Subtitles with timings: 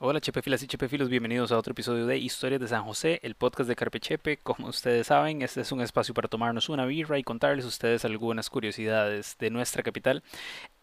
[0.00, 3.68] Hola Chepefilas y Chepefilos, bienvenidos a otro episodio de Historias de San José, el podcast
[3.68, 4.36] de Carpe Chepe.
[4.36, 8.04] Como ustedes saben, este es un espacio para tomarnos una birra y contarles a ustedes
[8.04, 10.22] algunas curiosidades de nuestra capital.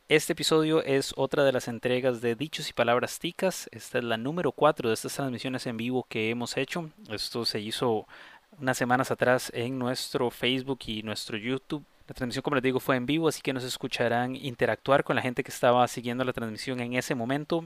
[0.10, 3.70] Este episodio es otra de las entregas de Dichos y Palabras Ticas.
[3.72, 6.90] Esta es la número 4 de estas transmisiones en vivo que hemos hecho.
[7.10, 8.06] Esto se hizo
[8.60, 11.86] unas semanas atrás en nuestro Facebook y nuestro YouTube.
[12.10, 15.22] La transmisión, como les digo, fue en vivo, así que nos escucharán interactuar con la
[15.22, 17.64] gente que estaba siguiendo la transmisión en ese momento.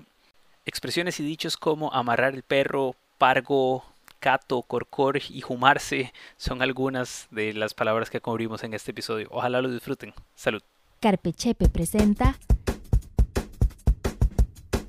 [0.66, 3.84] Expresiones y dichos como amarrar el perro, pargo,
[4.20, 9.28] cato, corcor y jumarse son algunas de las palabras que cubrimos en este episodio.
[9.32, 10.14] Ojalá lo disfruten.
[10.36, 10.62] Salud.
[11.00, 12.38] Carpechepe presenta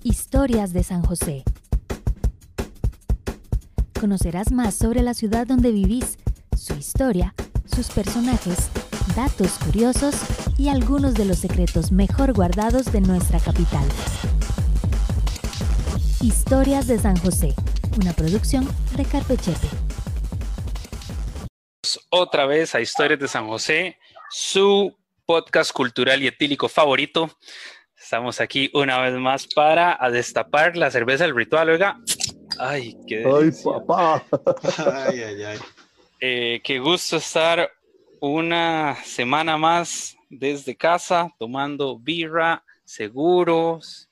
[0.03, 1.45] Historias de San José.
[3.99, 6.19] Conocerás más sobre la ciudad donde vivís,
[6.57, 7.35] su historia,
[7.67, 8.71] sus personajes,
[9.15, 10.15] datos curiosos
[10.59, 13.85] y algunos de los secretos mejor guardados de nuestra capital.
[16.23, 17.55] Historias de San José,
[17.99, 19.69] una producción de Carpechepe.
[22.11, 23.97] Otra vez a Historias de San José,
[24.29, 27.31] su podcast cultural y etílico favorito.
[27.99, 31.99] Estamos aquí una vez más para destapar la cerveza del ritual, oiga.
[32.59, 34.23] Ay, qué Ay, papá.
[35.09, 35.59] Ay, ay, ay.
[36.21, 37.71] Eh, qué gusto estar
[38.21, 44.10] una semana más desde casa tomando birra, seguros,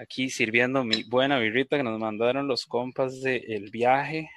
[0.00, 4.30] aquí sirviendo mi buena birrita que nos mandaron los compas del viaje.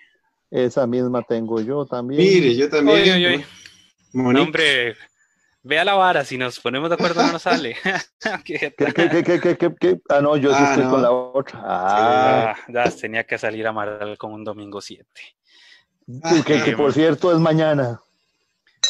[0.52, 2.22] Esa misma tengo yo también.
[2.22, 3.02] Mire, yo también.
[3.02, 3.46] Oye, oye, oye.
[4.14, 4.96] No, hombre,
[5.64, 7.76] vea la vara, si nos ponemos de acuerdo no nos sale.
[8.46, 10.02] ¿Qué ¿Qué, qué, qué, qué, qué, qué, qué?
[10.10, 10.92] Ah, no, yo sí Ah, estoy no.
[10.92, 11.60] con la otra.
[11.64, 15.08] Ah, Ah, ya tenía que salir a Amaral con un domingo 7.
[16.06, 18.00] que, que- que por cierto es mañana.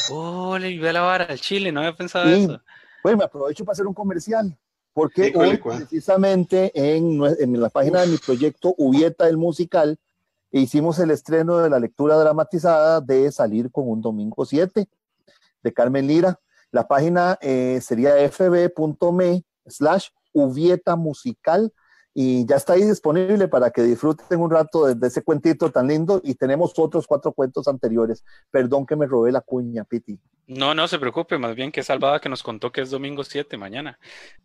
[0.09, 2.43] Ole, vea la vara, el chile, no había pensado Sí.
[2.43, 2.61] eso.
[3.03, 4.57] Bueno, me aprovecho para hacer un comercial.
[4.93, 9.97] Porque Sí, hoy, precisamente en la página de mi proyecto Ubieta el Musical,
[10.51, 14.87] hicimos el estreno de la lectura dramatizada de Salir con un Domingo 7
[15.63, 16.39] de Carmen Lira.
[16.71, 21.73] La página eh, sería fb.me slash Ubieta Musical
[22.13, 25.87] y ya está ahí disponible para que disfruten un rato de, de ese cuentito tan
[25.87, 28.23] lindo y tenemos otros cuatro cuentos anteriores.
[28.51, 30.19] Perdón que me robé la cuña, Piti.
[30.47, 33.57] No, no se preocupe, más bien que salvada que nos contó que es domingo 7
[33.57, 33.97] mañana.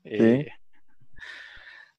[0.04, 0.46] Eh,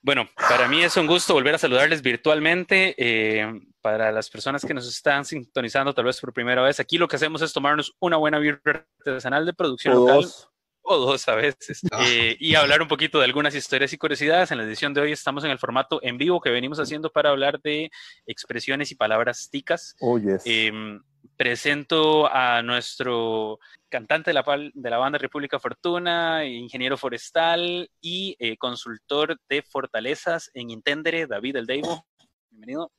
[0.02, 2.96] Bueno, para mí es un gusto volver a saludarles virtualmente.
[2.98, 3.46] eh,
[3.82, 7.16] para las personas que nos están sintonizando tal vez por primera vez, aquí lo que
[7.16, 10.49] hacemos es tomarnos una buena birra artesanal de producción O local dos.
[10.90, 12.04] O dos a veces Ah.
[12.08, 14.52] eh, y hablar un poquito de algunas historias y curiosidades.
[14.52, 17.30] En la edición de hoy estamos en el formato en vivo que venimos haciendo para
[17.30, 17.92] hablar de
[18.26, 19.96] expresiones y palabras ticas.
[20.02, 20.42] Oh, yes.
[20.46, 21.00] Em,
[21.38, 28.58] presento a nuestro cantante de la, de la banda República Fortuna, ingeniero forestal y eh,
[28.58, 32.06] consultor de fortalezas en Intendere, David El Deivo.
[32.50, 32.92] Bienvenido.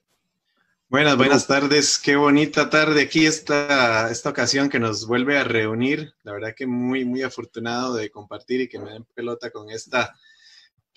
[0.91, 2.01] Buenas, buenas tardes.
[2.01, 6.15] Qué bonita tarde aquí esta, esta ocasión que nos vuelve a reunir.
[6.25, 10.19] La verdad que muy, muy afortunado de compartir y que me den pelota con esta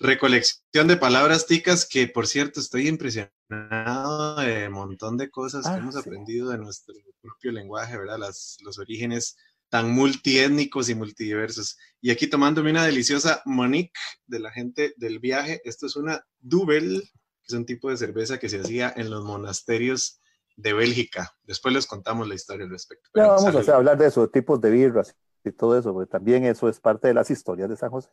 [0.00, 5.74] recolección de palabras ticas que, por cierto, estoy impresionado de un montón de cosas Ah,
[5.74, 6.00] que hemos sí.
[6.00, 8.18] aprendido de nuestro propio lenguaje, ¿verdad?
[8.18, 9.36] Las, los orígenes
[9.68, 11.78] tan multiétnicos y multidiversos.
[12.00, 13.92] Y aquí tomándome una deliciosa Monique
[14.26, 15.62] de la gente del viaje.
[15.64, 17.00] Esto es una Double,
[17.46, 20.20] que es un tipo de cerveza que se hacía en los monasterios
[20.56, 21.32] de Bélgica.
[21.44, 23.08] Después les contamos la historia al respecto.
[23.08, 23.68] Ya Pero vamos salud.
[23.70, 26.80] a hablar de eso, de tipos de birras y todo eso, porque también eso es
[26.80, 28.08] parte de las historias de San José.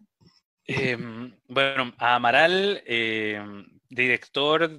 [0.65, 4.69] Em, bueno, a Amaral, em, director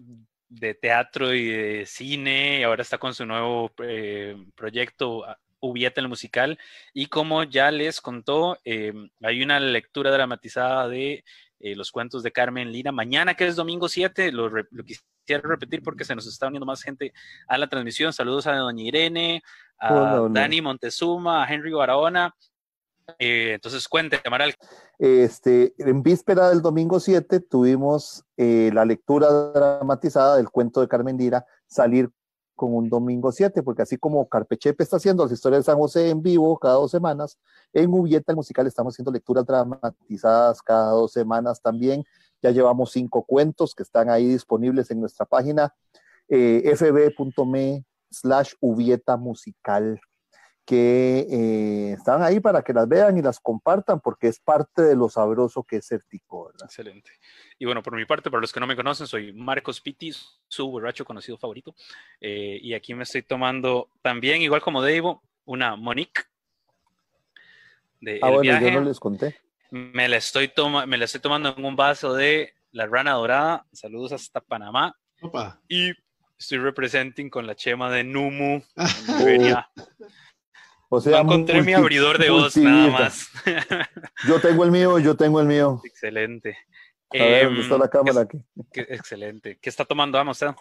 [0.48, 6.00] de teatro y de cine, y ahora está con su nuevo eh, proyecto a- Ubieta
[6.00, 6.58] el musical.
[6.92, 11.22] Y como ya les contó, em, hay una lectura dramatizada de
[11.62, 12.90] eh, los cuentos de Carmen Lira.
[12.90, 16.82] Mañana, que es domingo 7, lo, lo quisiera repetir porque se nos está uniendo más
[16.82, 17.12] gente
[17.46, 18.12] a la transmisión.
[18.12, 19.42] Saludos a doña Irene,
[19.78, 20.26] a.
[20.28, 22.34] Dani Montezuma, a Henry Barahona.
[23.18, 24.54] Eh, entonces, cuente, Amaral,
[24.98, 31.16] Este, en víspera del domingo 7 tuvimos eh, la lectura dramatizada del cuento de Carmen
[31.16, 32.10] Lira, Salir
[32.62, 36.10] con un domingo 7, porque así como Carpechepe está haciendo las historias de San José
[36.10, 37.36] en vivo cada dos semanas,
[37.72, 42.04] en Ubieta musical estamos haciendo lecturas dramatizadas cada dos semanas también.
[42.40, 45.74] Ya llevamos cinco cuentos que están ahí disponibles en nuestra página
[46.28, 50.00] eh, fb.me slash Ubieta musical
[50.64, 54.94] que eh, están ahí para que las vean y las compartan porque es parte de
[54.94, 56.66] lo sabroso que es ser tico, ¿verdad?
[56.66, 57.10] Excelente.
[57.58, 60.70] Y bueno, por mi parte, para los que no me conocen, soy Marcos Pitis, su
[60.70, 61.74] borracho conocido favorito.
[62.20, 66.22] Eh, y aquí me estoy tomando también, igual como Davo, una Monique
[68.00, 68.72] de Ah, El bueno, Viaje.
[68.72, 69.36] yo no les conté.
[69.70, 73.66] Me la, estoy toma me la estoy tomando en un vaso de La Rana Dorada,
[73.72, 74.94] saludos hasta Panamá.
[75.22, 75.60] Opa.
[75.68, 75.92] Y
[76.38, 78.60] estoy representing con la chema de Numu.
[79.26, 79.56] en
[80.94, 83.26] O No sea, encontré mi abridor de voz, nada más.
[84.28, 85.80] Yo tengo el mío, yo tengo el mío.
[85.84, 86.50] excelente.
[87.08, 88.38] A ver, ¿dónde Em, está la cámara aquí?
[88.70, 89.58] qué- excelente.
[89.58, 90.54] ¿Qué está tomando, vamos, usted?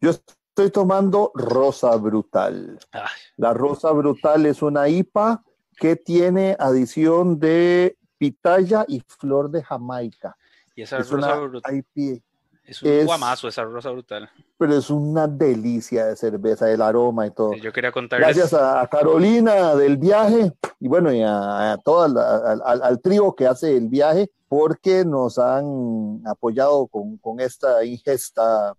[0.00, 2.78] Yo estoy tomando Rosa Brutal.
[2.92, 3.02] Ay,
[3.36, 5.42] La Rosa Brutal es una IPA
[5.76, 10.34] que tiene adición de pitaya y flor de Jamaica.
[10.74, 11.84] y esa Es rosa brutal.
[11.94, 12.24] IPA,
[12.64, 14.30] Es un es- guamazo esa rosa brutal.
[14.56, 17.54] pero es una delicia de cerveza, el aroma y todo.
[17.54, 18.26] Yo quería contarles.
[18.36, 22.16] Gracias a, Carolina del viaje y bueno, y a, a todo al,
[22.64, 28.74] al- al- trío que hace el viaje porque nos han apoyado con, con esta ingesta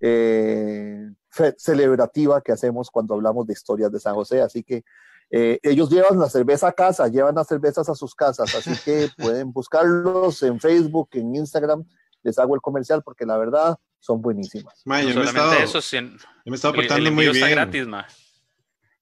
[0.00, 1.10] eh,
[1.56, 4.40] celebrativa que hacemos cuando hablamos de historias de San José.
[4.40, 4.82] Así que
[5.30, 9.08] eh, ellos llevan la cerveza a casa, llevan las cervezas a sus casas, así que
[9.18, 11.84] pueden buscarlos en Facebook, en Instagram.
[12.22, 14.82] Les hago el comercial porque la verdad son buenísimas.
[14.84, 17.12] No yo, me he solamente estado, eso, sin- yo me he estado el, el portando
[17.12, 17.36] muy bien.
[17.36, 18.06] está gratis, ma.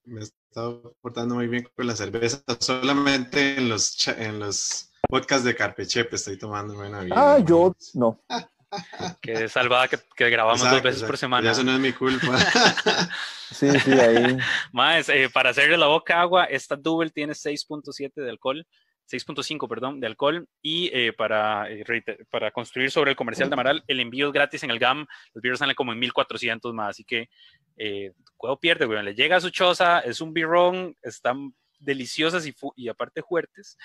[0.05, 2.43] Me he estado portando muy bien con la cerveza.
[2.61, 7.17] Solamente en los, en los podcasts de Carpechepe estoy tomando una bien.
[7.19, 8.21] Ah, yo no.
[9.23, 11.43] Que salvada que, que grabamos dos Exacto, veces por semana.
[11.47, 12.37] Ya eso no es mi culpa.
[13.51, 14.37] Sí, sí, ahí.
[14.73, 18.67] Más, eh, para hacerle la boca agua, esta Double tiene 6.7 de alcohol,
[19.11, 20.49] 6.5, perdón, de alcohol.
[20.63, 21.85] Y eh, para, eh,
[22.31, 25.07] para construir sobre el comercial de Amaral, el envío es gratis en el GAM.
[25.35, 26.91] Los birros salen como en 1400 más.
[26.91, 27.29] Así que,
[27.77, 29.03] eh, cuidado pierde, güey.
[29.03, 32.45] Le llega a su choza, es un birrón, están deliciosas
[32.77, 33.77] y, aparte fuertes.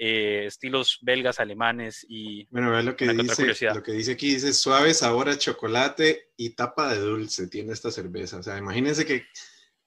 [0.00, 2.46] eh, estilos belgas, alemanes y.
[2.50, 6.50] Bueno, ve lo que dice, lo que dice aquí, dice suave sabor a chocolate y
[6.50, 8.38] tapa de dulce tiene esta cerveza.
[8.38, 9.26] O sea, imagínense que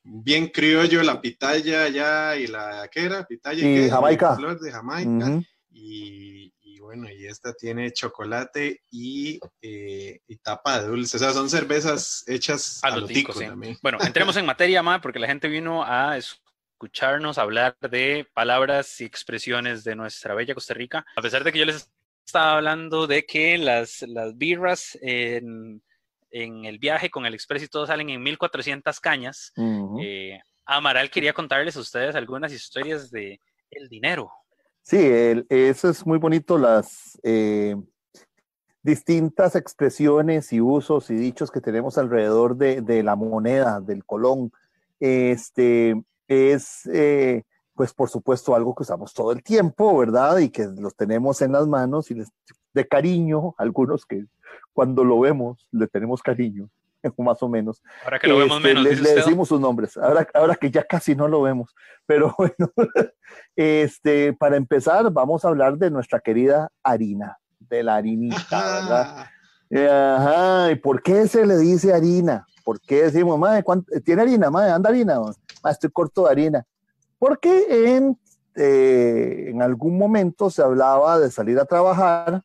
[0.03, 3.25] bien criollo la pitaya ya y la ¿qué era?
[3.25, 3.89] Pitaya Y?
[3.89, 4.35] Jamaica.
[4.35, 5.41] flor de Jamaica.
[5.69, 11.17] Y, y bueno, y esta tiene chocolate y, eh, y tapa de dulce.
[11.17, 13.45] O sea, son cervezas hechas A a lo tico, tico sí.
[13.45, 13.77] también.
[13.81, 19.05] Bueno, entremos en materia, ma, porque la gente vino a escucharnos hablar de palabras y
[19.05, 21.05] expresiones de nuestra bella Costa Rica.
[21.15, 21.89] A pesar de que yo les
[22.25, 25.81] estaba hablando de que las, las birras en,
[26.31, 29.51] en el viaje con el Express y todo salen en 1400 cañas,
[30.01, 33.39] eh, Amaral quería contarles a ustedes algunas historias de
[33.71, 34.31] el dinero.
[34.81, 37.75] Sí, el- eso es muy bonito, las eh,
[38.83, 44.51] distintas expresiones y usos y dichos que tenemos alrededor de, de la moneda, del colón.
[44.99, 47.43] Este es, eh,
[47.75, 50.37] pues por supuesto, algo que usamos todo el tiempo, ¿verdad?
[50.39, 52.29] Y que los tenemos en las manos y les,
[52.73, 54.25] de cariño, algunos que
[54.73, 56.69] cuando lo vemos le tenemos cariño,
[57.17, 57.81] más o menos.
[58.03, 61.15] Ahora que lo vemos Este, menos, le, decimos sus nombres, ahora, ahora que ya casi
[61.15, 61.73] no lo vemos.
[62.05, 62.71] Pero bueno,
[63.55, 69.15] este, para empezar, vamos a hablar de nuestra querida harina, de la harinita, ¿verdad?
[69.17, 69.27] Ah,
[69.73, 72.45] Eh, Ajá, ¿y por qué se le dice harina?
[72.65, 74.49] ¿Por qué decimos, madre, ¿cuánto- ¿tiene harina?
[74.51, 75.17] Madre, anda harina.
[75.63, 76.65] "Ma, estoy corto de harina.
[77.17, 78.19] Porque en,
[78.55, 82.41] eh, en algún momento se hablaba de salir a trabajar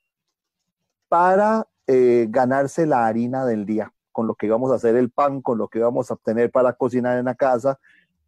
[1.09, 5.41] para eh, ganarse la harina del día, con lo que íbamos a hacer el pan,
[5.43, 7.79] con lo que íbamos a obtener para cocinar en la casa.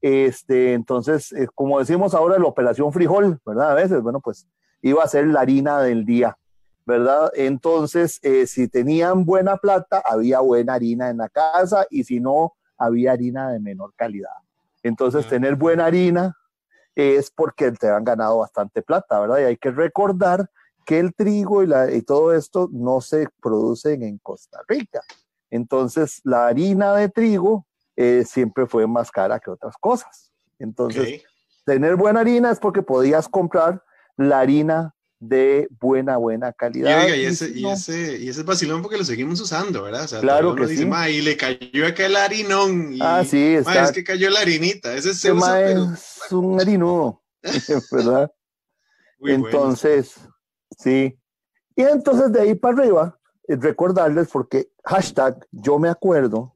[0.00, 3.72] Este, entonces, eh, como decimos ahora, la operación frijol, ¿verdad?
[3.72, 4.46] A veces, bueno, pues
[4.82, 6.36] iba a ser la harina del día.
[6.86, 7.30] ¿verdad?
[7.34, 12.54] Entonces, eh, si tenían buena plata, había buena harina en la casa y si no,
[12.78, 14.30] había harina de menor calidad.
[14.82, 15.28] Entonces, Ah.
[15.28, 16.35] tener buena harina
[16.94, 19.40] es porque te han ganado bastante plata, ¿verdad?
[19.40, 20.49] Y hay que recordar
[20.88, 25.02] que el trigo y, la- y todo esto no se producen en Costa Rica.
[25.50, 30.33] Entonces, la harina de trigo eh, siempre fue más cara que otras cosas.
[30.59, 31.21] Entonces,
[31.66, 33.85] tener buena harina es porque podías comprar
[34.16, 37.04] la harina de buena, buena Y, calidad.
[37.04, 40.04] oiga, y ese, y, ese, y ese es vacilón porque lo seguimos usando, ¿verdad?
[40.04, 40.88] O sea, Claro que dice, sí.
[40.88, 42.95] "Ma, y le cayó aquel harinón.
[42.95, 44.95] Y, Ah, sí, "Ma, es que cayó la harinita.
[44.95, 47.23] Ese se usa, mae pero es un harinudo,
[47.90, 48.33] ¿verdad?
[49.18, 49.76] muy bueno.
[50.78, 51.18] Sí.
[51.76, 56.54] Y entonces de ahí para arriba, eh, recordarles porque hashtag yo me acuerdo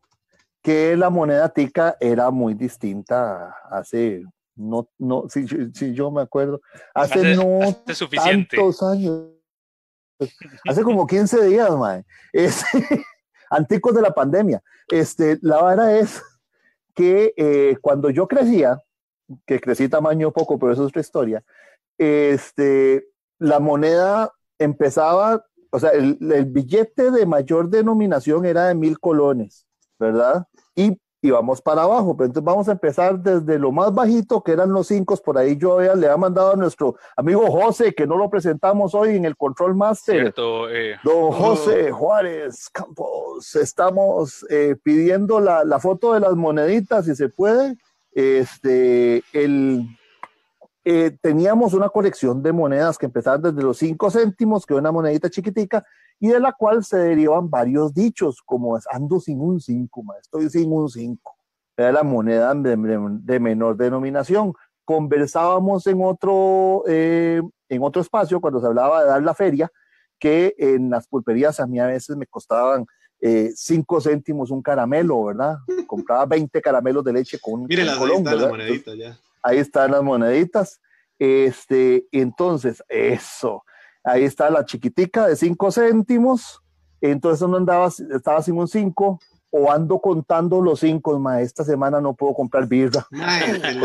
[0.63, 4.25] que la moneda tica era muy distinta hace,
[4.55, 6.61] no, no, si, si yo me acuerdo,
[6.95, 8.57] hace, Hace- no hace suficiente.
[8.57, 9.29] tantos años,
[10.69, 12.05] hace como 15 días, mae.
[12.33, 12.63] Es,
[13.51, 14.63] anticos de la pandemia.
[14.89, 16.23] Este, la vara es
[16.95, 18.81] que eh, cuando yo crecía,
[19.47, 21.43] que crecí tamaño poco, pero eso es otra historia,
[21.99, 23.07] este,
[23.43, 29.67] la moneda empezaba, o sea, el, el billete de mayor denominación era de mil colones,
[29.99, 30.47] ¿verdad?
[30.75, 32.17] Y y vamos para abajo.
[32.17, 35.17] Pero entonces vamos a empezar desde lo más bajito, que eran los cinco.
[35.17, 39.17] Por ahí yo le había mandado a nuestro amigo José, que no lo presentamos hoy
[39.17, 40.21] en el Control Master.
[40.21, 40.97] Cierto, eh.
[41.05, 47.29] Don José Juárez Campos, estamos eh, pidiendo la, la, foto de las moneditas, si se
[47.29, 47.77] puede.
[48.11, 49.87] Este, el,
[50.85, 54.93] eh, teníamos una colección de monedas que empezaban desde los cinco céntimos, que era una
[54.93, 55.85] monedita chiquitica,
[56.19, 60.73] y de la cual se derivan varios dichos, como ando sin un 5, estoy sin
[60.73, 61.37] un 5.
[61.77, 64.53] Era la moneda de, de, menor denominación.
[64.85, 69.71] Conversábamos en otro, eh, en otro espacio cuando se hablaba de dar la feria,
[70.19, 72.87] que en las pulperías a mí a veces me costaban
[73.21, 75.59] 5 eh, céntimos un caramelo, ¿verdad?
[75.87, 79.17] Compraba 20 caramelos de leche con un Mire, la, colón, está la monedita ya.
[79.43, 80.81] Ahí están las moneditas.
[81.19, 83.65] Este, entonces, eso
[84.05, 86.61] ahí está la chiquitica de 5 céntimos,
[87.01, 89.19] entonces no andaba, estaba sin un 5,
[89.55, 93.07] o ando contando los 5, esta semana no puedo comprar birra,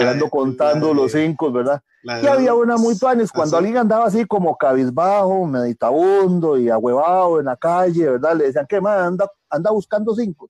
[0.08, 1.82] ando contando los 5, ¿verdad?
[2.04, 7.48] y había una muy tuanes, cuando alguien andaba así como cabizbajo, meditabundo y ahuevado en
[7.48, 8.36] la calle, ¿verdad?
[8.38, 9.02] Le decían, ¿qué más?
[9.02, 10.50] Anda, anda buscando 5.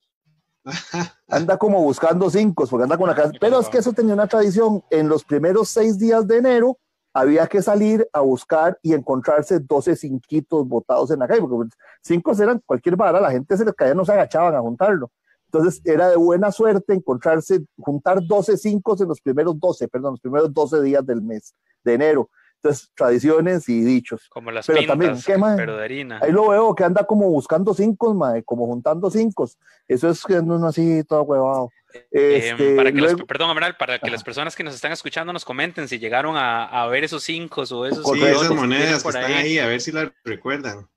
[1.28, 3.32] anda como buscando 5, porque anda con la casa.
[3.40, 4.82] Pero es que eso tenía una tradición.
[4.90, 6.78] En los primeros seis días de enero,
[7.12, 11.70] había que salir a buscar y encontrarse 12 cinquitos botados en la calle, porque
[12.02, 15.10] cinco eran cualquier vara, la gente se les caía, no se agachaban a juntarlo.
[15.50, 20.20] Entonces era de buena suerte encontrarse, juntar 12 cinco en los primeros 12, perdón, los
[20.20, 22.30] primeros 12 días del mes de enero.
[22.62, 24.28] Entonces, tradiciones y dichos.
[24.28, 25.56] Como las pero pintas, también, ¿qué, mae?
[25.56, 26.18] pero de harina.
[26.20, 29.48] Ahí lo veo que anda como buscando cinco, mae, como juntando cinco.
[29.86, 31.70] Eso es que no así todo huevado.
[32.10, 34.92] Este, eh, para que luego, los, perdón, Amaral, para que las personas que nos están
[34.92, 39.02] escuchando nos comenten si llegaron a, a ver esos cinco o esos sí, esas monedas
[39.02, 40.88] que están ahí, a ver si las recuerdan.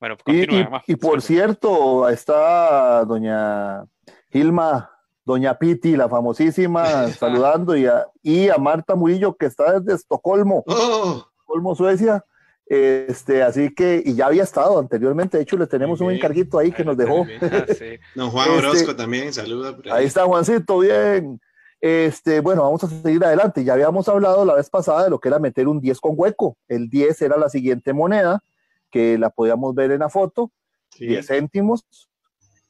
[0.00, 3.84] Bueno, y, y, continúa, y por cierto, está doña
[4.30, 4.90] Gilma,
[5.24, 10.62] doña Piti, la famosísima, saludando, y a, y a Marta Murillo, que está desde Estocolmo,
[10.66, 12.24] Oh, Estocolmo, Suecia.
[12.66, 16.72] Este, así que, y ya había estado anteriormente, de hecho le tenemos un encarguito ahí
[16.72, 17.24] que nos dejó.
[17.24, 17.38] bien.
[17.42, 17.98] Ah, sí.
[18.14, 19.76] don Juan Este- Orozco también, saluda.
[19.90, 21.40] Ahí está Juancito, bien.
[21.80, 23.62] Este, bueno, vamos a seguir adelante.
[23.62, 26.56] Ya habíamos hablado la vez pasada de lo que era meter un 10 con hueco.
[26.66, 28.42] El 10 era la siguiente moneda,
[28.90, 30.50] que la podíamos ver en la foto,
[30.90, 31.06] Sí.
[31.06, 31.84] 10 céntimos.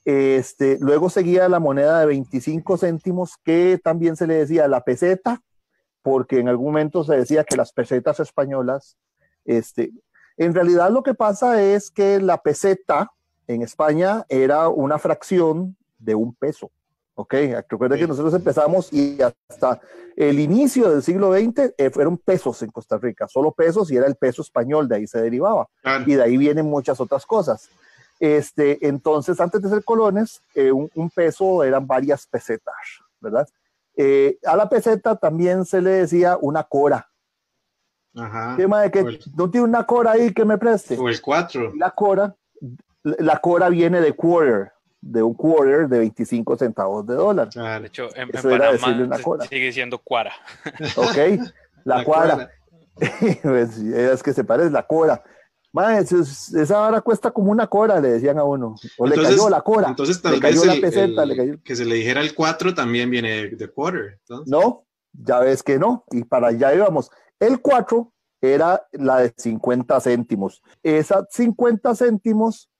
[0.04, 5.40] Este, luego seguía la moneda de 25 céntimos, que también se le decía la peseta,
[6.02, 8.99] porque en algún momento se decía que las pesetas españolas,
[9.46, 9.92] este,
[10.37, 13.11] en realidad lo que pasa es que la peseta
[13.46, 16.70] en España era una fracción de un peso.
[17.14, 17.32] Ok,
[17.70, 18.02] recuerda Sí.
[18.02, 19.80] que nosotros empezamos y hasta
[20.16, 24.06] el inicio del siglo XX eh, fueron pesos en Costa Rica, solo pesos y era
[24.08, 26.04] el peso español, de ahí se derivaba Claro.
[26.06, 27.70] y de ahí vienen muchas otras cosas.
[28.21, 32.75] Este, entonces, antes de ser colones, eh, un, un peso eran varias pesetas,
[33.21, 33.47] ¿verdad?
[33.97, 37.09] Eh, a la peseta también se le decía una cora.
[38.16, 38.54] Ajá.
[38.56, 38.87] ¿Qué más?
[38.87, 40.97] O que el- ¿No tiene una cora ahí que me preste?
[40.99, 41.73] O el 4.
[41.76, 42.35] La cora,
[43.02, 47.47] la cora viene de quarter, de un quarter de 25 centavos de dólar.
[47.49, 47.85] De Claro.
[47.85, 49.47] hecho, en, en era Panamá una cora.
[49.47, 50.33] sigue siendo cuara.
[50.97, 51.40] ¿Ok?
[51.85, 52.50] La, cuara.
[53.42, 55.21] Pues, es que se parece la cora.
[55.81, 58.76] Esa vara cuesta como una cora, le decían a uno.
[58.99, 59.88] O le cayó la cora.
[59.88, 61.62] Entonces, tal le cayó vez la el- peseta, el- le cayó.
[61.64, 64.19] que se le dijera el 4 también viene de, quarter.
[64.21, 64.49] entonces.
[64.50, 66.04] No, ya ves que no.
[66.12, 67.11] Y para allá íbamos.
[67.40, 70.62] El 4 era la de 50 céntimos.
[70.83, 72.71] Esas 50 céntimos,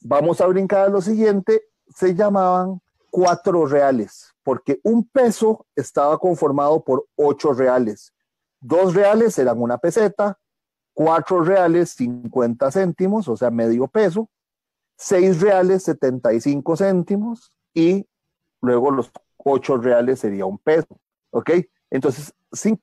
[0.00, 1.62] vamos a brincar a lo siguiente,
[1.94, 2.80] se llamaban
[3.10, 8.12] cuatro reales, porque un peso estaba conformado por ocho reales.
[8.60, 10.38] Dos reales eran una peseta,
[10.94, 14.28] cuatro reales 50 céntimos, o sea, medio peso,
[14.96, 18.06] seis reales 75 céntimos y
[18.60, 20.98] luego los ocho reales sería un peso,
[21.30, 21.50] ¿ok?
[21.90, 22.32] Entonces,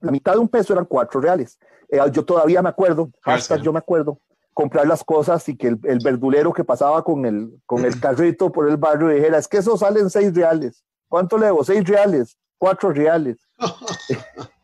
[0.02, 1.58] la mitad de un peso eran cuatro reales.
[1.90, 3.62] Eh, yo todavía me acuerdo, Gracias.
[3.62, 4.20] yo me acuerdo,
[4.54, 8.52] comprar las cosas y que el, el verdulero que pasaba con el, con el carrito
[8.52, 10.84] por el barrio dijera, es que eso salen seis reales.
[11.08, 11.64] ¿Cuánto le debo?
[11.64, 13.38] Seis reales, cuatro reales.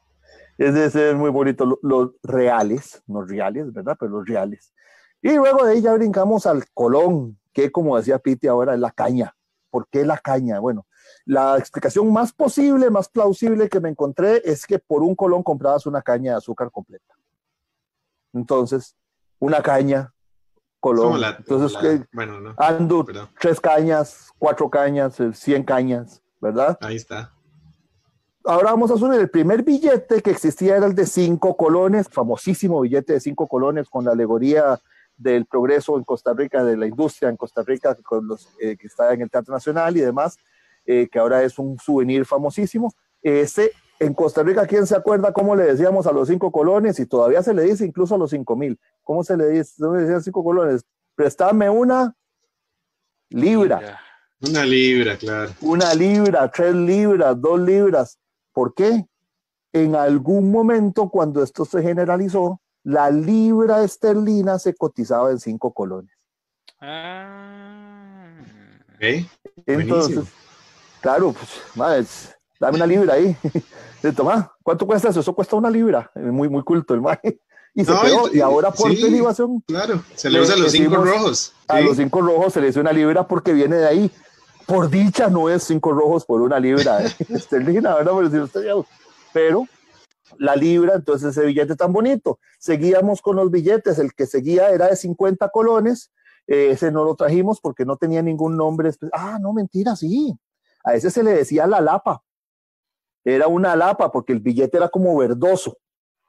[0.57, 3.97] Es ser muy bonito, lo- los reales, no reales, ¿verdad?
[3.99, 4.73] Pero los reales.
[5.21, 8.91] Y luego de ahí ya brincamos al colón, que como decía Piti ahora es la
[8.91, 9.35] caña.
[9.69, 10.59] ¿Por qué la caña?
[10.59, 10.85] Bueno,
[11.25, 15.85] la explicación más posible, más plausible que me encontré es que por un colón comprabas
[15.85, 17.13] una caña de azúcar completa.
[18.33, 18.95] Entonces,
[19.39, 20.13] una caña,
[20.79, 21.19] colón.
[21.19, 22.53] La- Entonces, la- bueno, no.
[22.57, 23.29] ando Perdón.
[23.39, 26.77] tres cañas, cuatro cañas, cien cañas, ¿verdad?
[26.81, 27.33] Ahí está.
[28.45, 29.19] Ahora vamos a subir.
[29.19, 33.89] El primer billete que existía era el de cinco colones, famosísimo billete de cinco colones
[33.89, 34.79] con la alegoría
[35.17, 38.87] del progreso en Costa Rica, de la industria en Costa Rica, con los eh, que
[38.87, 40.37] está en el Teatro Nacional y demás.
[40.85, 42.93] eh, que ahora es un souvenir famosísimo.
[43.21, 46.99] Ese, en Costa Rica, ¿quién se acuerda cómo le decíamos a los cinco colones?
[46.99, 48.79] Y todavía se le dice incluso a los cinco mil.
[49.03, 49.73] ¿Cómo se le dice?
[49.79, 50.85] ¿Cómo decían cinco colones?
[51.15, 52.15] Préstame una
[53.29, 53.99] libra.
[54.41, 55.51] Una libra, claro.
[55.61, 58.19] Una libra, tres libras, dos libras.
[58.55, 59.05] ¿Por qué?
[59.73, 66.15] En algún momento, cuando esto se generalizó, la libra esterlina se cotizaba en cinco colones.
[66.79, 68.31] Ah.
[68.95, 69.27] Ok.
[69.65, 70.23] Entonces, Buenísimo.
[71.01, 73.35] claro, pues, más, dame una libra ahí.
[74.01, 75.19] Le toma, ¿cuánto cuesta eso?
[75.19, 76.09] Eso cuesta una libra.
[76.15, 77.19] Muy, muy culto el mae.
[77.73, 78.29] Y se No, quedó.
[78.33, 79.01] y- Y ahora por sí.
[79.03, 81.53] derivación, Claro, se le usa a los cinco rojos.
[81.67, 84.11] a los cinco rojos se le dice una libra porque viene de ahí.
[84.67, 88.13] Por dicha no es cinco rojos por una libra eh, esterlina, ¿verdad?
[88.15, 88.73] Pero, si usted ya-
[89.33, 89.65] pero
[90.37, 92.39] la libra, entonces ese billete tan bonito.
[92.59, 96.11] Seguíamos con los billetes, el que seguía era de 50 colones,
[96.47, 98.91] eh, ese no lo trajimos porque no tenía ningún nombre.
[99.13, 100.35] Ah, no, mentira, sí.
[100.83, 102.23] A ese se le decía la lapa.
[103.23, 105.77] Era una lapa porque el billete era como verdoso.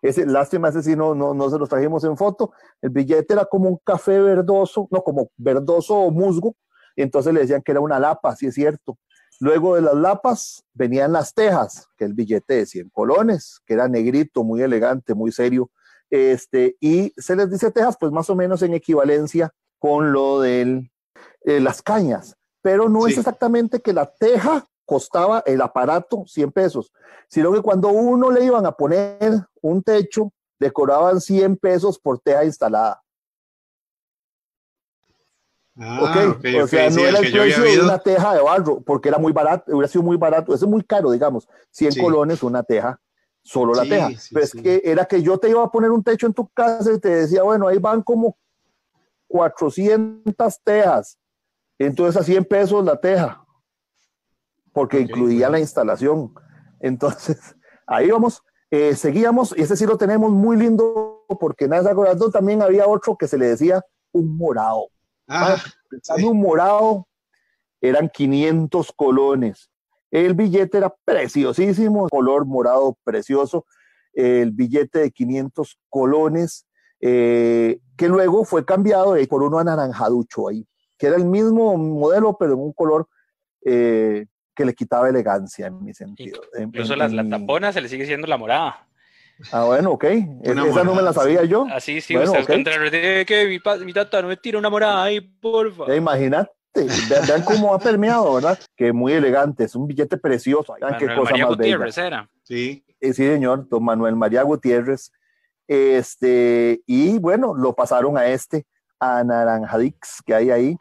[0.03, 2.53] Ese, lástima, ese sí no, no, no se los trajimos en foto.
[2.83, 6.55] El billete era como un café verdoso, no, como verdoso o musgo.
[7.03, 8.99] Entonces le decían que era una lapa, sí es cierto.
[9.39, 13.89] Luego de las lapas venían las tejas, que el billete de 100 colones, que era
[13.89, 15.71] negrito, muy elegante, muy serio.
[16.09, 20.91] Este, y se les dice tejas, pues más o menos en equivalencia con lo de
[21.45, 22.37] las cañas.
[22.63, 26.93] Pero no es exactamente que la teja costaba el aparato 100 pesos,
[27.29, 29.19] sino que cuando uno le iban a poner
[29.61, 33.03] un techo, le cobraban 100 pesos por teja instalada.
[35.79, 39.09] Ah, ok, ok, o sea, no era el precio de una teja de barro, porque
[39.11, 42.01] era muy barato, hubiera sido muy barato, eso es muy caro, digamos, 100 Sí.
[42.01, 42.99] colones una teja,
[43.43, 44.09] solo la Sí, teja.
[44.33, 46.91] Pero es que era que yo te iba a poner un techo en tu casa
[46.93, 48.39] y te decía, bueno, ahí van como
[49.29, 51.19] 400 tejas,
[51.79, 53.45] entonces a 100 pesos la teja,
[54.73, 55.53] porque incluía bueno.
[55.53, 56.33] la instalación.
[56.81, 57.39] Entonces,
[57.87, 58.43] ahí vamos.
[58.71, 63.17] Eh, seguíamos, y ese sí lo tenemos muy lindo, porque nada, acordando también había otro
[63.17, 64.89] que se le decía un morado.
[65.29, 65.57] Ah,
[66.09, 66.25] Dame sí.
[66.29, 67.09] un morado,
[67.81, 69.71] eran 500 colones.
[70.11, 73.67] El billete era preciosísimo, color morado precioso.
[74.13, 76.67] El billete de 500 colones,
[77.01, 82.37] eh, que luego fue cambiado eh, por uno anaranjaducho ahí, que era el mismo modelo,
[82.39, 83.09] pero en un color
[83.65, 86.41] eh, que le quitaba elegancia en mi sentido.
[86.55, 88.89] En- Incluso en- las, la en mi- tapona se le sigue siendo la morada.
[89.53, 90.05] Ah, bueno, ok.
[90.41, 91.67] Una esa no me la sabía yo.
[91.71, 92.51] Así sí, Bueno, usted ok.
[92.51, 95.95] contra el que mi, tata no me tira una morada ahí, porfa.
[95.95, 98.59] Imagínate, vean, vean cómo ha permeado, ¿verdad?
[98.77, 100.75] Que muy elegante, es un billete precioso.
[100.81, 101.77] Vean qué cosa María más bella.
[101.77, 102.31] Gutiérrez era.
[102.43, 105.13] Sí, Eh, sí, señor, don Manuel María Gutiérrez.
[105.69, 108.67] Este, y bueno, lo pasaron a este,
[109.01, 110.77] a Naranjadix, que hay ahí,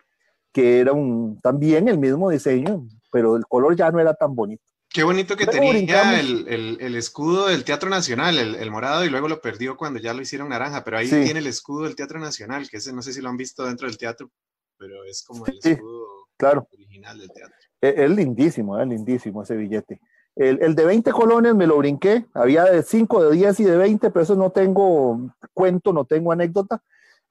[0.53, 4.63] que era un, también el mismo diseño, pero el color ya no era tan bonito.
[4.95, 5.71] Qué bonito que tenía
[6.19, 9.99] el, el- el escudo del Teatro Nacional, el, el morado, y luego lo perdió cuando
[9.99, 11.21] ya lo hicieron naranja, pero ahí Sí.
[11.23, 13.87] tiene el escudo del Teatro Nacional, que ese no sé si lo han visto dentro
[13.87, 14.31] del teatro,
[14.77, 15.71] pero es como el Sí.
[15.71, 16.05] escudo
[16.37, 17.55] Claro, original del teatro.
[17.81, 19.99] es, es lindísimo, es lindísimo ese billete.
[20.35, 23.77] El, el de 20 colones me lo brinqué, había de 5, de 10 y de
[23.77, 26.81] 20, pero eso no tengo cuento, no tengo anécdota.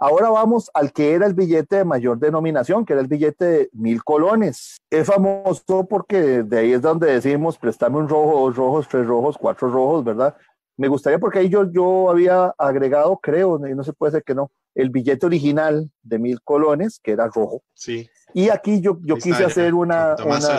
[0.07, 3.71] Ahora vamos al que era el billete de mayor denominación, que era el billete de
[3.73, 4.77] mil colones.
[4.91, 9.39] Es famoso porque de ahí es donde decimos, préstame un rojo, dos rojos, tres rojos,
[9.39, 10.37] cuatro rojos, ¿verdad?
[10.77, 14.35] Me gustaría porque ahí yo, yo había agregado, creo, y no se puede ser que
[14.35, 17.63] no, el billete original de mil colones, que era rojo.
[17.73, 18.07] Sí.
[18.35, 20.17] Y aquí yo, yo quise está, hacer una...
[20.17, 20.59] Tomás una-.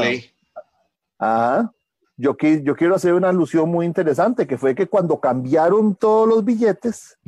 [1.20, 1.72] Ajá.
[2.18, 6.28] Yo, qui- yo quiero hacer una alusión muy interesante, que fue que cuando cambiaron todos
[6.28, 7.20] los billetes,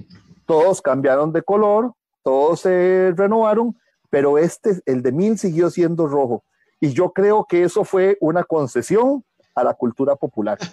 [0.47, 1.93] todos cambiaron de color,
[2.27, 3.73] todos se renovaron,
[4.09, 6.43] pero este, el de mil, siguió siendo rojo.
[6.81, 9.23] Y yo creo que eso fue una concesión
[9.55, 10.57] a la cultura popular.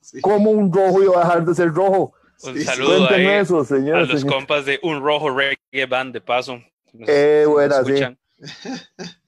[0.00, 0.20] Sí.
[0.20, 2.12] ¿Cómo un rojo iba a dejar de ser rojo?
[2.44, 4.26] Un Sí, saludo ahí eso, a los señor.
[4.28, 6.60] compas de Un Rojo Reggae Band, de paso.
[6.92, 7.90] Nos- Eh, buena, sí.
[7.92, 8.18] escuchan.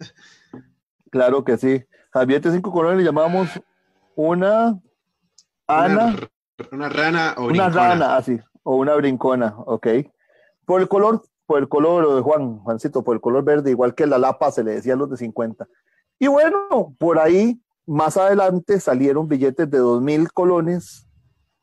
[1.10, 1.84] Claro que sí.
[2.12, 3.48] Javier de cinco colones le llamábamos
[4.14, 4.78] una
[5.66, 6.14] Ana.
[6.70, 7.88] Una, rana o Una brincona.
[7.88, 9.86] rana, así, o una brincona, ok.
[10.64, 14.18] Por el color, por el color, Juan, Juancito, por el color verde, igual que la
[14.18, 15.66] lapa se le decía a los de 50.
[16.18, 21.08] Y bueno, por ahí, más adelante salieron billetes de 2.000 colones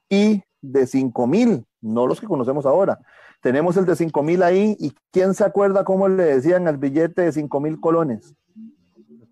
[0.09, 2.97] y de 5.000, no los que conocemos ahora.
[3.43, 7.29] Tenemos el de 5.000 ahí, y ¿quién se acuerda cómo le decían al billete de
[7.31, 8.33] 5.000 colones?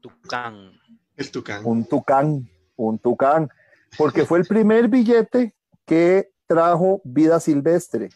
[0.02, 0.70] Tucán.
[1.18, 1.62] El tucán.
[1.66, 3.50] un tucán, un tucán,
[3.98, 8.12] porque fue el primer billete que trajo vida silvestre.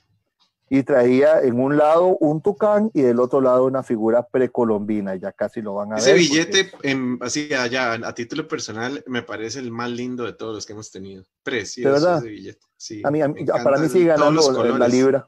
[0.70, 5.32] Y traía en un lado un tucán y del otro lado una figura precolombina, ya
[5.32, 6.20] casi lo van a Ese ver.
[6.20, 10.66] billete, en, así allá, a título personal, me parece el más lindo de todos los
[10.66, 11.24] que hemos tenido.
[11.44, 12.18] Precioso verdad?
[12.18, 12.60] ese billete.
[12.76, 14.42] Sí, A mí, a mí- para mí sigue ganando
[14.78, 15.28] la libra.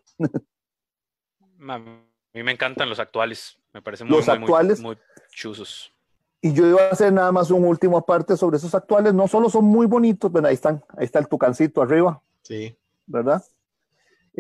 [1.68, 3.58] A mí me encantan los actuales.
[3.74, 4.80] Me parecen muy, Los muy, muy- actuales.
[4.80, 4.98] muy
[5.32, 5.94] chuzos.
[6.42, 9.14] Y yo iba a hacer nada más un último aparte sobre esos actuales.
[9.14, 12.76] No solo son muy bonitos, pero ahí están, ahí está el tucancito arriba, Sí,
[13.06, 13.44] ¿verdad?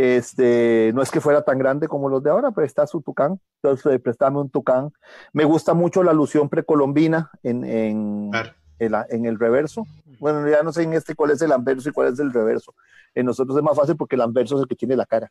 [0.01, 3.37] Este, no es que fuera tan grande como los de ahora, pero está su tucán.
[3.61, 4.93] Entonces, eh, préstame un tucán.
[5.33, 8.51] Me gusta mucho la alusión precolombina en, en, claro.
[8.79, 9.85] en, la- en el reverso.
[10.21, 12.73] Bueno, ya no sé en este cuál es el anverso y cuál es el reverso.
[13.13, 15.29] En nosotros es más fácil porque el anverso es el que tiene la cara.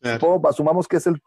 [0.00, 0.40] claro.
[0.48, 1.20] Asumamos que es el,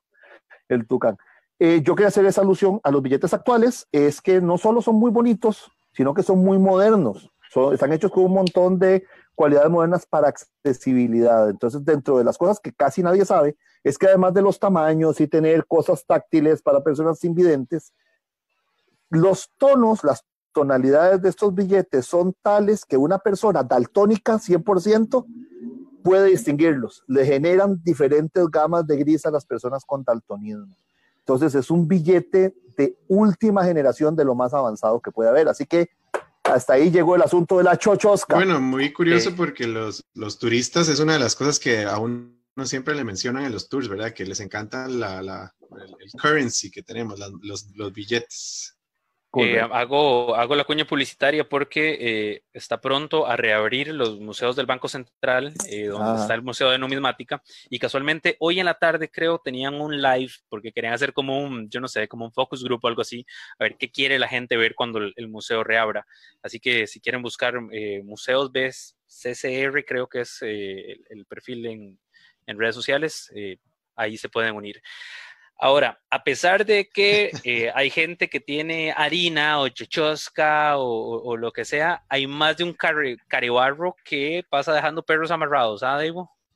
[0.69, 1.17] el tucán.
[1.59, 4.95] Eh, yo quería hacer esa alusión a los billetes actuales, es que no solo son
[4.95, 7.29] muy bonitos, sino que son muy modernos.
[7.53, 11.49] Son, están hechos con un montón de cualidades modernas para accesibilidad.
[11.49, 15.21] Entonces, dentro de las cosas que casi nadie sabe, es que además de los tamaños
[15.21, 17.93] y tener cosas táctiles para personas invidentes,
[19.09, 25.25] los tonos, las tonalidades de estos billetes son tales que una persona daltónica 100%
[26.03, 27.03] puede distinguirlos.
[27.07, 30.75] Le generan diferentes gamas de gris a las personas con daltonismo.
[31.19, 35.47] Entonces es un billete de última generación de lo más avanzado que puede haber.
[35.47, 35.89] Así que
[36.43, 38.35] hasta ahí llegó el asunto de la chochosca.
[38.35, 42.33] Bueno, muy curioso porque los, los turistas es una de las cosas que a uno
[42.65, 44.13] siempre le mencionan en los tours, ¿verdad?
[44.13, 48.77] Que les encanta la, la- el, el currency que tenemos, la- los, los billetes.
[49.35, 54.67] Eh, hago, hago la cuña publicitaria porque eh, está pronto a reabrir los museos del
[54.67, 56.21] Banco Central, eh, donde Ajá.
[56.21, 60.31] está el Museo de Numismática, y casualmente hoy en la tarde creo tenían un live
[60.49, 63.25] porque querían hacer como un, yo no sé, como un focus group o algo así,
[63.57, 66.05] a ver qué quiere la gente ver cuando el, el museo reabra.
[66.43, 71.25] Así que si quieren buscar eh, museos BES CCR, creo que es eh, el, el
[71.25, 71.99] perfil en,
[72.45, 73.57] en redes sociales, eh,
[73.95, 74.81] ahí se pueden unir.
[75.63, 81.21] Ahora, a pesar de que eh, hay gente que tiene harina o chochosca o, o-
[81.29, 85.81] o lo que sea, hay más de un care- carebarro que pasa dejando perros amarrados,
[85.81, 85.97] ¿ah?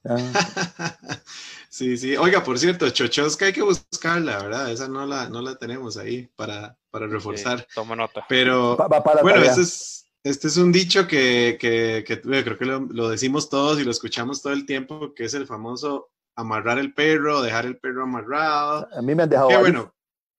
[0.10, 0.18] Ah,
[1.70, 2.18] sí, sí.
[2.18, 4.72] Oiga, por cierto, Chochosca hay que buscarla, ¿verdad?
[4.72, 7.66] Esa no la, no la tenemos ahí para, para reforzar.
[7.74, 8.26] Toma nota.
[8.28, 12.66] Pero para Bueno, este es, este es un dicho que, que- que, bueno, creo que
[12.66, 16.80] lo, lo decimos todos y lo escuchamos todo el tiempo, que es el famoso amarrar
[16.80, 18.88] el perro, dejar el perro amarrado.
[18.94, 19.94] A mí me han dejado Que bueno,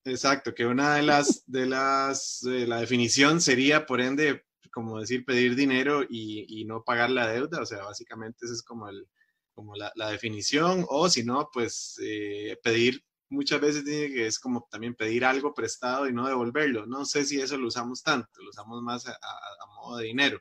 [0.04, 5.24] exacto, que una de las, de las, de la definición sería, por ende, como decir,
[5.26, 9.06] pedir dinero y, y no pagar la deuda, o sea, básicamente esa es como, el,
[9.52, 14.38] como la, la definición, o si no, pues eh, pedir, muchas veces dice que es
[14.38, 18.40] como también pedir algo prestado y no devolverlo, no sé si eso lo usamos tanto,
[18.42, 20.40] lo usamos más a, a- a modo de dinero.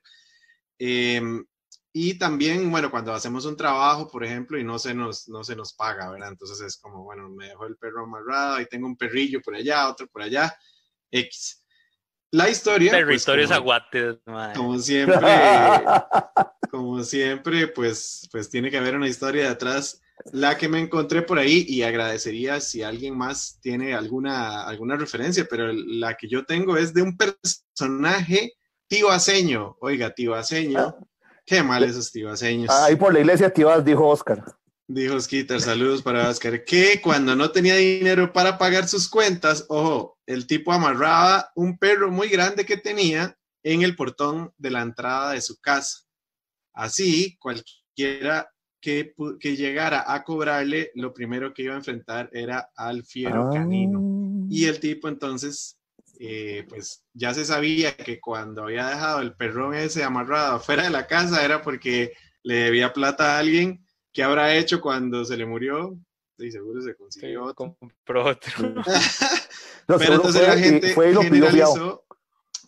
[0.80, 1.44] Em,
[1.94, 5.56] y también, bueno, cuando hacemos un trabajo, por ejemplo, y no se nos, no se
[5.56, 6.30] nos paga, ¿verdad?
[6.30, 9.90] Entonces es como, bueno, me dejó el perro amarrado, y tengo un perrillo por allá,
[9.90, 10.56] otro por allá,
[11.12, 11.64] X.
[12.32, 12.92] La historia...
[12.92, 14.58] pues, Territorios como- aguates, madre.
[14.58, 15.18] como siempre,
[16.72, 20.02] como siempre, pues, pues tiene que haber una historia detrás.
[20.34, 25.48] La que me encontré por ahí y agradecería si alguien más tiene alguna, alguna referencia,
[25.50, 28.54] pero la que yo tengo es de un personaje
[28.88, 29.78] tibaseño.
[29.80, 30.96] Oiga, tibaseño.
[31.48, 32.70] Qué mal esos tibaseños.
[32.70, 34.44] Ahí por la iglesia Tibas dijo Oscar.
[34.86, 40.18] Dijo Skitter, saludos para Oscar, que cuando no tenía dinero para pagar sus cuentas, ojo,
[40.26, 45.32] el tipo amarraba un perro muy grande que tenía en el portón de la entrada
[45.32, 46.00] de su casa.
[46.74, 48.50] Así, cualquiera
[48.82, 53.54] que, que llegara a cobrarle, lo primero que iba a enfrentar era al fiero Ah.
[53.54, 54.48] canino.
[54.50, 55.77] Y el tipo entonces,
[56.20, 60.90] eh, pues ya se sabía que cuando había dejado el perrón ese amarrado afuera de
[60.90, 63.86] la casa era porque le debía plata a alguien.
[64.14, 65.96] ¿Qué habrá hecho cuando se le murió?
[66.40, 67.76] Sí, seguro se Sí, consiguió otro.
[67.80, 68.52] compró otro.
[69.88, 72.04] No, Pero entonces fue la gente fue lo generalizó.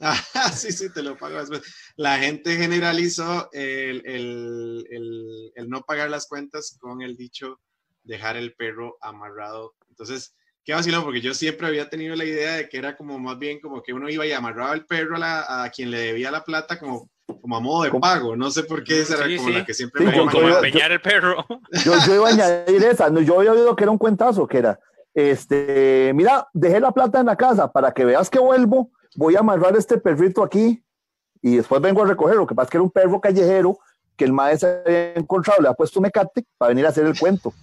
[0.02, 0.16] Ah,
[0.56, 1.62] sí, sí, te lo pago después.
[1.98, 7.60] La gente generalizó el, el- el- el no pagar las cuentas con el dicho
[8.04, 9.76] dejar el perro amarrado.
[9.90, 10.34] Entonces,
[10.70, 13.60] qué vacilón, porque yo siempre había tenido la idea de que era como más bien
[13.60, 16.44] como que uno iba y amarraba el perro a, la- a quien le debía la
[16.44, 17.10] plata como,
[17.42, 18.36] como a modo de pago.
[18.36, 19.54] No sé por qué esa era Sí, como sí.
[19.56, 21.44] la que siempre Sí, me yo- Como, como yo- empeñar el perro.
[21.84, 23.10] Yo, yo iba a añadir esa.
[23.10, 24.80] no, Yo había oído que era un cuentazo, que era,
[25.16, 29.40] este, mira, dejé la plata en la casa para que veas que vuelvo, voy a
[29.40, 30.84] amarrar este perrito aquí
[31.42, 32.42] y después vengo a recogerlo.
[32.42, 33.80] Lo que pasa es que era un perro callejero
[34.16, 37.54] que el maestro había encontrado, le ha puesto mecate para venir a hacer el cuento.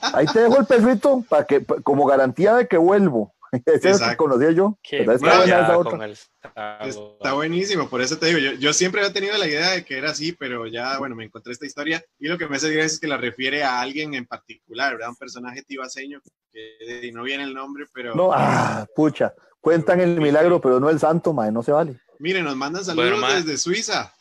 [0.00, 3.34] Ahí te dejo el perrito para que, como garantía de que vuelvo.
[3.66, 4.78] Ese es el que conocía yo.
[4.88, 6.04] Pero está buena esa otra.
[6.04, 6.12] el.
[6.12, 9.98] Está buenísimo, por eso te digo, yo, yo siempre había tenido la idea de que
[9.98, 12.86] era así, pero ya, bueno, me encontré esta historia y lo que me hace gracia
[12.86, 15.10] es que la refiere a alguien en particular, ¿verdad?
[15.10, 16.20] Un personaje tibaseño,
[16.52, 18.14] que no viene el nombre, pero...
[18.14, 19.34] No, ah, pucha.
[19.60, 22.00] Cuentan el milagro, pero no el santo, mae, no se vale.
[22.18, 24.14] Miren, nos mandan saludos Bueno, desde Suiza.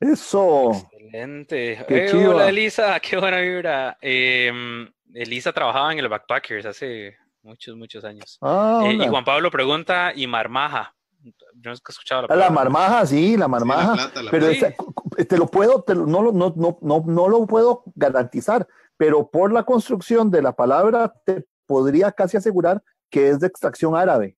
[0.00, 0.72] Eso.
[0.72, 1.84] Excelente.
[1.88, 2.34] Qué Eh, chiva.
[2.34, 3.96] hola Elisa, qué buena vibra.
[4.00, 4.52] Eh,
[5.14, 8.38] Elisa trabajaba en el Backpackers hace muchos, muchos años.
[8.42, 9.08] Ah, Eh, y.
[9.08, 10.94] Juan Pablo pregunta, ¿y marmaja?
[11.22, 11.32] Yo
[11.64, 12.54] no he escuchado la Ah, la palabra.
[12.70, 13.92] marmaja, sí, la Sí, la marmaja.
[13.94, 14.68] plata, la pero plata.
[14.68, 18.66] esa- te lo puedo, te lo- no, lo- no, no, no, no lo puedo garantizar,
[18.96, 23.96] pero por la construcción de la palabra te podría casi asegurar que es de extracción
[23.96, 24.36] árabe.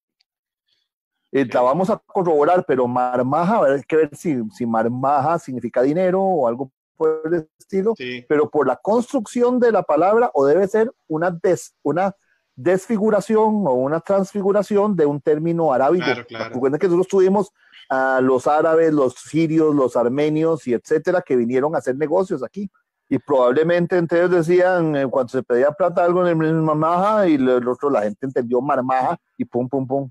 [1.32, 6.22] Eh, La vamos a corroborar, pero marmaja, hay que ver si, si marmaja significa dinero
[6.22, 10.66] o algo por el estilo, Sí, pero por la construcción de la palabra o debe
[10.66, 12.14] ser una, des- una
[12.56, 16.04] desfiguración o una transfiguración de un término arábigo.
[16.04, 16.54] Claro, claro.
[16.54, 17.52] Recuerden que nosotros tuvimos
[17.88, 22.70] a los árabes, los sirios, los armenios y etcétera que vinieron a hacer negocios aquí.
[23.08, 27.66] Y probablemente ellos decían, eh, cuando se pedía plata algo en el marmaja y el
[27.66, 30.10] otro la gente entendió marmaja y pum, pum, pum.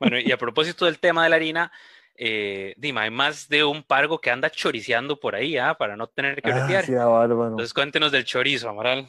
[0.00, 1.72] Bueno, y a propósito del tema de la harina,
[2.14, 5.76] eh, Dima, hay más de un pargo que anda choriceando por ahí, ¿ah?
[5.78, 6.92] Para no tener que Ah, sí.
[6.92, 9.08] Entonces cuéntenos del chorizo, Amaral.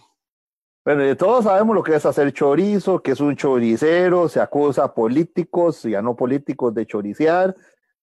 [0.85, 4.93] Bueno, todos sabemos lo que es hacer chorizo, que es un choricero, se acusa a
[4.93, 7.55] políticos y a no políticos de choricear,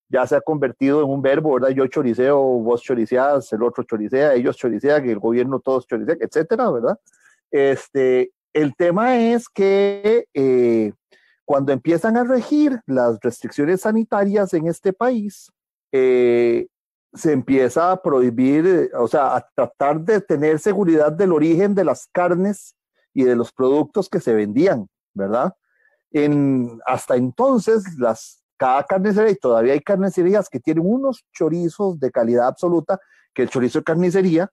[0.08, 1.70] ya se ha convertido en un verbo, ¿verdad?
[1.70, 6.98] Yo choriceo, vos choriceas, el otro choricea, ellos choricean, el gobierno todos choricean, etcétera, ¿verdad?
[7.50, 10.92] Este, el tema es que eh,
[11.44, 15.50] cuando empiezan a regir las restricciones sanitarias en este país,
[15.92, 16.66] eh,
[17.14, 22.08] se empieza a prohibir, o sea, a tratar de tener seguridad del origen de las
[22.12, 22.76] carnes
[23.14, 25.54] y de los productos que se vendían, ¿verdad?
[26.10, 32.10] En, hasta entonces, las, cada carnicería, y todavía hay carnicerías que tienen unos chorizos de
[32.10, 32.98] calidad absoluta,
[33.34, 34.50] que el chorizo de carnicería,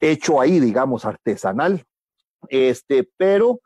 [0.00, 1.84] hecho ahí, digamos, artesanal,
[2.48, 3.60] este, pero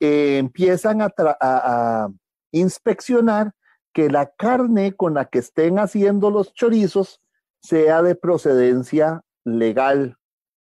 [0.00, 2.08] eh, empiezan a, a
[2.50, 3.52] inspeccionar
[3.92, 7.20] que la carne con la que estén haciendo los chorizos
[7.60, 10.16] sea de procedencia legal,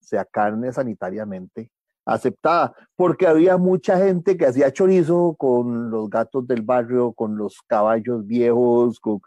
[0.00, 1.70] sea carne sanitariamente
[2.06, 7.60] aceptada, porque había mucha gente que hacía chorizo con los gatos del barrio, con los
[7.66, 9.20] caballos viejos, con...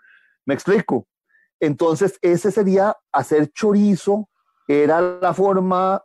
[0.45, 1.05] me explico.
[1.59, 4.29] Entonces, ese sería hacer chorizo,
[4.67, 6.01] era la forma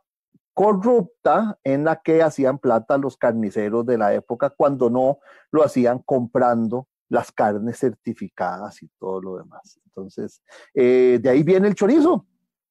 [0.52, 5.18] corrupta en la que hacían plata los carniceros de la época cuando no
[5.50, 9.78] lo hacían comprando las carnes certificadas y todo lo demás.
[9.84, 10.42] Entonces,
[10.74, 12.26] eh, de ahí viene el chorizo,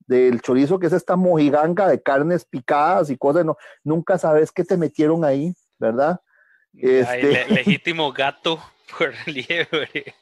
[0.07, 4.63] del chorizo que es esta mojiganga de carnes picadas y cosas, no, nunca sabes qué
[4.63, 6.19] te metieron ahí, ¿verdad?
[6.73, 8.59] Ay, Este- le- legítimo gato
[8.97, 10.13] por liebre.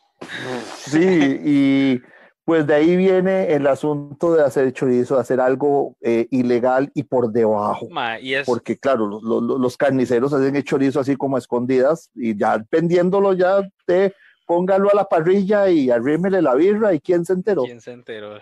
[0.86, 2.02] Sí, y
[2.44, 7.04] pues de ahí viene el asunto de hacer chorizo, de hacer algo eh, ilegal y
[7.04, 7.88] por debajo.
[7.90, 11.40] Ma, y es, Porque claro, los, los- los carniceros hacen el chorizo así como a
[11.40, 14.14] escondidas y ya vendiéndolo ya te
[14.46, 17.64] póngalo a la parrilla y arrímele la birra y quién se enteró.
[17.64, 18.38] ¿Quién se enteró?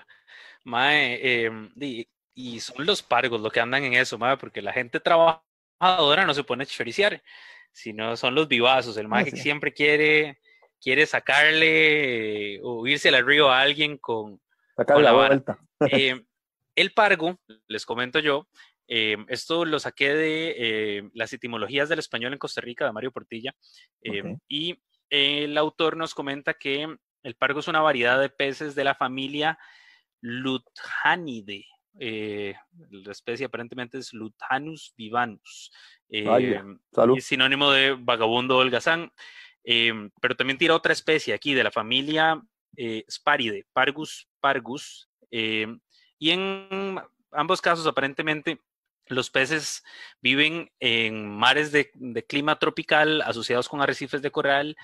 [0.65, 4.73] Mae, em, di- y son los pargos los que andan en eso, mae, porque la
[4.73, 7.21] gente trabajadora no se pone a choriciar,
[7.71, 9.37] sino son los vivazos, el mae Ah, que sí.
[9.43, 10.39] siempre quiere,
[10.81, 14.39] quiere sacarle eh, o irse al río a alguien con,
[14.75, 15.59] con la la vuelta.
[16.11, 16.21] Eh,
[16.75, 18.47] el pargo, les comento yo,
[18.87, 23.11] eh, esto lo saqué de eh, las etimologías del español en Costa Rica de Mario
[23.11, 23.53] Portilla,
[24.01, 24.39] eh, Ok.
[24.49, 24.77] y
[25.09, 26.87] el autor nos comenta que
[27.23, 29.57] el pargo es una variedad de peces de la familia
[30.21, 31.65] Luthanidae.
[31.99, 32.55] eh,
[32.91, 35.71] la especie aparentemente es Luthanus vivanus.
[36.09, 37.17] Eh, Salud.
[37.17, 39.11] es sinónimo de vagabundo holgazán,
[39.63, 42.41] em, pero también tira otra especie aquí de la familia
[42.77, 45.79] eh, Sparide, Pargus pargus, em,
[46.17, 46.99] y en
[47.31, 48.61] ambos casos aparentemente
[49.07, 49.83] los peces
[50.21, 54.77] viven en mares de, de clima tropical asociados con arrecifes de coral.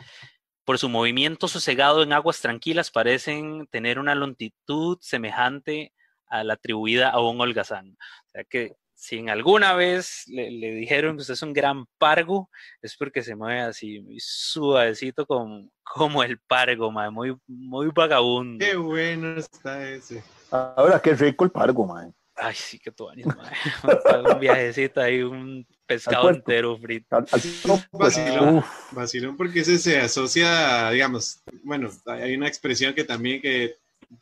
[0.65, 5.93] Por su movimiento sosegado en aguas tranquilas parecen tener una longitud semejante
[6.28, 7.97] a la atribuida a un holgazán.
[8.28, 11.86] O sea que si en alguna vez le, le dijeron que usted es un gran
[11.97, 12.49] pargo,
[12.82, 18.65] es porque se mueve así, muy suavecito como, como el pargo, mae, muy, muy vagabundo.
[18.65, 20.23] Qué bueno está ese.
[20.49, 22.13] Ahora qué rico el pargo, man.
[22.36, 23.08] Ay, sí, que tú
[24.34, 27.15] un viajecito ahí, un pescado entero frito.
[27.15, 28.63] Al- al- no, pues, Vacilón.
[28.91, 33.75] Vacilón porque ese se asocia, digamos, bueno, hay una expresión que también que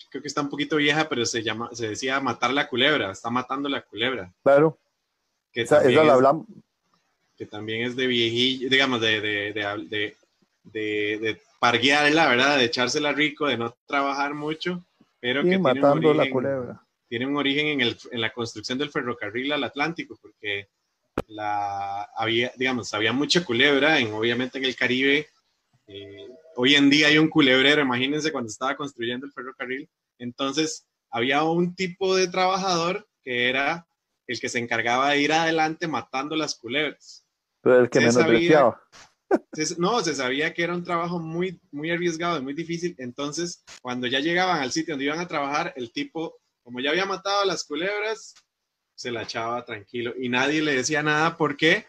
[0.10, 3.30] creo que está un poquito vieja, pero se llama, se decía matar la culebra, está
[3.30, 4.78] matando la culebra, claro,
[5.52, 6.48] que, esa, también, esa la es, hablamos.
[7.38, 10.18] que también es de viejillo, digamos, de, de, de, de
[10.66, 12.58] de, de parguearla, ¿verdad?
[12.58, 14.82] De echársela rico, de no trabajar mucho,
[15.20, 16.82] pero Y que matando tiene un la origen, culebra.
[17.10, 20.70] tiene un origen en, el, en la construcción del ferrocarril al Atlántico, porque
[21.28, 25.28] la, había, digamos, había mucha culebra, en, obviamente en el Caribe.
[25.88, 29.90] eh, hoy en día hay un culebrero, imagínense cuando estaba construyendo el ferrocarril.
[30.20, 33.88] Entonces, había un tipo de trabajador que era
[34.28, 37.26] el que se encargaba de ir adelante matando las culebras.
[37.62, 38.76] Pero el que Se menos sabía.
[39.54, 42.96] Se- no, se sabía que era un trabajo muy, muy arriesgado y muy difícil.
[43.00, 47.06] Entonces, cuando ya llegaban al sitio donde iban a trabajar, el tipo, como ya había
[47.08, 48.36] matado a las culebras,
[48.96, 51.86] se la echaba tranquilo y nadie le decía nada porque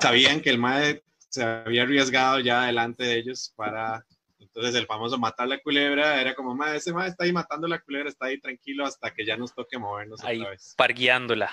[0.00, 4.04] sabían que el mae se había arriesgado ya delante de ellos para.
[4.38, 7.78] Entonces, el famoso matar la culebra era como, mae, ese mae está ahí matando la
[7.78, 10.38] culebra, está ahí tranquilo hasta que ya nos toque movernos Ahí.
[10.38, 10.74] otra vez.
[10.78, 11.50] Pargueándola.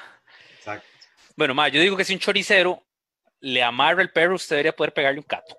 [0.57, 0.87] Exacto.
[1.35, 2.81] Bueno, ma, yo digo que si un choricero
[3.41, 5.57] le amarra el perro, usted debería poder pegarle un cato.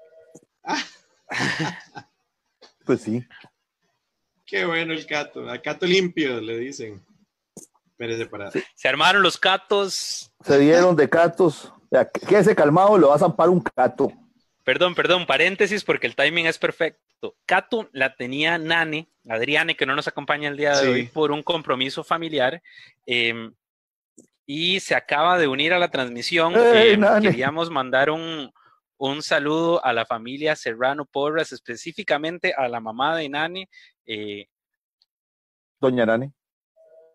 [2.84, 3.26] Pues sí.
[4.44, 5.48] Qué bueno el cato.
[5.48, 7.02] A cato limpio, le dicen.
[7.98, 8.50] Espérese para.
[8.50, 10.32] Se armaron los catos.
[10.44, 11.72] Se dieron de catos.
[11.90, 14.12] Ya, Quédese calmado, lo va a zampar un cato.
[14.64, 17.36] Perdón, perdón, paréntesis porque el timing es perfecto.
[17.46, 20.88] Cato la tenía Nane, Adriane, que no nos acompaña el día de Sí.
[20.88, 22.60] hoy por un compromiso familiar.
[23.06, 23.50] eh,
[24.46, 26.54] y se acaba de unir a la transmisión.
[26.54, 28.52] ¡Ey, Eh, queríamos mandar un,
[28.98, 33.70] un saludo a la familia Serrano Porras, específicamente a la mamá de Nane,
[34.04, 34.46] eh,
[35.80, 36.30] Doña Nani.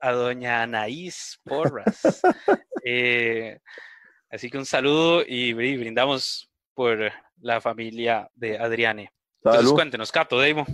[0.01, 2.01] A doña Anaís Porras.
[2.85, 3.59] Eh,
[4.31, 9.11] así que un saludo y, bri- brindamos por la familia de Adriane.
[9.39, 9.73] Entonces Salud.
[9.75, 10.65] cuéntenos, Cato, Deimo.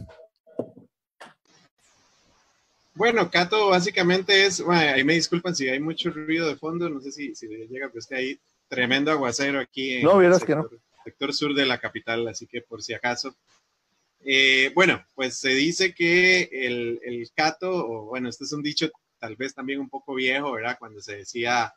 [2.94, 7.02] Bueno, Cato básicamente es, bueno, ahí me disculpan si hay mucho ruido de fondo, no
[7.02, 10.28] sé si, si le llega, pero es que hay tremendo aguacero aquí en No, el
[10.40, 10.62] que no.
[10.64, 13.36] sector, sector sur de la capital, así que por si acaso.
[14.24, 18.90] Eh, bueno, pues se dice que el, el Cato, o bueno, este es un dicho
[19.26, 20.78] tal vez también un poco viejo, ¿verdad?
[20.78, 21.74] Cuando se decía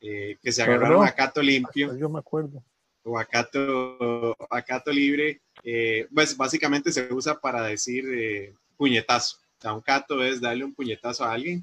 [0.00, 2.64] eh, que se agarraron a Cato limpio Yo me acuerdo.
[3.02, 9.36] o acato, acato libre, eh, pues básicamente se usa para decir eh, puñetazo.
[9.36, 11.62] O sea, un cato es darle un puñetazo a alguien.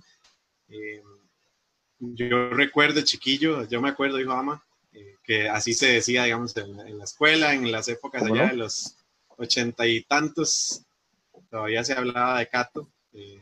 [1.98, 4.64] Yo recuerdo chiquillo, yo me acuerdo, dijo Ama,
[5.24, 8.52] que así se decía, digamos, en, en la escuela, en las épocas ¿Cómo allá no?
[8.52, 8.98] de los
[9.38, 10.84] ochenta y tantos,
[11.50, 12.88] todavía se hablaba de cato,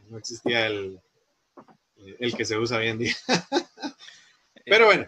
[0.09, 0.99] no existía el,
[2.19, 3.15] el que se usa hoy en día.
[4.65, 5.07] Pero bueno,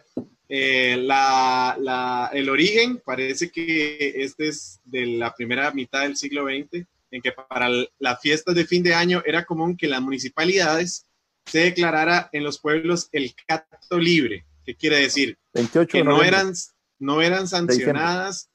[0.49, 6.45] eh, la, la- el origen parece que este es de la primera mitad del siglo
[6.45, 11.05] XX, en que para las fiestas de fin de año era común que las municipalidades
[11.45, 16.53] se declarara en los pueblos el cato libre, que quiere decir 28 que eran,
[16.99, 18.49] no eran sancionadas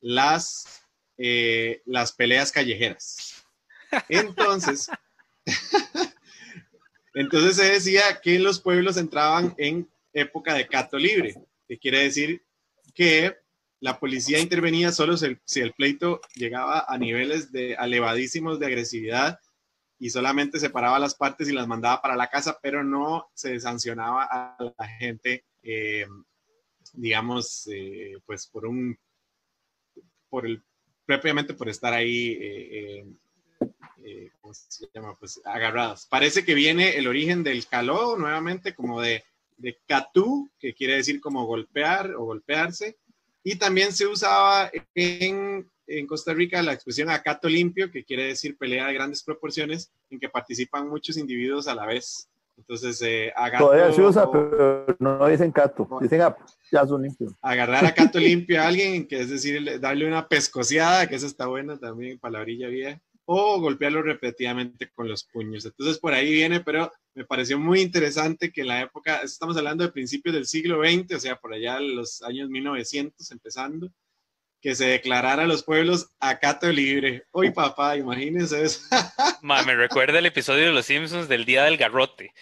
[0.00, 0.82] las,
[1.16, 3.42] eh, las peleas callejeras.
[4.08, 4.88] Entonces,
[7.14, 11.34] entonces se decía que los pueblos entraban en época de cato libre,
[11.66, 12.42] que quiere decir
[12.94, 13.36] que
[13.80, 19.38] la policía intervenía solo si el, pleito llegaba a niveles de elevadísimos de agresividad
[19.98, 24.24] y solamente separaba las partes y las mandaba para la casa, pero no se sancionaba
[24.24, 26.06] a la gente, eh,
[26.94, 28.98] digamos, eh, pues por un,
[30.30, 30.62] por el,
[31.04, 33.06] propiamente por estar ahí, eh,
[34.04, 35.16] eh, ¿cómo se llama?
[35.18, 36.06] Pues agarrados.
[36.10, 39.24] Parece que viene el origen del caló, nuevamente, como de,
[39.56, 42.96] de catú, que quiere decir como golpear o golpearse,
[43.42, 48.56] y también se usaba en, en Costa Rica la expresión acato limpio, que quiere decir
[48.56, 52.28] pelea de grandes proporciones, en que participan muchos individuos a la vez.
[52.56, 55.88] Entonces, eh, agato Todavía se usa, pero no dicen cato.
[56.00, 56.36] Dicen ah,
[56.70, 57.32] ya son limpios.
[57.42, 61.26] agarrar a cato limpio a alguien, que es decir, le- darle una pescoceada, que eso
[61.26, 65.64] está buena también, palabrilla vieja, o golpearlo repetidamente con los puños.
[65.64, 69.84] Entonces por ahí viene, pero me pareció muy interesante que en la época, estamos hablando
[69.84, 73.90] de principios del siglo XX, o sea, por allá los años 1900 empezando,
[74.64, 77.26] que se declarara a los pueblos acato libre.
[77.32, 78.80] Hoy papá, imagínense eso.
[79.42, 82.32] Ma, me recuerda el episodio de Los Simpsons del Día del Garrote.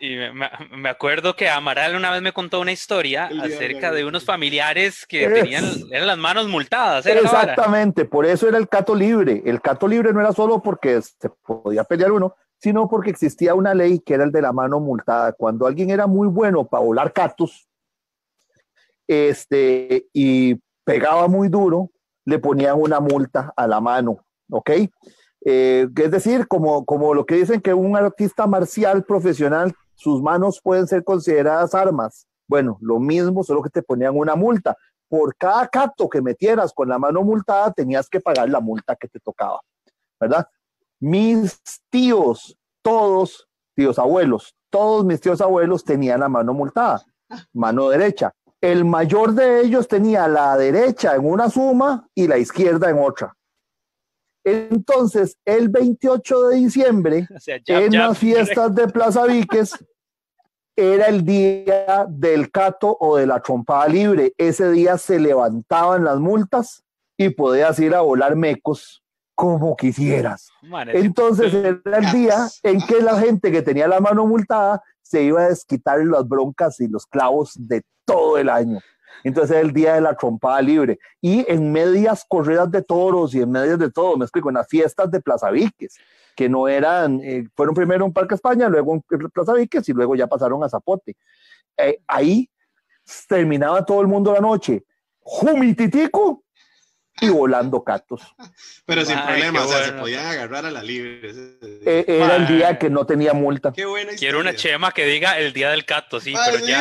[0.00, 5.06] Y me, acuerdo que Amaral una vez me contó una historia acerca de unos familiares
[5.06, 7.04] que Es- tenían eran las manos multadas.
[7.04, 7.20] Vara.
[7.20, 9.40] Exactamente, por eso era el cato libre.
[9.46, 13.72] El cato libre no era solo porque se podía pelear uno, sino porque existía una
[13.72, 15.32] ley que era el de la mano multada.
[15.32, 17.68] Cuando alguien era muy bueno para volar catos,
[19.06, 20.56] este, y
[20.90, 21.90] pegaba muy duro,
[22.24, 24.70] le ponían una multa a la mano, ¿ok?
[25.44, 30.60] Eh, es decir, como, como lo que dicen que un artista marcial profesional, sus manos
[30.60, 32.26] pueden ser consideradas armas.
[32.48, 34.76] Bueno, lo mismo, solo que te ponían una multa.
[35.08, 39.08] por cada cato que metieras con la mano multada, tenías que pagar la multa que
[39.08, 39.60] te tocaba,
[40.20, 40.46] ¿verdad?
[41.00, 47.02] Mis tíos, todos, tíos abuelos, todos mis tíos abuelos tenían la mano multada,
[47.52, 48.32] mano derecha.
[48.60, 53.34] El mayor de ellos tenía la derecha en una suma y la izquierda en otra.
[54.44, 57.28] Entonces, el 28 de diciembre,
[57.66, 59.72] en las fiestas de Plaza Víquez,
[60.76, 64.32] era el día del cato o de la trompada libre.
[64.38, 66.82] Ese día se levantaban las multas
[67.18, 69.02] y podías ir a volar mecos
[69.40, 70.50] como quisieras.
[70.88, 75.40] Entonces era el día en que la gente que tenía la mano multada se iba
[75.40, 78.80] a desquitar las broncas y los clavos de todo el año.
[79.24, 80.98] Entonces era el día de la trompada libre.
[81.22, 84.68] Y en medias corridas de toros y en medias de todo, me explico, en las
[84.68, 85.96] fiestas de Plaza Víquez,
[86.36, 90.16] que no eran, eh, fueron primero en Parque España, luego en Plaza Víquez y luego
[90.16, 91.16] ya pasaron a Zapote.
[91.78, 92.50] Eh, ahí
[93.26, 94.84] terminaba todo el mundo la noche,
[95.20, 96.42] jumititico
[97.20, 98.22] y volando catos.
[98.86, 101.30] Pero sin problema, o sea, se podían agarrar a la libre.
[101.62, 103.72] Eh, era el día que no tenía multa.
[103.72, 103.84] Qué
[104.18, 106.80] Quiero una chema que diga el día del cato, sí, pero ya.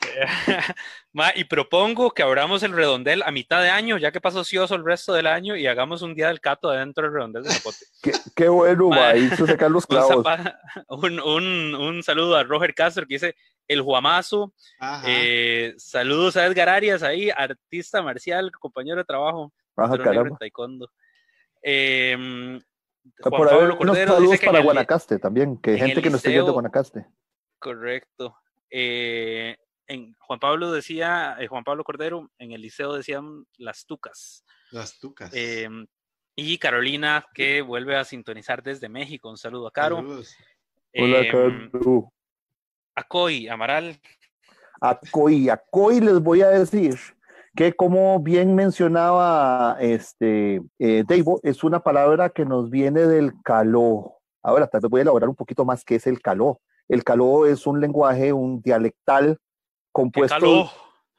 [1.34, 4.84] y propongo que abramos el redondel a mitad de año, ya que pasó ocioso el
[4.84, 7.86] resto del año, y hagamos un día del cato adentro del redondel de Zapote.
[8.34, 10.26] qué, bueno, ma, hizo sacar los clavos.
[10.88, 13.36] Un, un, un, saludo a Roger Castro que dice
[13.68, 14.52] el Juamazo.
[15.06, 19.52] Eh, saludos a Edgar Arias ahí, artista marcial, compañero de trabajo.
[19.76, 19.96] Ajá,
[20.38, 20.90] taekwondo.
[21.62, 22.16] Eh,
[23.20, 26.30] Juan Por Pablo Cordero saludos dice que para Guanacaste también, que gente que nos esté
[26.30, 27.06] viendo Guanacaste.
[27.58, 28.36] Correcto.
[28.70, 29.56] Eh,
[30.18, 34.44] Juan Pablo decía, eh, Juan Pablo Cordero, en el liceo decían las tucas.
[34.70, 35.32] Las tucas.
[35.32, 35.86] Em,
[36.34, 39.30] y Carolina, que vuelve a sintonizar desde México.
[39.30, 39.98] Un saludo a Caro.
[39.98, 42.12] Hola, em, Caro.
[42.94, 44.00] Acoy, Amaral.
[44.80, 46.98] Acoy, Acoy les voy a decir
[47.56, 54.18] que como bien mencionaba este eh, Dave, es una palabra que nos viene del caló.
[54.42, 56.60] Ahora tal vez voy a elaborar un poquito más qué es el caló.
[56.86, 59.38] El caló es un lenguaje, un dialectal
[59.90, 60.70] compuesto.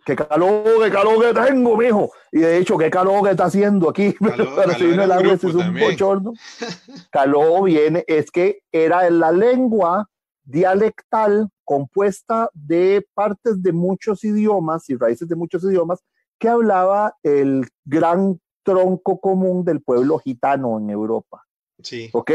[0.06, 0.82] ¿Qué calor?
[0.82, 2.12] ¿Qué calor, que tengo, mijo?
[2.32, 4.12] Y de hecho, ¿qué calor que está haciendo aquí?
[4.14, 6.32] Para el agua, es un bochorno.
[7.12, 10.08] calor viene, es que era la lengua
[10.46, 16.02] dialectal compuesta de partes de muchos idiomas y raíces de muchos idiomas
[16.40, 21.46] que hablaba el gran tronco común del pueblo gitano en Europa.
[21.82, 22.10] Sí.
[22.14, 22.32] ¿Ok?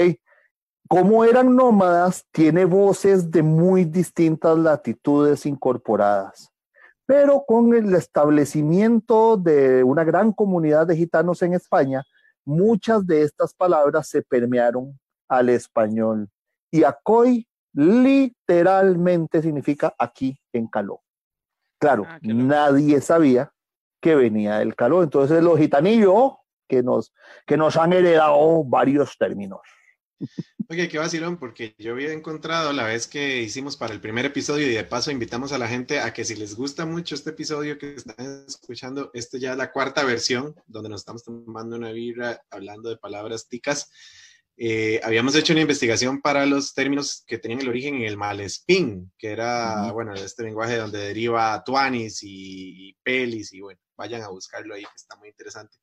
[0.92, 6.52] como eran nómadas, tiene voces de muy distintas latitudes incorporadas.
[7.06, 12.04] Pero con el establecimiento de una gran comunidad de gitanos en España,
[12.44, 16.28] muchas de estas palabras se permearon al español.
[16.70, 21.00] Y acoy literalmente significa aquí en caló.
[21.80, 23.50] Claro, ah, nadie sabía
[24.02, 25.02] que venía del caló.
[25.02, 26.32] Entonces los gitanillos
[26.68, 27.14] que nos,
[27.46, 29.60] que nos han heredado varios términos.
[30.68, 34.66] Oye, qué vacilón, porque yo había encontrado la vez que hicimos para el primer episodio
[34.66, 37.78] y de paso invitamos a la gente a que si les gusta mucho este episodio
[37.78, 42.42] que están escuchando, este ya es la cuarta versión donde nos estamos tomando una vibra
[42.50, 43.90] hablando de palabras ticas.
[44.64, 49.12] Eh, habíamos hecho una investigación para los términos que tenían el origen en el malespín,
[49.18, 54.76] que era, bueno, este lenguaje donde deriva tuanis y pelis y bueno, vayan a buscarlo
[54.76, 55.76] ahí, que está muy interesante.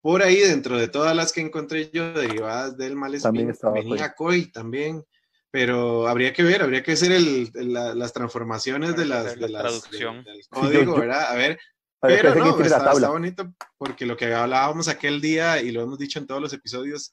[0.00, 5.04] Por ahí, dentro de todas las que encontré yo derivadas del malespín, venía COI también,
[5.52, 10.24] pero habría que ver, habría que hacer el, las transformaciones de las, de las del
[10.50, 11.30] código, ¿verdad?
[11.30, 11.60] A ver,
[12.00, 16.18] pero no, está, está, bonito porque lo que hablábamos aquel día y lo hemos dicho
[16.18, 17.12] en todos los episodios,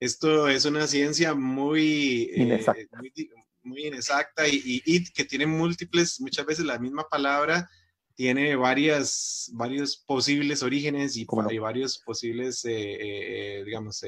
[0.00, 3.00] esto es una ciencia muy eh, inexacta,
[3.62, 7.68] muy, inexacta y, y, que tiene múltiples, muchas veces la misma palabra
[8.14, 11.24] tiene varias, varios posibles orígenes y,
[11.60, 12.72] varios posibles, eh,
[13.60, 14.02] eh, digamos,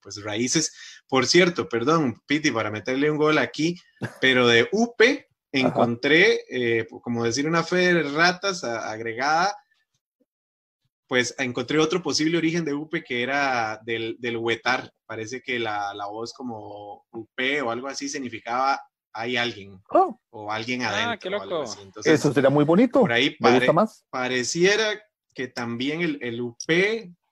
[0.00, 0.72] pues raíces.
[1.06, 3.76] Por cierto, perdón, Piti, para meterle un gol aquí,
[4.22, 9.54] pero de UPE encontré, como decir, una fe de ratas agregada,
[11.12, 14.90] pues encontré otro posible origen de UPE que era del, del huetar.
[15.04, 18.80] Parece que la, la voz como UPE o algo así significaba
[19.12, 20.18] hay alguien oh.
[20.30, 21.10] o alguien adentro.
[21.10, 21.64] Ah, qué loco.
[22.02, 23.00] Eso sería muy bonito.
[23.00, 24.06] Por ahí Me gusta más.
[24.08, 25.02] pareciera
[25.34, 26.56] que también el, el, UP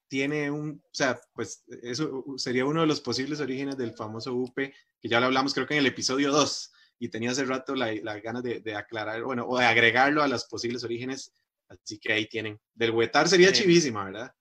[0.08, 4.56] tiene un, o sea, pues eso sería uno de los posibles orígenes del famoso UP,
[4.56, 7.94] que ya lo hablamos creo que en el episodio 2, y tenía hace rato la,
[8.02, 11.32] la ganas de, de, aclarar, bueno, o de agregarlo a los posibles orígenes,
[11.70, 12.60] así que ahí tienen.
[12.74, 14.34] Del huetar sería chivísima, ¿verdad?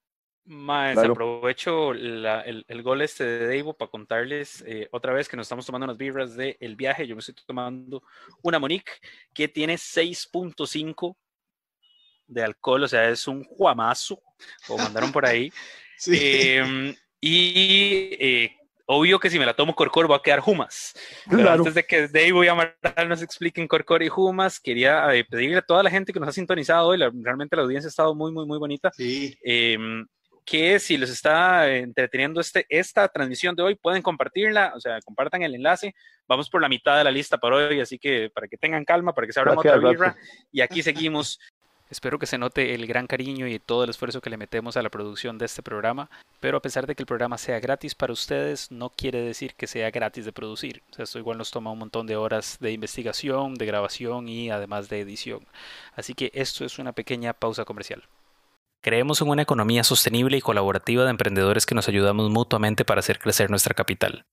[0.45, 2.25] Más, aprovecho el,
[2.67, 5.97] el, gol este de Davo para contarles eh, otra vez que nos estamos tomando unas
[5.97, 7.05] vibras del el viaje.
[7.05, 8.01] Yo me estoy tomando
[8.41, 8.93] una Monique
[9.31, 11.15] que tiene 6.5
[12.25, 14.23] de alcohol, o sea, es un juamazo,
[14.67, 15.51] o mandaron por ahí.
[16.07, 18.55] Em, y eh,
[18.91, 20.93] obvio que si me la tomo Corcor va a quedar Jumas.
[21.29, 25.57] Pero antes de que Dave y Amaral nos expliquen Corcor y Jumas, quería eh, pedirle
[25.57, 28.31] a toda la gente que nos ha sintonizado hoy, realmente la audiencia ha estado muy,
[28.31, 28.89] muy, muy bonita.
[28.95, 29.37] Sí.
[29.43, 30.07] Em,
[30.43, 35.43] que si les está entreteniendo este, esta transmisión de hoy, pueden compartirla, o sea, compartan
[35.43, 35.93] el enlace.
[36.27, 39.13] Vamos por la mitad de la lista para hoy, así que para que tengan calma,
[39.13, 40.15] para que se abran otra birra.
[40.51, 41.39] Y aquí seguimos.
[41.89, 44.83] Espero que se note el gran cariño y todo el esfuerzo que le metemos a
[44.83, 46.09] la producción de este programa,
[46.39, 49.65] pero a pesar de que el programa sea gratis para ustedes, no quiere decir que
[49.65, 50.83] sea gratis de producir.
[50.97, 54.99] Esto igual nos toma un montón de horas de investigación, de grabación y además de
[54.99, 55.47] edición.
[55.95, 58.03] Así que esto es una pequeña pausa comercial.
[58.81, 63.19] Creemos en una economía sostenible y colaborativa de emprendedores que nos ayudamos mutuamente para hacer
[63.19, 64.25] crecer nuestra capital.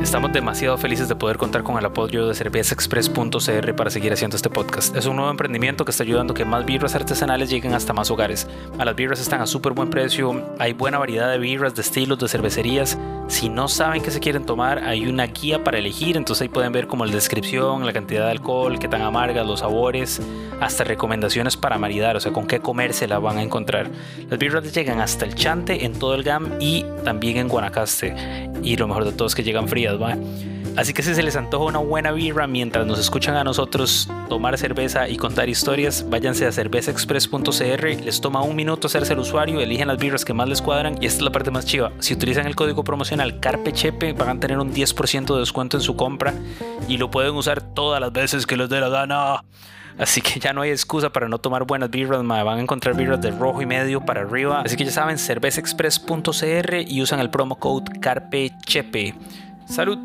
[0.00, 4.48] Estamos demasiado felices de poder contar con el apoyo de cervezaexpress.cr para seguir haciendo este
[4.48, 4.94] podcast.
[4.94, 8.10] Es un nuevo emprendimiento que está ayudando a que más birras artesanales lleguen hasta más
[8.10, 8.46] hogares.
[8.78, 12.18] A las birras están a súper buen precio, hay buena variedad de birras, de estilos,
[12.18, 12.96] de cervecerías.
[13.26, 16.72] Si no saben qué se quieren tomar, hay una guía para elegir, entonces ahí pueden
[16.72, 20.20] ver como la descripción, la cantidad de alcohol, qué tan amargas, los sabores,
[20.60, 23.63] hasta recomendaciones para maridar, o sea, con qué comerse la van a encontrar.
[24.28, 28.14] Las birras llegan hasta el Chante en todo el GAM y también en Guanacaste.
[28.62, 30.16] Y lo mejor de todo es que llegan frías, ¿va?
[30.76, 34.58] Así que si se les antoja una buena birra mientras nos escuchan a nosotros tomar
[34.58, 39.86] cerveza y contar historias, váyanse a cervezaexpress.cr, les toma un minuto hacerse el usuario, eligen
[39.86, 41.92] las birras que más les cuadran y esta es la parte más chiva.
[42.00, 45.94] Si utilizan el código promocional CARPECHEPE van a tener un 10% de descuento en su
[45.94, 46.34] compra
[46.88, 49.44] y lo pueden usar todas las veces que les dé la gana.
[49.96, 53.20] Así que ya no hay excusa para no tomar buenas birras, van a encontrar birras
[53.20, 54.62] de rojo y medio para arriba.
[54.62, 59.14] Así que ya saben, cervezaexpress.cr y usan el promo code CARPECHEPE.
[59.66, 59.98] Salud.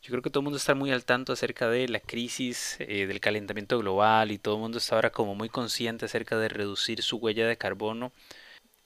[0.00, 3.06] Yo creo que todo el mundo está muy al tanto acerca de la crisis eh,
[3.06, 7.02] del calentamiento global y todo el mundo está ahora como muy consciente acerca de reducir
[7.02, 8.12] su huella de carbono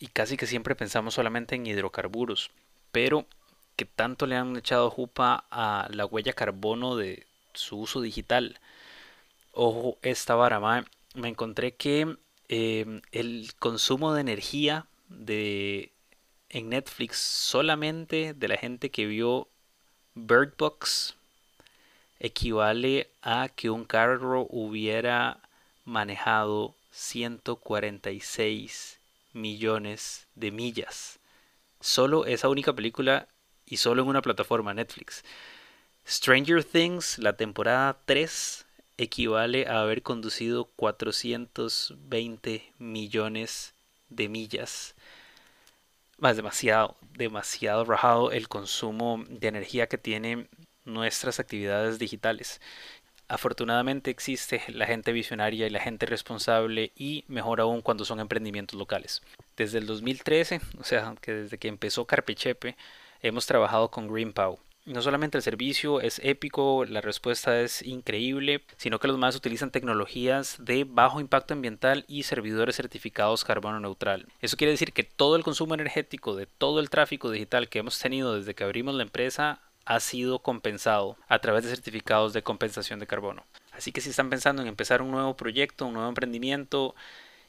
[0.03, 2.51] y casi que siempre pensamos solamente en hidrocarburos,
[2.91, 3.25] pero
[3.77, 7.25] que tanto le han echado jupa a la huella carbono de
[7.55, 8.59] su uso digital.
[9.53, 10.59] Ojo, esta vara,
[11.15, 12.17] me encontré que
[12.49, 15.93] em, el consumo de energía de,
[16.49, 19.47] en Netflix solamente de la gente que vio
[20.17, 21.15] Bird Box
[22.19, 25.39] equivale a que un carro hubiera
[25.85, 28.99] manejado 146
[29.33, 31.19] millones de millas.
[31.81, 33.29] Solo esa única película
[33.67, 35.25] y solo en una plataforma Netflix.
[36.07, 38.67] Stranger Things, la temporada 3,
[38.99, 43.75] equivale a haber conducido 420 millones
[44.09, 44.95] de millas.
[46.19, 50.49] Más demasiado, demasiado rajado el consumo de energía que tienen
[50.85, 52.61] nuestras actividades digitales.
[53.29, 58.79] Afortunadamente existe la gente visionaria y la gente responsable y mejor aún cuando son emprendimientos
[58.79, 59.23] locales.
[59.57, 62.77] Desde el 2013, o sea, que desde que empezó Carpechepe,
[63.23, 64.59] hemos trabajado con GreenPow.
[64.85, 69.71] No solamente el servicio es épico, la respuesta es increíble, sino que los más utilizan
[69.71, 74.27] tecnologías de bajo impacto ambiental y servidores certificados carbono neutral.
[74.41, 77.97] Eso quiere decir que todo el consumo energético de todo el tráfico digital que hemos
[78.01, 83.01] tenido desde que abrimos la empresa ha sido compensado a través de certificados de compensación
[83.01, 83.45] de carbono.
[83.73, 86.95] Así que si están pensando en empezar un nuevo proyecto, un nuevo emprendimiento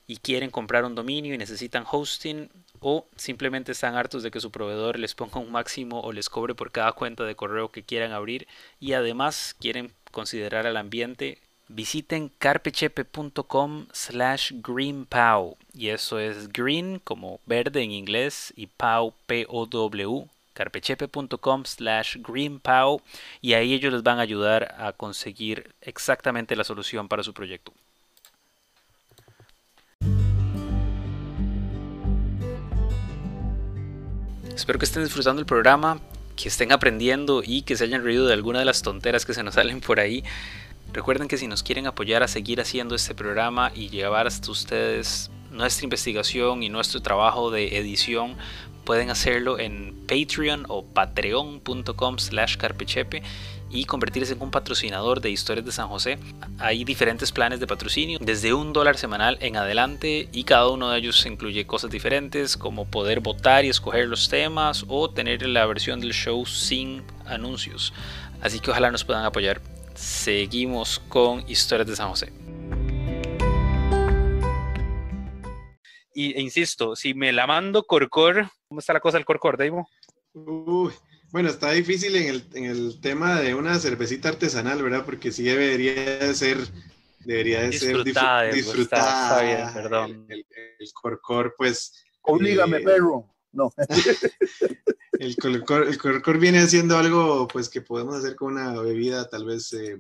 [0.07, 4.51] y quieren comprar un dominio y necesitan hosting o simplemente están hartos de que su
[4.51, 8.11] proveedor les ponga un máximo o les cobre por cada cuenta de correo que quieran
[8.11, 8.47] abrir
[8.79, 17.39] y además quieren considerar al ambiente, visiten carpechepe.com slash greenpow y eso es green como
[17.45, 23.01] verde en inglés y pow p-o-w carpechepe.com slash greenpow
[23.41, 27.73] y ahí ellos les van a ayudar a conseguir exactamente la solución para su proyecto.
[34.55, 35.99] Espero que estén disfrutando el programa,
[36.35, 39.43] que estén aprendiendo y que se hayan reído de alguna de las tonteras que se
[39.43, 40.23] nos salen por ahí.
[40.93, 45.31] Recuerden que si nos quieren apoyar a seguir haciendo este programa y llevar hasta ustedes
[45.49, 48.35] nuestra investigación y nuestro trabajo de edición,
[48.83, 53.23] pueden hacerlo en Patreon o patreon.com slash carpechepe
[53.73, 56.19] y convertirse en un patrocinador de Historias de San José.
[56.59, 60.99] Hay diferentes planes de patrocinio, desde un dólar semanal en adelante y cada uno de
[60.99, 65.99] ellos incluye cosas diferentes como poder votar y escoger los temas o tener la versión
[65.99, 67.93] del show sin anuncios.
[68.41, 69.61] Así que ojalá nos puedan apoyar.
[69.95, 72.31] Seguimos con Historias de San José.
[76.15, 79.87] Y, e insisto, si me la mando Corcor, ¿cómo está la cosa del Corcor, Davo?
[80.33, 80.91] Uy,
[81.31, 85.05] Bueno, está difícil en el, en el tema de una cervecita artesanal, ¿verdad?
[85.05, 86.57] Porque sí debería de ser,
[87.19, 89.03] debería de ser Disfrutada, disfr- pues, disfrutada.
[89.03, 90.25] está- está bien, perdón.
[90.27, 90.45] El, el-
[90.79, 93.27] el corcor, pues, Oblígame, Eh, perro.
[93.51, 93.71] No.
[95.19, 99.45] el corcor, el corcor viene haciendo algo, pues, que podemos hacer con una bebida tal
[99.45, 99.99] vez eh,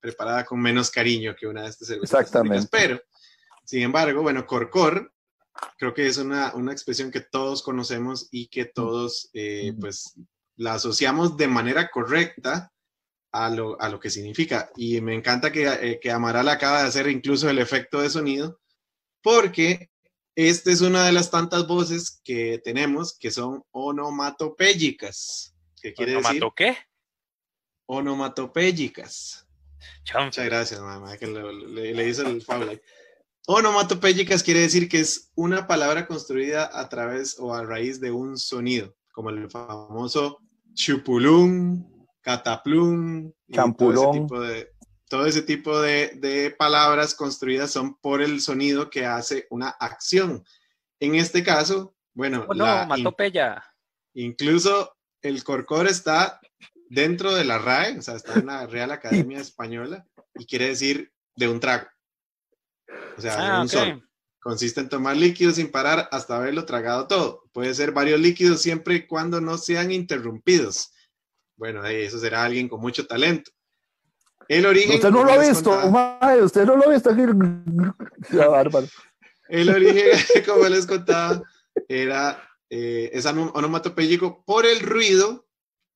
[0.00, 2.10] preparada con menos cariño que una de estas cervezas.
[2.20, 2.66] Exactamente.
[2.72, 3.00] Pero,
[3.62, 5.12] sin embargo, bueno, corcor
[5.78, 10.14] creo que es una, una expresión que todos conocemos y que todos, eh, pues,
[10.56, 12.72] la asociamos de manera correcta
[13.32, 14.70] a lo, a lo que significa.
[14.76, 18.60] Y me encanta que, eh, que Amaral acaba de hacer incluso el efecto de sonido,
[19.22, 19.90] porque
[20.36, 25.54] esta es una de las tantas voces que tenemos que son onomatopéyicas.
[25.80, 26.42] ¿Qué quiere ¿No decir?
[26.56, 26.76] qué?
[27.86, 29.46] Onomatopéyicas.
[30.04, 30.24] Chanfle.
[30.26, 32.72] Muchas gracias, mamá, que lo- le, le hizo el fábula.
[33.46, 38.38] Onomatopéyicas quiere decir que es una palabra construida a través o a raíz de un
[38.38, 40.38] sonido, como el famoso
[40.72, 44.12] chupulún, cataplum, y todo ese Champulón.
[44.12, 44.70] tipo de,
[45.08, 50.42] todo ese tipo de, de palabras construidas son por el sonido que hace una acción.
[51.00, 53.04] En este caso, bueno, Oh, no, la in-
[54.14, 56.40] incluso el corcor está
[56.88, 60.06] dentro de la RAE, o sea, está en la Real Academia Española
[60.38, 61.86] y quiere decir de un trago.
[63.16, 63.72] O sea, Ah, un ok.
[63.72, 64.02] solo.
[64.40, 67.44] Consiste en tomar líquidos sin parar hasta haberlo tragado todo.
[67.52, 70.92] Puede ser varios líquidos siempre y cuando no sean interrumpidos.
[71.56, 73.50] Bueno, eso será alguien con mucho talento.
[74.48, 74.96] El origen.
[74.96, 75.70] Usted no lo ha visto,
[76.44, 77.10] usted no lo ha visto
[78.50, 78.86] bárbaro.
[79.48, 80.10] El origen,
[80.46, 81.42] como les contaba,
[81.88, 85.46] era eh, es ono- onomatopéyico por el ruido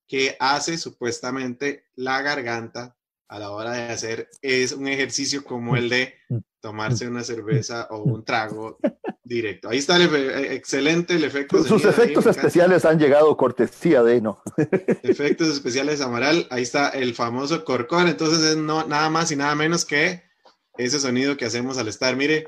[0.07, 2.95] que hace supuestamente la garganta
[3.27, 6.15] a la hora de hacer es un ejercicio como el de
[6.61, 8.77] tomarse una cerveza o un trago
[9.23, 9.69] directo.
[9.69, 11.63] Ahí está el eh, excelente el efecto.
[11.63, 14.41] Sus efectos especiales han llegado cortesía de no.
[15.03, 16.47] Efectos especiales Amaral.
[16.49, 18.07] Ahí está el famoso corcor.
[18.07, 20.23] Entonces es no, nada más y nada menos que
[20.77, 22.47] ese sonido que hacemos al estar, mire,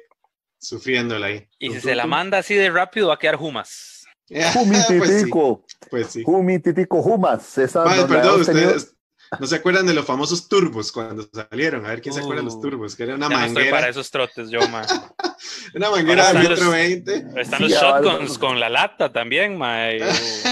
[0.57, 1.47] sufriéndola ahí.
[1.59, 4.05] Y si Tum, se tum, la manda así de rápido, va a quedar Jumas.
[4.27, 6.23] pues sí, Humititico, pues sí.
[6.25, 7.57] Humititico, Humas.
[7.57, 8.95] Esa la perdón, ustedes
[9.39, 11.85] no se acuerdan de los famosos turbos cuando salieron.
[11.85, 13.53] A ver quién se acuerda de los Uh, turbos, que era una Ya no estoy
[13.55, 14.85] manguera, para esos trotes, yo, man.
[15.75, 17.25] una manguera de están metro los- veinte.
[17.37, 20.03] Están Sí, los shotguns con la lata también, mae.
[20.03, 20.05] O,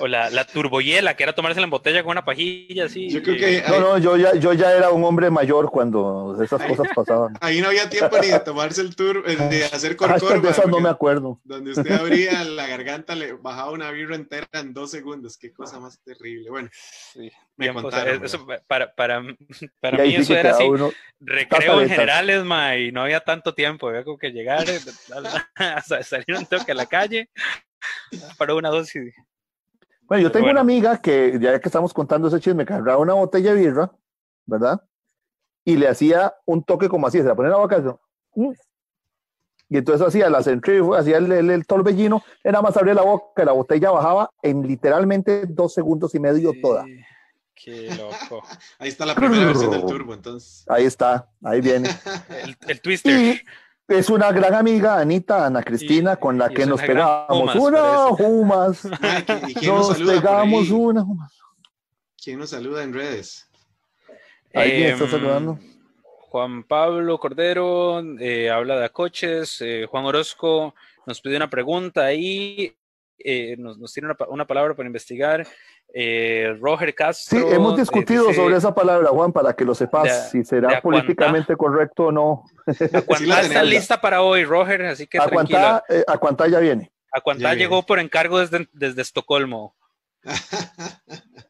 [0.00, 3.08] o la, la turbohiela, que era tomársela en botella con una pajilla así.
[3.10, 6.36] Yo creo y- que No, no, yo ya, yo ya era un hombre mayor cuando
[6.42, 7.34] esas cosas pasaban.
[7.40, 10.50] ahí no había tiempo ni de tomarse el tour, eh, de hacer Hashtag corcor, de
[10.50, 11.40] esas no me acuerdo.
[11.44, 15.36] donde usted abría la garganta, le bajaba una birra entera en dos segundos.
[15.38, 16.50] Qué cosa más terrible.
[16.50, 18.14] Bueno, Sí, me tiempos, contaron.
[18.16, 19.22] eh, eso para, para,
[19.80, 23.54] para mí sí eso era así, uno- recreo en generales, ma, y no había tanto
[23.54, 24.78] tiempo, había como que llegar, eh,
[25.56, 27.28] a, a salir un toque a la calle
[28.36, 29.14] para una dosis.
[30.06, 30.60] Bueno, yo tengo bueno.
[30.60, 33.90] una amiga que, ya que estamos contando ese chisme, que agarraba una botella de birra,
[34.46, 34.82] ¿verdad?
[35.64, 37.98] Y le hacía un toque como así, se la ponía en la boca.
[39.68, 43.42] Y entonces hacía la centrífuga, hacía el, el, el torbellino, era más abrir la boca,
[43.42, 46.84] y la botella bajaba en literalmente dos segundos y medio toda.
[46.84, 47.00] Sí,
[47.54, 48.42] Qué loco.
[48.78, 50.64] Ahí está la primera versión del turbo, entonces.
[50.68, 51.88] Ahí está, ahí viene.
[52.42, 53.12] El, el twister.
[53.12, 53.40] Y
[53.88, 57.54] es una gran amiga, Anita, Ana Cristina, Y- con la que es nos una pegamos
[57.56, 57.80] una.
[58.10, 58.84] Jumas.
[59.00, 61.32] Mae, ¿qui- ¿Y quién nos, pegamos una Jumas.
[62.22, 63.48] ¿Quién nos saluda en redes?
[64.54, 65.58] Ahí quién está Em, saludando.
[66.30, 69.58] Juan Pablo Cordero eh, habla de coches.
[69.60, 70.74] eh, Juan Orozco
[71.06, 72.74] nos pide una pregunta ahí.
[73.26, 75.46] eh, nos, nos tiene una palabra para investigar.
[75.92, 77.52] Eh, Roger Sí, Castro.
[77.52, 80.78] hemos eh, discutido dice, sobre esa palabra, Juan, para que lo sepas, de- si será
[80.78, 80.82] acuantá.
[81.02, 82.44] políticamente correcto o no.
[82.66, 85.82] Acuantá Sí la está lista para hoy, Roger, así que A tranquilo.
[85.88, 86.90] eh, a cuánta ya viene.
[87.12, 87.86] Acuantá Ya llegó viene.
[87.86, 89.76] por encargo desde, desde Estocolmo.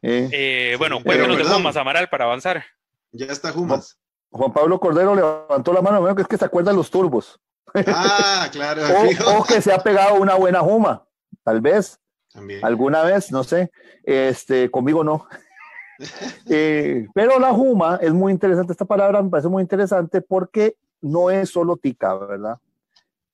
[0.07, 1.43] Eh, Eh, bueno, Sí, cuéntanos de.
[1.45, 2.63] Pumas, Amaral, para avanzar.
[3.11, 3.97] ya está Jumas.
[4.29, 7.39] Juan Pablo Cordero levantó la mano, bueno, que es que se acuerda de los turbos.
[7.87, 8.81] Ah, claro,
[9.39, 11.07] o que se ha pegado una buena Juma,
[11.43, 11.99] tal vez,
[12.35, 12.63] También.
[12.63, 13.71] alguna vez, no sé.
[14.03, 15.25] Este, conmigo no.
[16.49, 21.31] Eh, pero la Juma es muy interesante, esta palabra me parece muy interesante porque no
[21.31, 22.57] es solo tica, ¿verdad?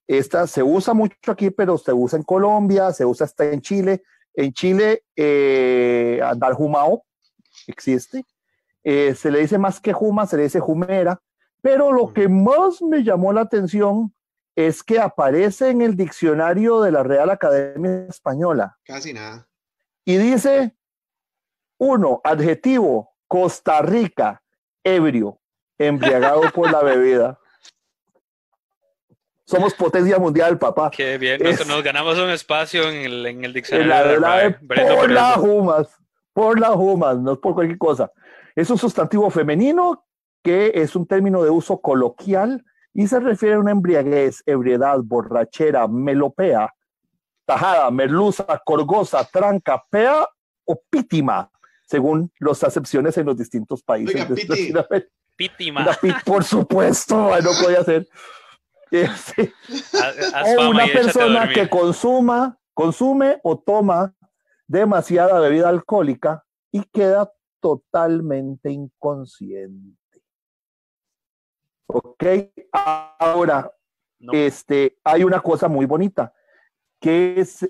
[0.08, 4.04] Esta se usa mucho aquí, pero se usa en Colombia, se usa hasta en Chile.
[4.36, 7.04] En Chile, eh, andar jumao
[7.66, 8.26] existe.
[8.84, 11.20] Eh, se le dice más que juma, se le dice jumera.
[11.62, 14.14] Pero lo que más me llamó la atención
[14.56, 19.48] es que aparece en el diccionario de la Real Academia Española Casi nada.
[20.06, 20.76] y dice,
[21.78, 24.42] uno, adjetivo, Costa Rica,
[24.84, 25.40] ebrio,
[25.78, 27.40] embriagado por la bebida.
[29.46, 30.90] somos potencia mundial, papá.
[30.92, 34.20] Qué bien, nos, Es- nos ganamos un espacio en el, en el En diccionario.
[34.20, 35.88] la de la por por las humas,
[36.34, 38.12] por las humas, no es por cualquier cosa.
[38.56, 40.06] Es un sustantivo femenino
[40.44, 42.64] que es un término de uso coloquial
[42.94, 46.74] y se refiere a una embriaguez, ebriedad, borrachera, melopea,
[47.46, 50.28] tajada, merluza, corgosa, tranca, pea
[50.66, 51.50] o pítima,
[51.88, 54.16] según las acepciones en los distintos países.
[54.16, 54.74] Oiga, de piti.
[55.36, 55.86] Pítima.
[56.02, 58.08] Pit, por supuesto, no podía ser.
[58.94, 59.50] Eh, sí.
[59.94, 64.14] Haz- haz O fama una persona que consuma, consume o toma
[64.68, 67.32] demasiada bebida alcohólica y queda
[67.62, 69.98] totalmente inconsciente.
[71.94, 72.24] Ok,
[73.20, 73.72] ahora,
[74.20, 76.34] No, este, hay una cosa muy bonita,
[77.00, 77.68] que es,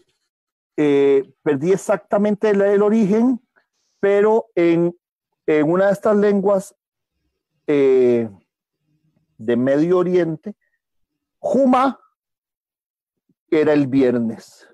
[0.78, 3.40] eh, perdí exactamente el, el origen,
[4.00, 4.96] pero en,
[5.48, 6.76] en una de estas lenguas
[7.68, 8.30] eh,
[9.38, 10.56] de Medio Oriente,
[11.40, 12.00] Juma
[13.50, 14.68] era el viernes.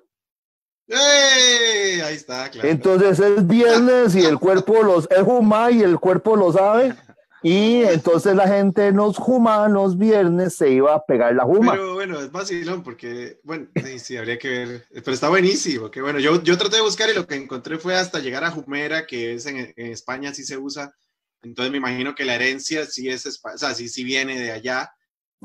[0.87, 2.01] ¡Ey!
[2.01, 2.67] Ahí está, claro.
[2.67, 6.95] Entonces es viernes y el cuerpo los es Juma y el cuerpo lo sabe.
[7.49, 11.71] Y entonces la gente en los Juma, los viernes, se iba a pegar la Juma.
[11.71, 14.85] Pero bueno, es vacilón porque, bueno, sí, sí, habría que ver.
[14.91, 15.89] Pero está buenísimo.
[15.89, 18.51] Que bueno, yo, yo traté de buscar y lo que encontré fue hasta llegar a
[18.51, 20.93] Jumera, que es en, en España, sí se usa.
[21.41, 24.91] Entonces me imagino que la herencia sí es, o sea, sí, sí viene de allá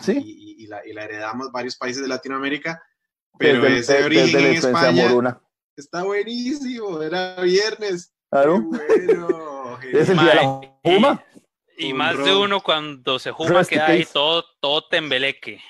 [0.00, 2.82] sí, y, y la, y la heredamos varios países de Latinoamérica.
[3.38, 5.40] Pero desde, ese desde origen en España moruna.
[5.76, 7.00] está buenísimo.
[7.00, 8.12] Era viernes.
[8.28, 8.68] Claro.
[8.72, 9.78] Qué bueno.
[9.92, 11.24] Es el día de la Juma.
[11.82, 15.60] Y Un más de uno cuando se juma queda ahí todo, todo tembeleque.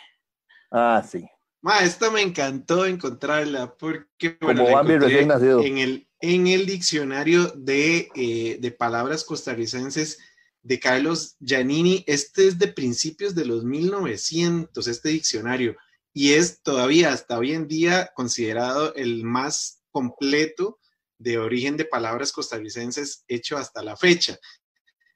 [0.71, 1.25] Ah, sí.
[1.61, 5.63] Ma, esta me encantó encontrarla porque bueno, Como la Bambi encontré recién nacido.
[5.63, 10.19] en el, en el diccionario de, eh, de palabras costarricenses
[10.63, 12.05] de Carlos Giannini.
[12.07, 15.77] Este es de principios de los 1900, este diccionario,
[16.13, 20.79] y es todavía hasta hoy en día considerado el más completo
[21.19, 24.39] de origen de palabras costarricenses hecho hasta la fecha.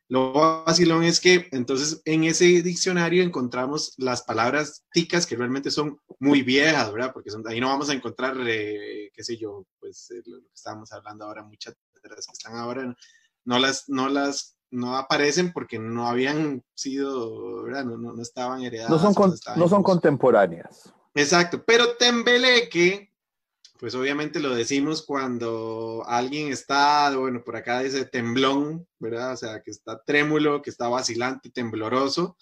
[0.09, 0.33] Lo
[0.65, 6.43] vacilón es que entonces en ese diccionario encontramos las palabras ticas que realmente son muy
[6.43, 7.13] viejas, ¿verdad?
[7.13, 10.47] Porque son- ahí no vamos a encontrar, eh, qué sé yo, pues eh, lo que
[10.55, 12.95] estábamos hablando ahora, muchas de las que están ahora
[13.45, 17.85] no las, no las, no aparecen porque no habían sido, ¿verdad?
[17.85, 18.91] No, no, no estaban heredadas.
[18.93, 20.93] No son, con- no son contemporáneas.
[21.15, 23.11] Exacto, pero tembeleque,
[23.79, 29.33] pues obviamente lo decimos cuando alguien está, bueno, por acá dice temblón, ¿verdad?
[29.33, 32.37] O sea, que está trémulo, que está vacilante, tembloroso.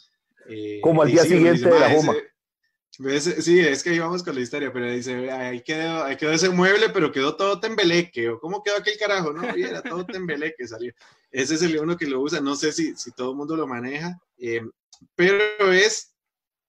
[0.49, 2.13] eh, Como al día siguiente de la "Ma, Juma".
[2.13, 6.17] ese- ese- sí, es que ahí vamos con la historia, pero dice, ahí quedó, ahí
[6.17, 9.83] quedó ese mueble, pero quedó todo tembeleque, o cómo quedó aquel carajo, no, y era
[9.83, 10.93] todo tembeleque, salió.
[11.31, 13.67] Ese es el uno que lo usa, no sé si, si todo el mundo lo
[13.67, 14.61] maneja, eh,
[15.17, 16.15] pero es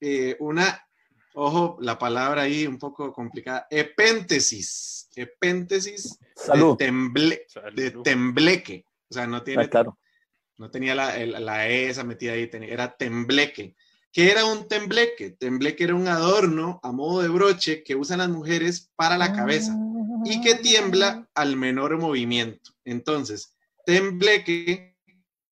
[0.02, 0.82] eh, una,
[1.36, 6.78] ojo, la palabra ahí un poco complicada, epéntesis, epéntesis Salud.
[6.78, 8.04] de, temble, de Salud.
[8.04, 9.98] tembleque, o sea, no tiene Ah, claro.
[10.58, 13.76] no tenía la, el- la E esa metida ahí, tenía- era tembleque.
[14.12, 15.32] ¿Qué era un tembleque?
[15.32, 19.76] Tembleque era un adorno a modo de broche que usan las mujeres para la cabeza
[20.24, 22.72] y que tiembla al menor movimiento.
[22.86, 23.54] Entonces,
[23.86, 24.96] tembleque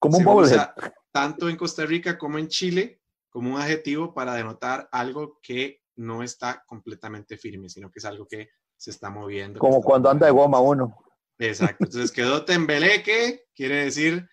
[0.01, 0.73] se usa
[1.11, 3.01] tanto en Costa Rica como en Chile
[3.33, 8.27] como un adjetivo para denotar algo que no está completamente firme, sino que es algo
[8.27, 9.59] que se está moviendo.
[9.59, 10.95] Como está cuando anda de goma uno.
[11.39, 11.83] Exacto.
[11.85, 14.27] Entonces quedó tembleque, quiere decir,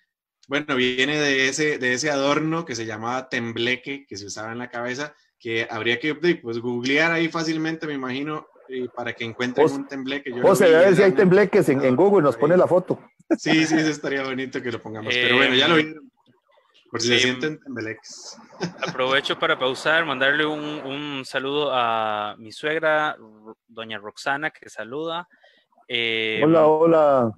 [0.49, 4.59] bueno, viene de ese, de ese adorno que se llamaba tembleque, que se usaba en
[4.59, 9.67] la cabeza, que habría que pues, googlear ahí fácilmente, me imagino, y para que encuentren
[9.67, 10.31] José- un tembleque.
[10.31, 13.01] Yo José, vi, a ver si hay tembleques en, en Google, nos pone la foto.
[13.39, 15.15] Sí, sí, eso estaría bonito que lo pongamos.
[15.15, 16.10] Pero bueno, ya lo Em, vieron.
[16.91, 17.61] Por si se em, sienten.
[18.87, 23.17] Aprovecho para pausar, mandarle un, un saludo a mi suegra,
[23.69, 25.29] doña Roxana, que saluda.
[25.89, 27.33] Eh, Hola, hola.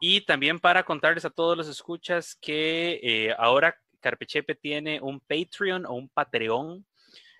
[0.00, 5.86] Y también para contarles a todos los escuchas que eh, ahora Carpechepe tiene un Patreon
[5.86, 6.84] o un Patreon.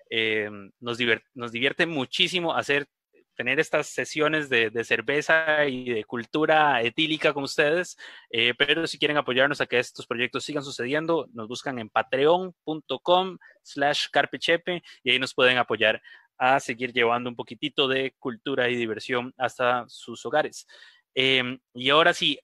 [0.09, 0.49] Eh,
[0.79, 2.87] nos, divier- nos divierte muchísimo hacer,
[3.35, 7.97] tener estas sesiones de, de cerveza y de cultura etílica con ustedes.
[8.29, 13.37] Eh, pero si quieren apoyarnos a que estos proyectos sigan sucediendo, nos buscan en patreon.com
[13.61, 16.01] slash carpechepe y ahí nos pueden apoyar
[16.37, 20.67] a seguir llevando un poquitito de cultura y diversión hasta sus hogares.
[21.15, 22.39] Eh, y ahora sí,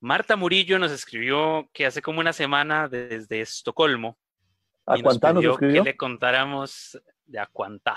[0.00, 4.18] Marta Murillo nos escribió que hace como una semana desde Estocolmo
[4.86, 5.56] ¿A y nos escribió?
[5.56, 7.96] que le contáramos de Acuantá.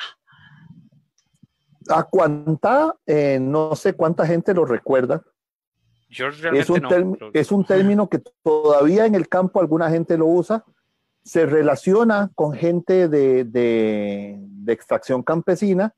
[1.89, 5.23] A cuánta, eh, no sé cuánta gente lo recuerda.
[6.59, 6.89] Es un, no.
[6.89, 10.63] term- pero- es un término que todavía en el campo alguna gente lo usa.
[11.23, 15.93] Se relaciona con gente de, de, de extracción campesina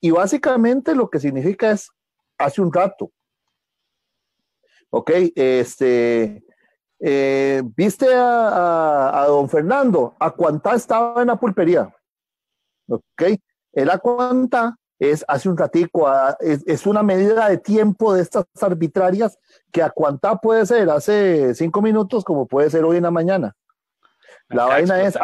[0.00, 1.90] y básicamente lo que significa es
[2.38, 3.10] hace un rato.
[4.90, 6.42] Ok, este,
[6.98, 11.94] eh, viste a, don Fernando, a cuánta estaba en la pulpería.
[12.88, 13.22] Ok,
[13.72, 16.06] el acuanta es hace un ratico,
[16.40, 19.38] es, una medida de tiempo de estas arbitrarias
[19.72, 23.56] que a cuánta puede ser hace cinco minutos como puede ser hoy en la mañana.
[24.48, 25.16] La vaina es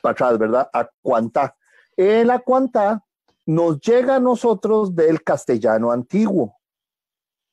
[0.00, 0.70] para atrás, ¿verdad?
[0.72, 1.56] A cuánta.
[1.94, 3.04] El a cuánta
[3.44, 6.56] nos llega a nosotros del castellano antiguo.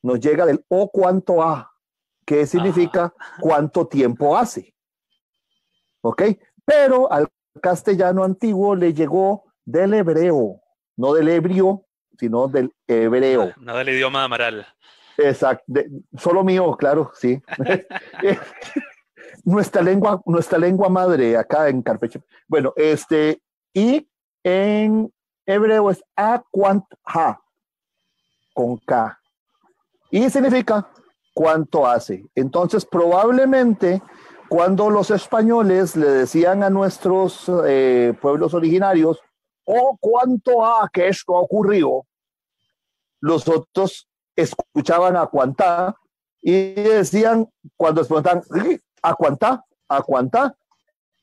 [0.02, 1.74] Nos llega del o cuánto a,
[2.26, 3.38] que significa ah.
[3.42, 4.74] cuánto tiempo hace.
[6.02, 6.24] ¿Ok?
[6.64, 7.28] Pero al
[7.62, 10.61] castellano antiguo le llegó del hebreo,
[11.02, 11.84] no del ebrio,
[12.18, 13.54] sino del hebreo.
[13.58, 14.68] No, del idioma de Amaral.
[15.18, 15.64] Exacto,
[16.18, 17.42] solo mío, claro, sí.
[19.44, 22.22] nuestra lengua, nuestra lengua madre acá en Carpeche.
[22.48, 23.42] Bueno, este,
[23.74, 24.08] y
[24.44, 25.12] en
[25.46, 26.44] hebreo es ha
[28.54, 29.20] con K.
[30.12, 30.88] Y significa
[31.34, 32.26] cuánto hace.
[32.36, 34.02] Entonces, probablemente
[34.50, 39.22] cuando los españoles le decían a nuestros eh, pueblos originarios,
[39.66, 42.06] oh, cuánto ha que esto ha ocurrido,
[43.20, 45.96] los otros escuchaban a cuánta
[46.42, 47.48] y decían,
[47.78, 48.42] cuando preguntan,
[49.04, 50.56] a cuánta, a cuánta,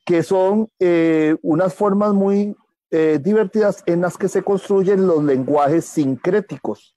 [0.05, 2.57] que son eh, unas formas muy
[2.91, 6.95] eh, divertidas en las que se construyen los lenguajes sincréticos.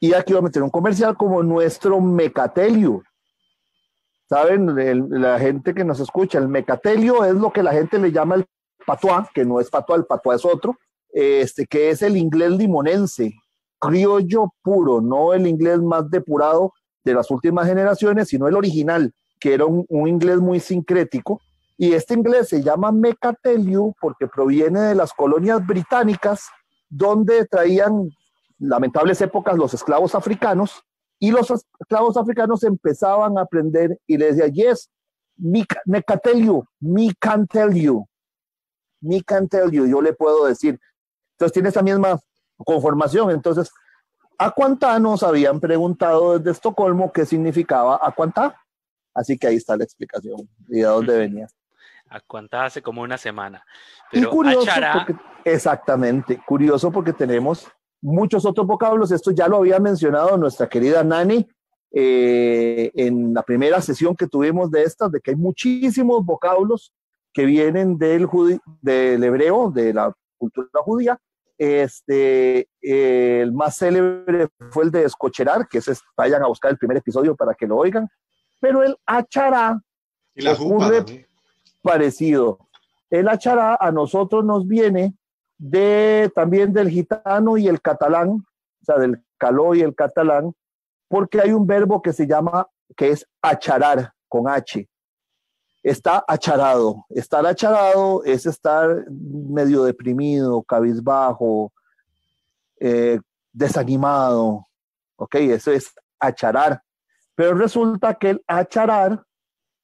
[0.00, 3.02] Y aquí voy a meter un comercial como nuestro mecatelio.
[4.28, 4.74] ¿Saben?
[5.10, 8.46] la gente que nos escucha, el mecatelio es lo que la gente le llama el
[8.86, 10.76] patuá, que no es patuá, el patuá es otro,
[11.12, 13.34] este, que es el inglés limonense,
[13.78, 16.72] criollo puro, no el inglés más depurado
[17.04, 21.40] de las últimas generaciones, sino el original, que era un, inglés muy sincrético.
[21.76, 26.46] Y este inglés se llama Mecateliu porque proviene de las colonias británicas
[26.88, 28.10] donde traían
[28.58, 30.84] lamentables épocas los esclavos africanos
[31.18, 34.90] y los esclavos africanos empezaban a aprender y les decía, yes,
[35.36, 38.06] me, me can tell you,
[39.02, 40.80] me can tell you, yo le puedo decir.
[41.32, 42.18] Entonces tiene esa misma
[42.56, 43.30] conformación.
[43.30, 43.70] Entonces,
[44.38, 48.56] a cuánta nos habían preguntado desde Estocolmo qué significaba a cuánta.
[49.14, 51.48] Así que ahí está la explicación y de dónde venía
[52.12, 53.64] a cuánta hace como una semana.
[54.10, 54.70] Pero curioso
[55.44, 57.66] exactamente, curioso porque tenemos
[58.02, 59.10] muchos otros vocablos.
[59.10, 61.48] Esto ya lo había mencionado nuestra querida Nani
[61.90, 66.92] eh, en la primera sesión que tuvimos de estas, de que hay muchísimos vocablos
[67.32, 68.28] que vienen del,
[68.80, 71.18] del hebreo, de la cultura judía.
[71.58, 76.96] Este, el más célebre fue el de escocherar, que es, vayan a buscar el primer
[76.96, 78.08] episodio para que lo oigan.
[78.60, 79.80] Pero el achará
[80.34, 81.26] y la ocurre,
[81.82, 82.58] parecido.
[83.10, 85.14] El achará a nosotros nos viene
[85.58, 90.54] de también del gitano y el catalán, o sea, del caló y el catalán,
[91.08, 92.66] porque hay un verbo que se llama,
[92.96, 94.88] que es acharar, con H.
[95.82, 97.06] Está acharado.
[97.10, 101.72] Estar acharado es estar medio deprimido, cabizbajo,
[102.78, 103.18] eh,
[103.52, 104.68] desanimado.
[105.16, 106.82] Ok, eso es acharar.
[107.34, 109.24] Pero resulta que el acharar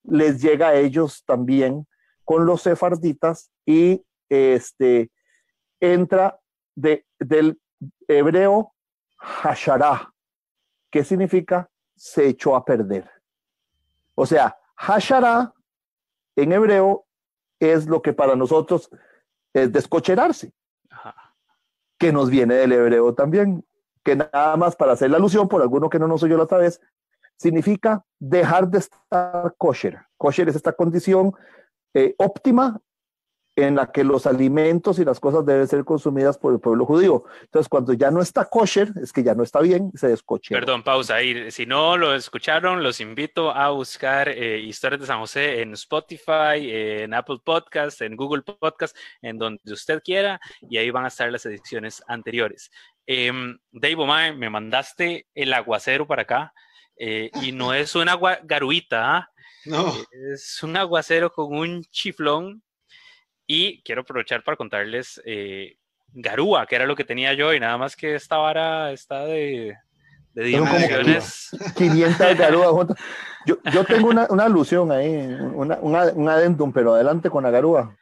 [0.04, 1.86] les llega a ellos también
[2.24, 5.10] con los sefarditas y este,
[5.80, 6.38] entra
[6.74, 7.60] de, del
[8.06, 8.72] hebreo
[9.18, 10.12] hashará,
[10.90, 13.10] que significa se echó a perder.
[14.14, 15.52] O sea, hashará
[16.42, 17.06] en hebreo
[17.60, 18.90] es lo que para nosotros
[19.52, 20.52] es descocherarse,
[21.98, 23.66] que nos viene del hebreo también,
[24.04, 26.58] que nada más para hacer la alusión, por alguno que no nos oyó la otra
[26.58, 26.80] vez,
[27.36, 29.98] significa dejar de estar kosher.
[30.16, 31.34] Kosher es esta condición
[31.94, 32.80] eh, óptima
[33.58, 37.24] en la que los alimentos y las cosas deben ser consumidas por el pueblo judío.
[37.42, 40.54] Entonces, cuando ya no está kosher, es que ya no está bien, se descoche.
[40.54, 41.50] Perdón, pausa ahí.
[41.50, 46.70] Si no lo escucharon, los invito a buscar eh, Historias de San José en Spotify,
[46.70, 51.30] en Apple Podcast, en Google Podcast, en donde usted quiera, y ahí van a estar
[51.32, 52.70] las ediciones anteriores.
[53.08, 53.32] Eh,
[53.72, 56.52] Dave me mandaste el aguacero para acá,
[56.96, 59.30] eh, y no es un agua garuita, ¿ah?
[59.64, 59.92] No.
[60.32, 62.62] Es un aguacero con un chiflón.
[63.50, 65.78] Y quiero aprovechar para contarles eh,
[66.12, 69.74] Garúa, que era lo que tenía yo, y nada más que esta vara está de,
[70.34, 71.50] de dimensiones.
[71.76, 72.98] 500 garúas juntas.
[73.46, 75.16] Yo, yo, tengo una, una alusión ahí,
[75.54, 77.96] una, un adendum, pero adelante con la garúa.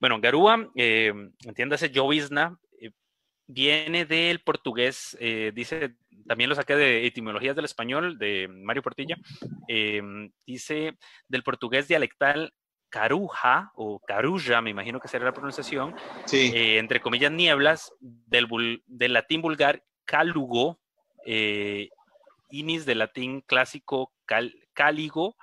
[0.00, 1.12] Bueno, garúa, eh,
[1.44, 2.90] entiéndase, llovizna, eh,
[3.48, 9.16] viene del portugués, eh, dice también lo saqué de Etimologías del Español de Mario Portilla,
[9.68, 10.96] em, dice
[11.28, 12.54] del portugués dialectal
[12.94, 16.52] caruja o carulla, me imagino que será la pronunciación, Sí.
[16.54, 18.46] eh, entre comillas, nieblas, del,
[19.12, 20.78] latín vulgar cálugo,
[21.26, 21.88] eh,
[22.50, 25.36] inis del latín clásico cal- cáligo,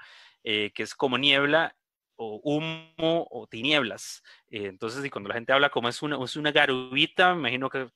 [0.46, 1.76] eh, que es como niebla
[2.16, 4.24] o humo o tinieblas.
[4.50, 7.70] Eh, entonces, y cuando la gente habla como es una, es una garubita, me imagino
[7.70, 7.90] que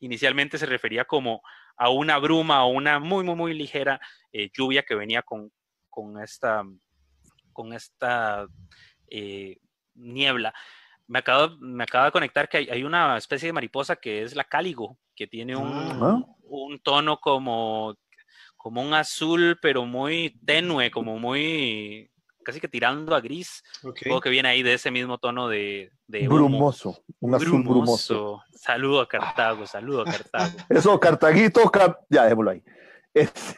[0.00, 1.42] inicialmente se refería como
[1.76, 4.00] a una bruma o una muy, muy, muy ligera
[4.56, 5.52] lluvia que venía con,
[5.90, 6.62] con esta,
[7.56, 8.46] con esta
[9.08, 9.56] eh,
[9.94, 10.52] niebla.
[11.06, 14.36] Me acabo, me acaba de conectar que hay, hay una especie de mariposa que es
[14.36, 16.22] la cáligo, que tiene un, Ah.
[16.42, 17.96] un tono como,
[18.58, 22.10] como un azul, pero muy tenue, como muy
[22.44, 23.62] casi que tirando a gris.
[23.82, 24.00] Ok.
[24.00, 25.90] Supongo que viene ahí de ese mismo tono de.
[26.08, 28.42] Brumoso, un azul brumoso.
[28.52, 30.52] Saludo a Cartago, saludo a Cartago.
[30.68, 32.62] Eso, Cartaguito, Car- ya dejémoslo ahí.
[33.14, 33.56] Es-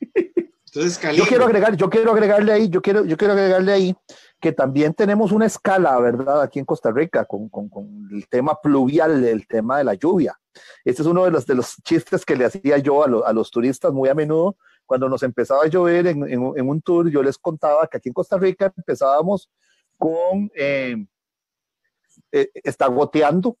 [0.74, 3.96] Entonces, yo quiero agregar, yo quiero agregarle ahí, yo quiero, yo quiero agregarle ahí
[4.40, 6.40] que también tenemos una escala, ¿verdad?
[6.42, 10.38] Aquí en Costa Rica con, con- con el tema pluvial, el tema de la lluvia.
[10.84, 13.32] Este es uno de los, de los chistes que le hacía yo a, lo- a
[13.32, 14.56] los turistas muy a menudo.
[14.86, 17.98] Cuando nos empezaba a llover en, en un- en un tour, yo les contaba que
[17.98, 19.50] aquí en Costa Rica empezábamos
[19.98, 20.96] con, eh,
[22.32, 23.56] eh, está goteando,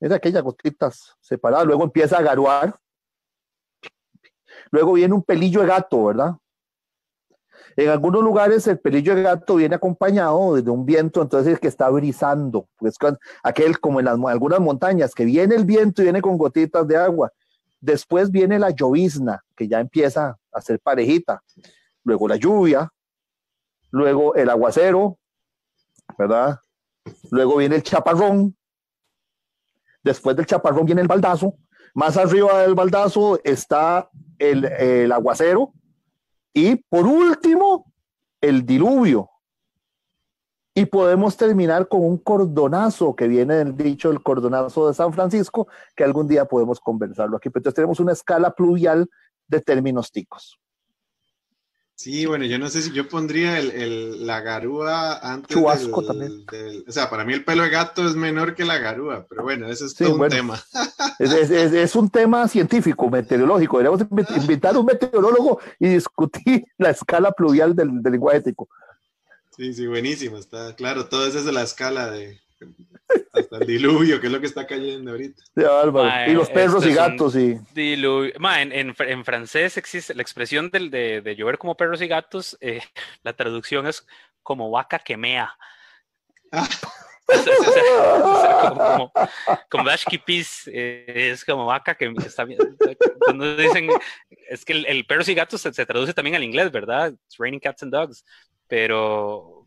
[0.00, 2.78] es aquellas gotitas separadas, luego empieza a garuar,
[4.70, 6.34] luego viene un pelillo de gato, ¿verdad?
[7.76, 11.88] En algunos lugares el pelillo de gato viene acompañado de un viento, entonces que está
[11.88, 12.96] brisando, pues
[13.42, 16.96] aquel como en las, algunas montañas, que viene el viento y viene con gotitas de
[16.96, 17.32] agua.
[17.80, 21.42] Después viene la llovizna, que ya empieza a ser parejita.
[22.04, 22.90] Luego la lluvia,
[23.90, 25.18] luego el aguacero,
[26.18, 26.58] ¿verdad?
[27.30, 28.56] Luego viene el chaparrón.
[30.02, 31.54] Después del chaparrón viene el baldazo.
[31.94, 34.10] Más arriba del baldazo está
[34.40, 35.72] el, el aguacero.
[36.52, 37.92] Y por último,
[38.40, 39.30] el diluvio.
[40.74, 45.68] Y podemos terminar con un cordonazo que viene del dicho del cordonazo de San Francisco,
[45.94, 47.50] que algún día podemos conversarlo aquí.
[47.50, 49.08] Pero entonces tenemos una escala pluvial
[49.46, 50.58] de términos ticos.
[52.02, 56.06] Sí, bueno, yo no sé si yo pondría el, el- la garúa antes Chubasco del,
[56.06, 56.46] también.
[56.46, 59.42] del- O sea, para mí el pelo de gato es menor que la garúa, pero
[59.42, 60.34] bueno, ese es Sí, todo bueno.
[60.34, 60.62] un tema.
[61.18, 63.76] Es, es- es- es un tema científico, meteorológico.
[63.76, 68.66] Deberíamos invi- invitar a un meteorólogo y discutir la escala pluvial del, del lenguaje ético.
[69.54, 72.40] Sí, sí, buenísimo, está claro, todo eso es de la escala de
[73.32, 75.42] hasta el diluvio, que es lo que está cayendo ahorita.
[75.92, 77.36] Mae, y los perros esto y gatos.
[77.36, 78.32] Y, Diluvio.
[78.38, 82.08] Ma, en, en en francés existe la expresión del, de, de llover como perros y
[82.08, 82.56] gatos.
[82.60, 82.82] eh,
[83.22, 84.06] la traducción es
[84.42, 85.54] como vaca que mea.
[86.52, 86.68] Ah.
[87.30, 89.90] O sea, o sea, o sea, como, como, como
[90.26, 92.58] pis, eh, es como vaca que está bien.
[93.20, 93.88] Cuando dicen,
[94.48, 97.12] es que el, el perros y gatos se, se traduce también al inglés, ¿verdad?
[97.12, 98.24] It's raining cats and dogs.
[98.66, 99.59] Pero,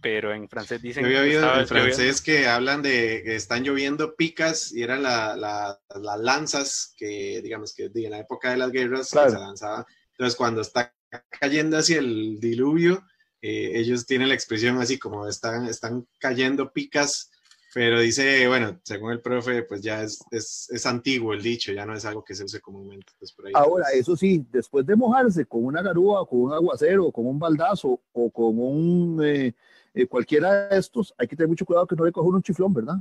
[0.00, 3.62] pero en francés dicen Yo había que oído en francés que hablan de que están
[3.64, 8.56] lloviendo picas y eran la- la- las lanzas que, digamos, que en la época de
[8.56, 9.30] las guerras Claro.
[9.30, 9.84] se lanzaban.
[10.12, 10.94] Entonces, cuando está
[11.40, 13.02] cayendo hacia el diluvio,
[13.42, 17.30] eh, ellos tienen la expresión así como están, están cayendo picas,
[17.72, 21.86] pero dice, bueno, según el profe, pues ya es, es, es antiguo el dicho, ya
[21.86, 23.12] no es algo que se use comúnmente.
[23.18, 26.52] Pues por ahí ahora, pues, eso sí, después de mojarse con una garúa, con un
[26.52, 29.54] aguacero, con un baldazo o con un eh,
[29.94, 32.42] eh, cualquiera de estos, hay que tener mucho cuidado que no le coja uno un
[32.42, 32.96] chiflón, ¿verdad?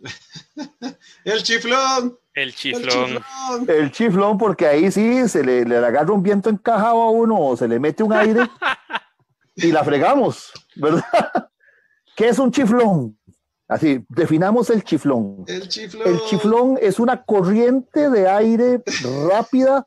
[1.24, 2.18] ¡El chiflón!
[2.34, 2.84] el ¡El chiflón.
[2.88, 3.66] chiflón!
[3.68, 7.56] El chiflón, porque ahí sí se le, le agarra un viento encajado a uno o
[7.56, 8.48] se le mete un aire
[9.56, 11.02] y la fregamos, ¿verdad?
[12.16, 13.18] ¿Qué es un chiflón?
[13.66, 15.44] Así, definamos el chiflón.
[15.46, 16.02] ¡El chiflón!
[16.06, 18.82] El chiflón es una corriente de aire
[19.28, 19.86] rápida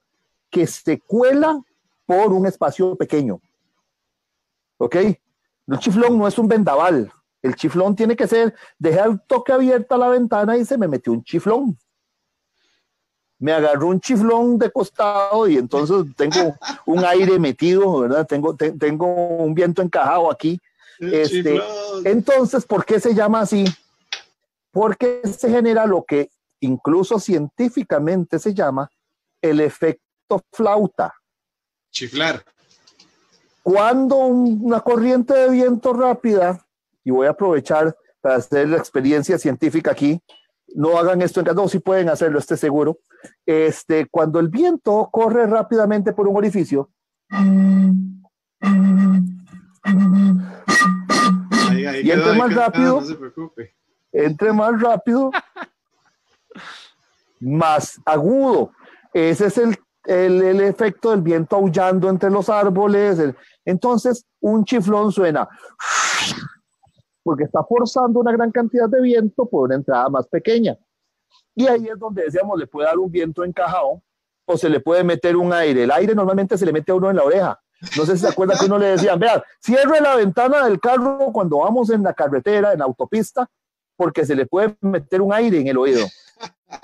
[0.49, 1.61] que se cuela
[2.05, 3.39] por un espacio pequeño.
[4.77, 4.95] ¿Ok?
[5.68, 7.11] El chiflón no es un vendaval.
[7.41, 11.13] El chiflón tiene que ser, dejé el toque abierta la ventana y se me metió
[11.13, 11.78] un chiflón.
[13.39, 16.55] Me agarró un chiflón de costado y entonces tengo
[16.88, 18.26] un aire metido, ¿verdad?
[18.26, 19.05] Tengo, te- tengo
[19.38, 20.59] un viento encajado aquí.
[20.99, 21.61] ¡El este!
[22.05, 23.63] Entonces, ¿por qué se llama así?
[24.72, 28.89] Porque se genera lo que incluso científicamente se llama
[29.41, 31.13] el efecto flauta.
[31.91, 32.43] Chiflar.
[33.72, 36.65] Cuando un- una corriente de viento rápida,
[37.03, 40.22] y voy a aprovechar para hacer la experiencia científica aquí,
[40.74, 42.99] no hagan esto en casa, no, si pueden hacerlo, esté seguro.
[43.45, 46.89] Este, cuando el viento corre rápidamente por un orificio,
[51.70, 53.01] Ahí, ahí Y entre más rápido.
[53.01, 53.76] no se preocupe.
[54.13, 55.30] entre más rápido,
[57.41, 58.72] más agudo.
[59.13, 59.78] Ese es el,
[60.08, 63.20] el, efecto del viento aullando entre los árboles.
[63.66, 65.47] entonces, un chiflón suena.
[67.24, 70.78] porque está forzando una gran cantidad de viento por una entrada más pequeña.
[71.53, 74.01] Y ahí es donde decíamos, le puede dar un viento encajado
[74.45, 75.84] o se le puede meter un aire.
[75.84, 77.60] El aire normalmente se le mete a uno en la oreja.
[77.97, 81.32] No sé si se acuerda que uno le decían, vean, cierre la ventana del carro
[81.34, 83.49] cuando vamos en la carretera, en la autopista,
[83.95, 86.05] porque se le puede meter un aire en el oído.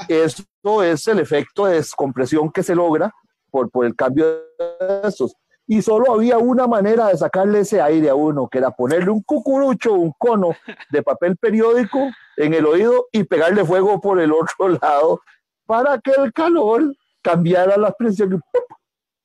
[0.08, 3.12] Esto es el efecto de descompresión que se logra
[3.52, 5.36] por, por el cambio de estos.
[5.66, 9.22] Y solo había una manera de sacarle ese aire a uno, que era ponerle un
[9.24, 10.56] cucurucho, un cono
[10.92, 15.22] de papel periódico en el oído y pegarle fuego por el otro lado
[15.66, 18.60] para que el calor cambiara la presión y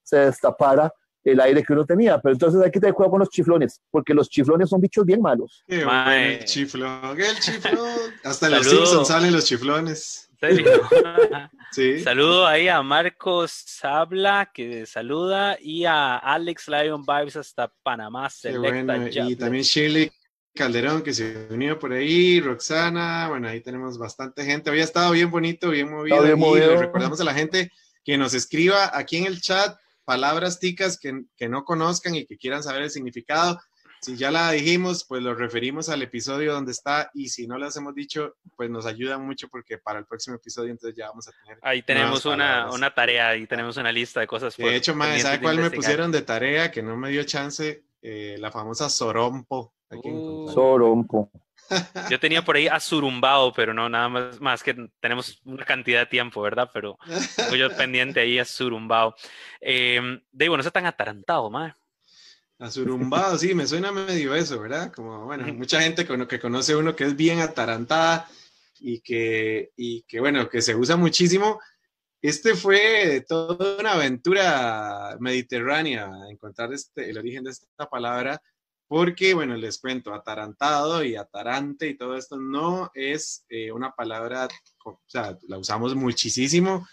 [0.04, 0.92] se destapara
[1.24, 2.20] el aire que uno tenía.
[2.20, 5.20] Pero entonces hay que tener cuidado con los chiflones, porque los chiflones son bichos bien
[5.20, 5.64] malos.
[5.66, 8.14] Qué bueno el chiflón, el chiflón.
[8.24, 10.27] Hasta en los Simpsons salen los chiflones.
[11.70, 12.00] Sí.
[12.00, 18.28] Saludo ahí a Marcos Sabla, que saluda, y a Alex Lion Vibes hasta Panamá.
[18.58, 19.06] Bueno.
[19.06, 20.10] Y también Shirley
[20.54, 24.70] Calderón, que se unió por ahí, Roxana, bueno, ahí tenemos bastante gente.
[24.70, 26.22] Había estado bien bonito, bien movido.
[26.22, 26.76] Bien movido.
[26.76, 27.70] recordamos a la gente
[28.02, 32.38] que nos escriba aquí en el chat palabras ticas que, que no conozcan y que
[32.38, 33.60] quieran saber el significado.
[34.00, 37.76] Si ya la dijimos, pues lo referimos al episodio donde está y si no las
[37.76, 41.32] hemos dicho, pues nos ayuda mucho porque para el próximo episodio entonces ya vamos a
[41.32, 41.58] tener...
[41.62, 44.56] Ahí tenemos una, una, tarea, y tenemos una lista de cosas.
[44.56, 47.84] De hecho, más, ¿sabe cuál me pusieron de tarea que no me dio chance?
[48.02, 49.74] Eh, la famosa Sorompo.
[49.90, 50.50] Uh.
[50.52, 51.30] Sorompo.
[52.10, 56.00] Yo tenía por ahí a Surumbao, pero no, nada más, más que tenemos una cantidad
[56.00, 56.70] de tiempo, ¿verdad?
[56.72, 56.98] Pero
[57.58, 59.14] yo pendiente ahí a Surumbao.
[59.60, 60.00] Eh,
[60.32, 61.74] de bueno, no está tan atarantado, madre.
[62.58, 64.92] Azurumbado, sí, me suena medio eso, ¿verdad?
[64.92, 68.28] Como, bueno, mucha gente que conoce uno que es bien atarantada
[68.80, 71.60] y que, y que, bueno, que se usa muchísimo.
[72.20, 78.42] Este fue toda una aventura mediterránea, encontrar este, el origen de esta palabra,
[78.88, 84.48] porque, bueno, les cuento, atarantado y atarante y todo esto no es eh, una palabra,
[84.84, 86.88] o sea, la usamos muchísimo,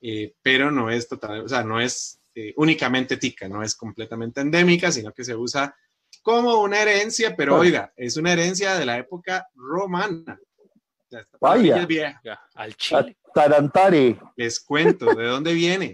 [0.00, 4.40] eh, pero no es total, o sea, no es eh, únicamente tica, no es completamente
[4.40, 5.74] endémica, sino que se usa
[6.22, 10.38] como una herencia, pero oiga, es una herencia de la época romana.
[11.40, 12.20] Vaya,
[12.54, 13.16] al Chile.
[13.34, 14.18] Tarantare.
[14.36, 15.92] Les cuento de dónde viene.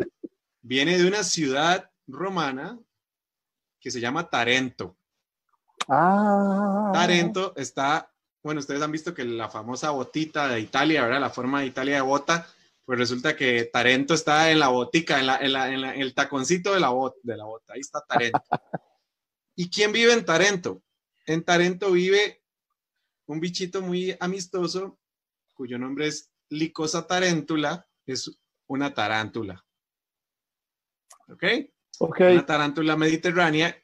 [0.61, 2.79] Viene de una ciudad romana
[3.81, 4.97] que se llama Tarento.
[5.89, 6.91] Ah.
[6.93, 8.11] Tarento está,
[8.43, 11.21] bueno, ustedes han visto que la famosa botita de Italia, ¿verdad?
[11.21, 12.47] La forma de Italia de bota,
[12.87, 16.73] pues resulta que Tarento está en la botica, en, la, en, la, en, el taconcito
[16.73, 17.73] de la, bot, de la bota.
[17.75, 18.41] Ahí está Tarento.
[19.57, 20.83] ¿Y quién vive en Tarento?
[21.27, 22.45] En Tarento vive
[23.27, 25.01] un bichito muy amistoso
[25.53, 27.89] cuyo nombre es Licosa tarántula.
[28.07, 29.67] Es una tarántula.
[31.29, 31.43] ¿Ok?
[31.99, 32.21] Ok.
[32.21, 33.77] Una tarántula mediterránea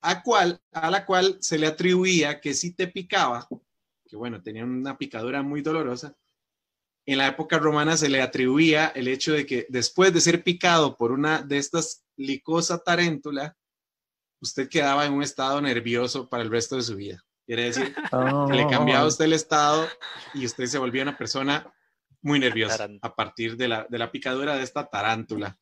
[0.00, 3.46] a, cual, a la cual se le atribuía que si te picaba,
[4.04, 6.16] que bueno, tenía una picadura muy dolorosa,
[7.06, 10.96] en la época romana se le atribuía el hecho de que después de ser picado
[10.96, 13.56] por una de estas licosa taréntula,
[14.40, 17.22] usted quedaba en un estado nervioso para el resto de su vida.
[17.46, 17.94] Quiere decir
[18.48, 19.86] que le cambiaba a usted el estado
[20.32, 21.72] y usted se volvía una persona
[22.22, 25.58] muy nerviosa a partir de la, de la picadura de esta tarántula.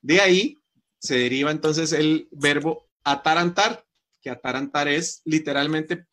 [0.00, 0.58] De ahí
[1.00, 3.84] se deriva entonces el verbo atarantar,
[4.20, 6.06] que atarantar es literalmente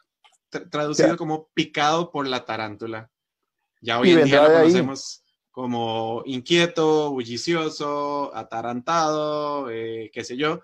[0.72, 3.11] traducido como picado por la tarántula.
[3.82, 10.61] Ya hoy en día lo conocemos como inquieto, bullicioso, atarantado, eh, qué sé yo.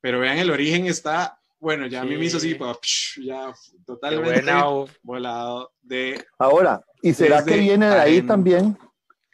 [0.00, 3.52] Pero vean, el origen está, bueno, ya a mí me hizo así, pues, ya
[3.84, 4.50] totalmente
[5.02, 6.24] volado de...
[6.38, 8.78] Ahora, ¿y será que viene de ahí también?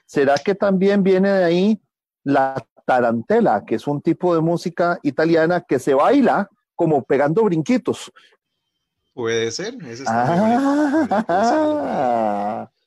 [0.07, 1.81] ¿Será que también viene de ahí
[2.25, 8.11] la tarantela, que es un tipo de música italiana que se baila como pegando brinquitos?
[9.15, 9.75] Puede ser.
[9.85, 11.09] Eso ah,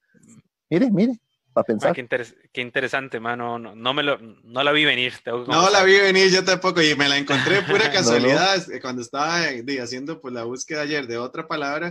[0.70, 1.20] Mire, mire,
[1.54, 1.94] para pensar.
[1.94, 3.60] qué, interesante, mano.
[3.60, 5.14] No, me lo, no la vi venir.
[5.26, 9.44] no la vi venir yo tampoco y me la encontré pura casualidad cuando estaba
[9.82, 11.90] haciendo pues, la búsqueda ayer de otra palabra.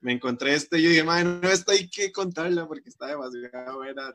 [0.00, 4.12] Me encontré este y yo dije, no, esta hay que contarla porque está demasiado buena.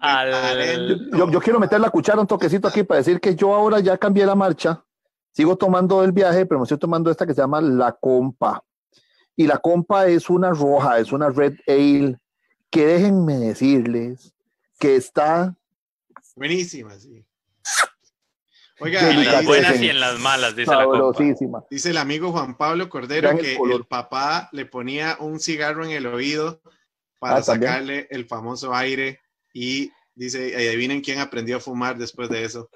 [1.18, 3.98] Yo, yo, quiero meter la cuchara un toquecito aquí para decir que yo ahora ya
[3.98, 4.84] cambié la marcha.
[5.32, 8.64] Sigo tomando el viaje, pero me estoy tomando esta que se llama La Compa.
[9.36, 12.21] Y la Compa es una roja, es una Red Ale
[12.72, 14.34] que déjenme decirles
[14.80, 15.56] que está
[16.36, 17.24] buenísima, sí.
[18.80, 22.90] Oiga, en las buenas y en las malas, dice la Dice el amigo Juan Pablo
[22.90, 26.60] Cordero que el, papá le ponía un cigarro en el oído
[27.20, 29.20] para ah, sacarle el famoso aire
[29.54, 32.72] y dice, adivinen quién aprendió a fumar después de eso.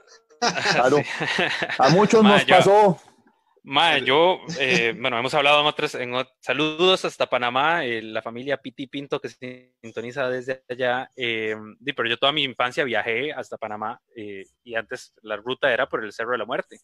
[0.73, 0.97] Claro,
[1.79, 2.99] a muchos nos pasó.
[3.67, 8.57] Ma, yo, eh, bueno, hemos hablado en otros, en saludos hasta Panamá, eh, la familia
[8.57, 11.55] Piti Pinto que se sintoniza desde allá, eh,
[11.95, 13.99] pero yo toda mi infancia viajé hasta Panamá
[14.63, 16.79] y antes la ruta era por el Cerro de la Muerte.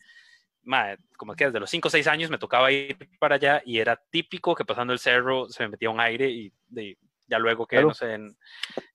[0.64, 3.78] Ma, como que desde los 5 o 6 años me tocaba ir para allá y
[3.78, 6.98] era típico que pasando el cerro se me metía un aire y de,
[7.28, 8.36] ya luego que, no sé, en,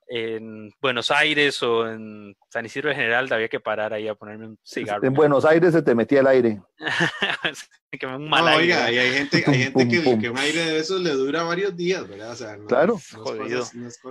[0.09, 4.47] en, Buenos Aires o en San Isidro de General había que parar ahí a ponerme
[4.47, 5.07] un cigarro.
[5.07, 6.61] En Buenos Aires se te metía el aire.
[7.99, 10.79] que un mal no, oiga, y hay gente, hay gente que, que, un aire de
[10.79, 12.33] esos le dura varios días, ¿verdad?
[12.33, 13.01] O sea, claro.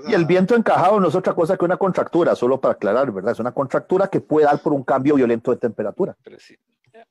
[0.07, 3.33] y el viento encajado no es otra cosa que una contractura, solo para aclarar, ¿verdad?
[3.33, 6.15] Es una contractura que puede dar por un cambio violento de temperatura.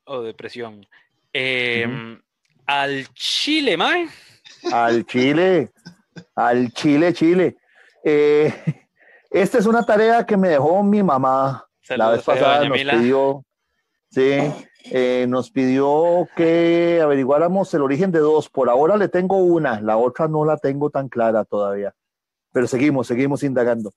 [0.03, 0.85] O de presión.
[1.31, 2.21] Em,
[2.65, 4.07] al Chile, Mae.
[4.71, 5.71] Al Chile
[6.35, 7.57] al Chile, Chile.
[8.05, 8.53] Eh,
[9.31, 12.69] esta es una tarea que me dejó mi mamá la vez pasada.
[12.69, 13.43] Nos pidió,
[14.09, 14.39] sí,
[14.91, 18.49] eh, nos pidió que averiguáramos el origen de dos.
[18.49, 21.93] Por ahora le tengo una, la otra no la tengo tan clara todavía.
[22.53, 23.91] Pero seguimos, seguimos indagando.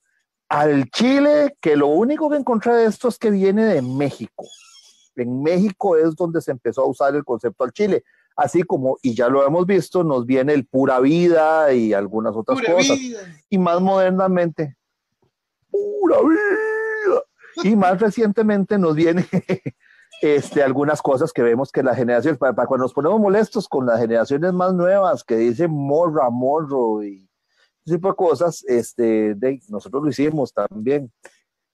[0.49, 4.45] Al Chile, que lo único que encontré de esto es que viene de México.
[5.15, 8.03] En México es donde se empezó a usar el concepto al Chile
[8.39, 12.61] así como, y ya lo hemos visto, nos viene el pura vida y algunas otras
[12.61, 12.97] cosas.
[13.49, 14.77] Y más modernamente,
[15.69, 17.21] pura vida.
[17.63, 19.27] Y más recientemente nos viene
[20.21, 23.99] este, algunas cosas que vemos que las generaciones, para, cuando nos ponemos molestos con las
[23.99, 27.29] generaciones más nuevas que dicen morra, morro y
[27.85, 31.11] ese tipo de cosas, este, de, nosotros lo hicimos también.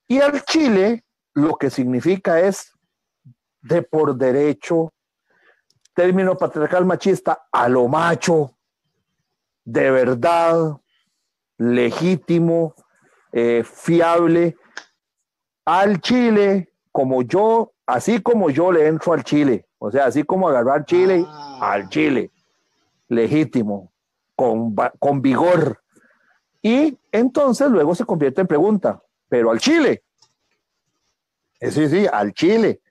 [0.08, 2.72] Y al Chile lo que significa es
[3.62, 4.92] de por derecho
[5.96, 8.54] término patriarcal machista a lo macho,
[9.64, 10.76] de verdad,
[11.56, 12.74] legítimo,
[13.32, 14.58] eh, fiable,
[15.64, 20.50] al Chile, como yo, así como yo le entro al Chile, o sea, así como
[20.50, 21.72] agarrar Chile ah.
[21.72, 22.30] al Chile,
[23.08, 23.90] legítimo,
[24.36, 25.80] con, con vigor.
[26.60, 30.02] Y entonces luego se convierte en pregunta, pero al Chile.
[31.58, 32.82] Eh, sí, sí, al Chile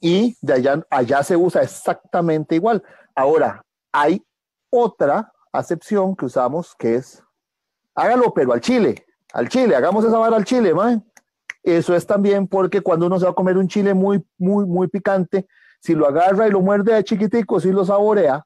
[0.00, 2.82] y de allá, allá se usa exactamente igual.
[3.14, 4.24] Ahora, hay
[4.70, 7.22] otra acepción que usamos que es,
[7.94, 11.04] hágalo, pero al chile, al chile, hagamos esa vara al chile, man.
[11.62, 14.88] Eso es también porque cuando uno se va a comer un chile muy, muy, muy
[14.88, 15.46] picante,
[15.80, 18.44] si lo agarra y lo muerde de chiquitico, si lo saborea,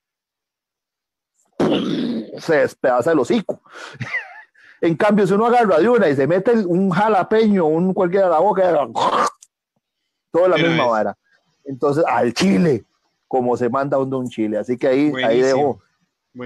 [2.38, 3.62] se despedaza el hocico.
[4.80, 8.30] en cambio, si uno agarra de una y se mete un jalapeño, un cualquiera a
[8.30, 8.62] la boca,
[10.32, 11.16] toda la misma vara.
[11.64, 12.84] Entonces, al Chile,
[13.28, 14.58] como se manda uno un Chile.
[14.58, 15.80] Así que ahí, ahí dejo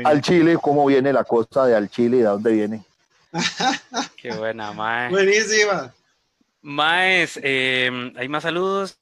[0.04, 2.82] al Chile cómo viene la cosa de al Chile y de dónde viene.
[4.16, 5.10] Qué buena, Mae.
[5.10, 5.92] Buenísima.
[6.60, 8.98] Maes, eh, ¿hay más saludos?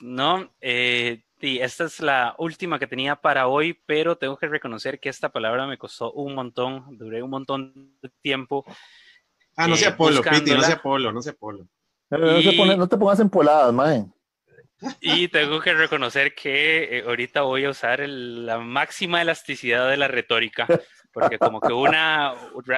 [0.00, 5.00] No, eh, y esta es la última que tenía para hoy, pero tengo que reconocer
[5.00, 8.64] que esta palabra me costó un montón, duré un montón de tiempo.
[9.56, 11.66] Ah, no sea polo, Piti, no sea polo, no sea polo.
[12.10, 14.06] No, te pongas en poladas, mae.
[15.00, 20.08] Y tengo que reconocer que eh, ahorita voy a usar la máxima elasticidad de la
[20.08, 20.66] retórica,
[21.12, 22.34] porque como que una,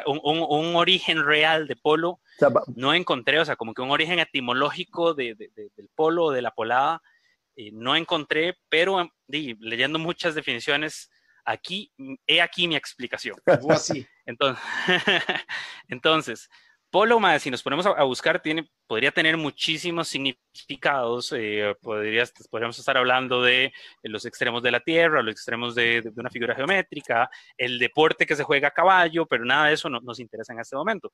[0.07, 2.21] un, origen real de polo
[2.75, 6.53] no encontré, o sea, como que un origen etimológico de, del polo o de la
[6.53, 7.03] polada
[7.57, 11.11] eh, no encontré, pero leyendo muchas definiciones,
[11.45, 11.93] aquí,
[12.27, 13.37] he aquí mi explicación.
[13.69, 14.07] así.
[14.25, 14.65] Entonces,
[15.89, 16.51] entonces
[16.91, 21.33] Polo, si nos ponemos a, buscar, tiene, podría tener muchísimos significados.
[21.37, 23.73] Eh, podríamos estar hablando de
[24.03, 28.43] los extremos de la Tierra, los extremos de, una figura geométrica, el deporte que se
[28.43, 31.13] juega a caballo, pero nada de eso no, nos interesa en este momento.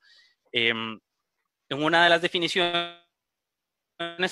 [0.51, 0.99] Em,
[1.69, 2.97] en una de las definiciones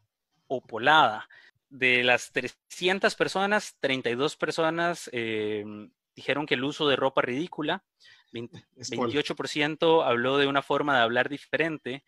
[0.46, 1.26] o polada?
[1.70, 7.84] de las 300 personas, 32 personas em, dijeron que el uso de ropa ridícula,
[8.32, 12.04] 28% habló de una forma de hablar diferente,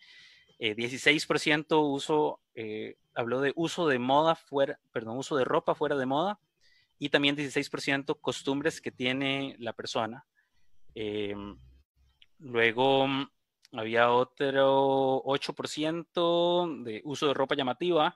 [0.59, 5.97] 16% eh, uso, eh, habló de uso de moda fuera, perdón, uso de ropa fuera
[5.97, 6.39] de moda
[6.99, 10.27] y también 16% costumbres que tiene la persona.
[10.95, 11.59] Em,
[12.39, 13.07] luego
[13.73, 18.15] había otro 8% de uso de ropa llamativa,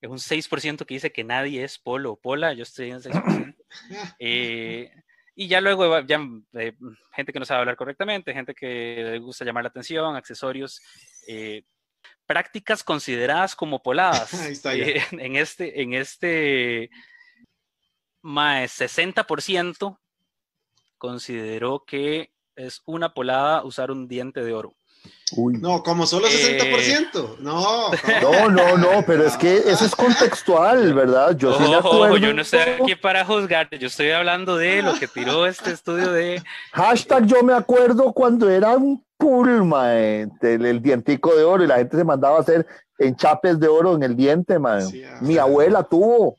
[0.00, 3.02] es un 6% que dice que nadie es polo o pola, yo estoy en el
[3.02, 3.56] 6%.
[4.18, 4.90] Eh,
[5.38, 6.18] y ya luego, ya,
[6.54, 6.72] eh,
[7.12, 10.80] gente que no sabe hablar correctamente, gente que le gusta llamar la atención, accesorios,
[11.28, 11.62] eh,
[12.24, 14.32] prácticas consideradas como poladas.
[14.40, 16.90] Ahí está en este, en este,
[18.22, 19.98] más 60%
[20.98, 24.75] consideró que es una polada usar un diente de oro.
[25.36, 26.30] No, como solo 60%.
[26.32, 27.90] Eh, no.
[28.22, 31.36] No, no, no, pero es que eso es contextual, ¿verdad?
[31.36, 31.64] Yo sí
[32.20, 36.12] yo no estoy aquí para juzgar, yo estoy hablando de lo que tiró este estudio
[36.12, 36.42] de...
[36.72, 41.96] Hashtag yo me acuerdo cuando era un pulma el, dientico de oro y la gente
[41.96, 42.66] se mandaba a hacer
[42.98, 44.82] enchapes de oro en el diente, man.
[45.20, 46.36] Mi abuela tuvo.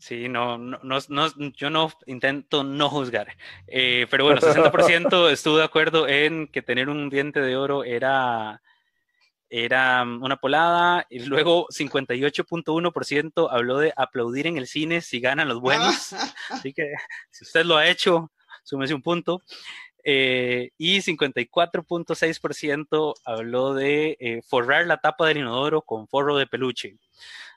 [0.00, 3.36] Sí, no, no, no, yo no intento no juzgar.
[3.66, 8.62] Eh, pero bueno, 60% estuvo de acuerdo en que tener un diente de oro era,
[9.50, 11.06] era una polada.
[11.10, 16.12] Y luego 58.1% habló de aplaudir en el cine si ganan los buenos.
[16.48, 16.94] Así que
[17.28, 18.32] si usted lo ha hecho,
[18.62, 19.42] súmese un punto.
[20.02, 26.96] Eh, y 54.6% habló de eh, forrar la tapa del inodoro con forro de peluche.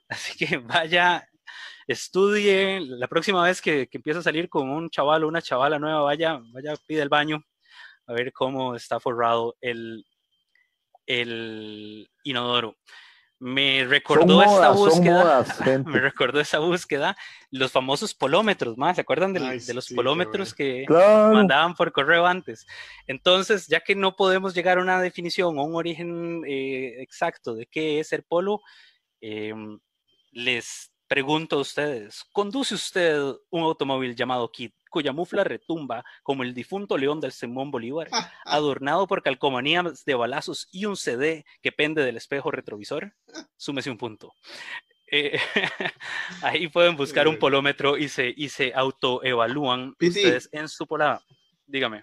[0.09, 1.29] Así que vaya
[1.87, 5.79] estudie, la próxima vez que, que empiece a salir con un chaval o una chavala
[5.79, 7.43] nueva, vaya, vaya, pide el baño
[8.07, 10.05] a ver cómo está forrado el,
[11.05, 12.77] el inodoro.
[13.39, 15.45] Me recordó esta búsqueda,
[15.85, 17.17] me recordó esa búsqueda,
[17.51, 22.65] los famosos polómetros, más, ¿se acuerdan de, los polómetros que mandaban por correo antes?
[23.05, 27.65] Entonces, ya que no podemos llegar a una definición o un origen eh, exacto de
[27.65, 28.61] qué es el polo,
[29.19, 29.77] em,
[30.31, 33.21] les Pregunto a ustedes, ¿conduce usted
[33.51, 38.07] un automóvil llamado Kit, cuya mufla retumba como el difunto león del Simón Bolívar,
[38.45, 43.13] adornado por calcomanías de balazos y un CD que pende del espejo retrovisor?
[43.55, 44.33] Súmese un punto.
[45.05, 45.37] Eh,
[46.41, 51.21] ahí pueden buscar un polómetro y se, y se autoevalúan ustedes en su polada.
[51.67, 52.01] Dígame.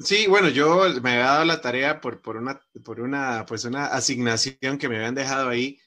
[0.00, 3.86] Sí, bueno, yo me había dado la tarea por, por, una, por una, pues una
[3.86, 5.78] asignación que me habían dejado ahí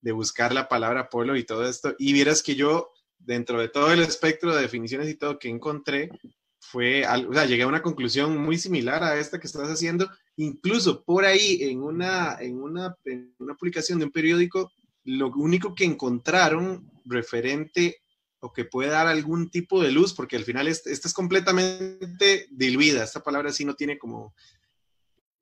[0.00, 1.94] de buscar la palabra polo y todo esto.
[1.98, 6.10] Y vieras que yo, dentro de todo el espectro de definiciones y todo que encontré,
[6.58, 7.04] fue,
[7.48, 10.10] llegué a una conclusión muy similar a esta que estás haciendo.
[10.36, 14.70] Incluso por ahí, en una, en una, en una publicación de un periódico,
[15.04, 17.98] lo único que encontraron referente
[18.40, 23.04] o que puede dar algún tipo de luz, porque al final esta es completamente diluida,
[23.04, 24.34] esta palabra sí no tiene como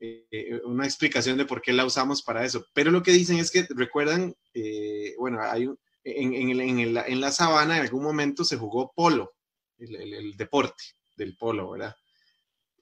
[0.00, 2.64] eh, una explicación de por qué la usamos para eso.
[2.72, 5.68] Pero lo que dicen es que recuerdan, eh, bueno, hay
[6.04, 9.34] en, en, en, la, sabana en algún momento se jugó polo,
[9.78, 10.84] el, deporte
[11.16, 11.94] del polo, ¿verdad?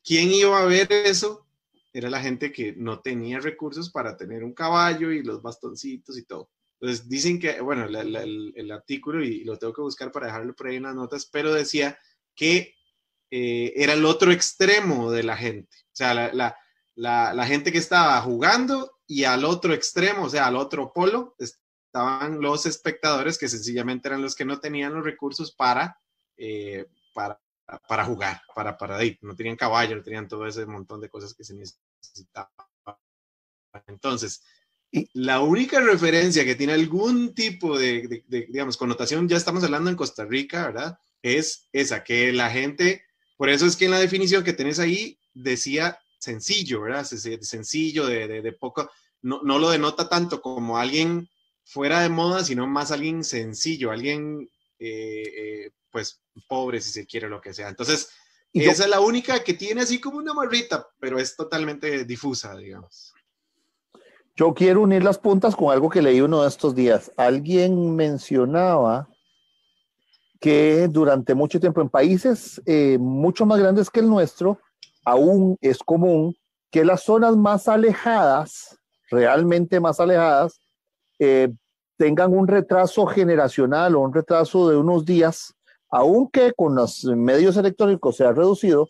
[0.05, 1.47] ¿Quién iba a ver eso?
[1.93, 6.25] Era la gente que no tenía recursos para tener un caballo y los bastoncitos y
[6.25, 6.51] todo.
[6.79, 10.77] Entonces dicen que, bueno, el, artículo, y lo tengo que buscar para dejarlo por ahí
[10.77, 11.99] en las notas, pero decía
[12.35, 12.75] que
[13.31, 15.75] eh, era el otro extremo de la gente.
[15.87, 16.57] O sea, la,
[16.97, 22.41] la, gente que estaba jugando y al otro extremo, o sea, al otro polo, estaban
[22.41, 25.99] los espectadores que sencillamente eran los que no tenían los recursos para,
[26.37, 27.41] eh, para,
[27.87, 29.19] para, jugar, para, para ir.
[29.23, 32.51] No tenían caballo, no tenían todo ese montón de cosas que se necesitaban.
[33.87, 34.43] Entonces,
[35.13, 40.25] la única referencia que tiene algún tipo de, digamos, connotación, ya estamos hablando en Costa
[40.25, 40.99] Rica, ¿verdad?
[41.23, 43.05] Es esa, que la gente,
[43.37, 47.05] por eso es que en la definición que tenés ahí decía sencillo, ¿verdad?
[47.05, 48.91] Sencillo, de, de, poco,
[49.23, 51.29] no, no lo denota tanto como alguien
[51.65, 54.49] fuera de moda, sino más alguien sencillo, alguien
[54.79, 57.69] eh, eh, pues pobre si se quiere lo que sea.
[57.69, 58.11] Entonces,
[58.53, 63.13] esa es la única que tiene así como una marrita, pero es totalmente difusa, digamos.
[64.35, 67.11] Yo quiero unir las puntas con algo que leí uno de estos días.
[67.17, 69.09] Alguien mencionaba
[70.41, 74.61] que durante mucho tiempo en países eh, mucho más grandes que el nuestro,
[75.07, 76.37] aún es común
[76.71, 78.77] que las zonas más alejadas,
[79.09, 80.61] realmente más alejadas,
[81.21, 81.49] eh,
[81.97, 85.55] tengan un retraso generacional o un retraso de unos días,
[85.89, 88.89] aunque con los medios electrónicos se ha reducido,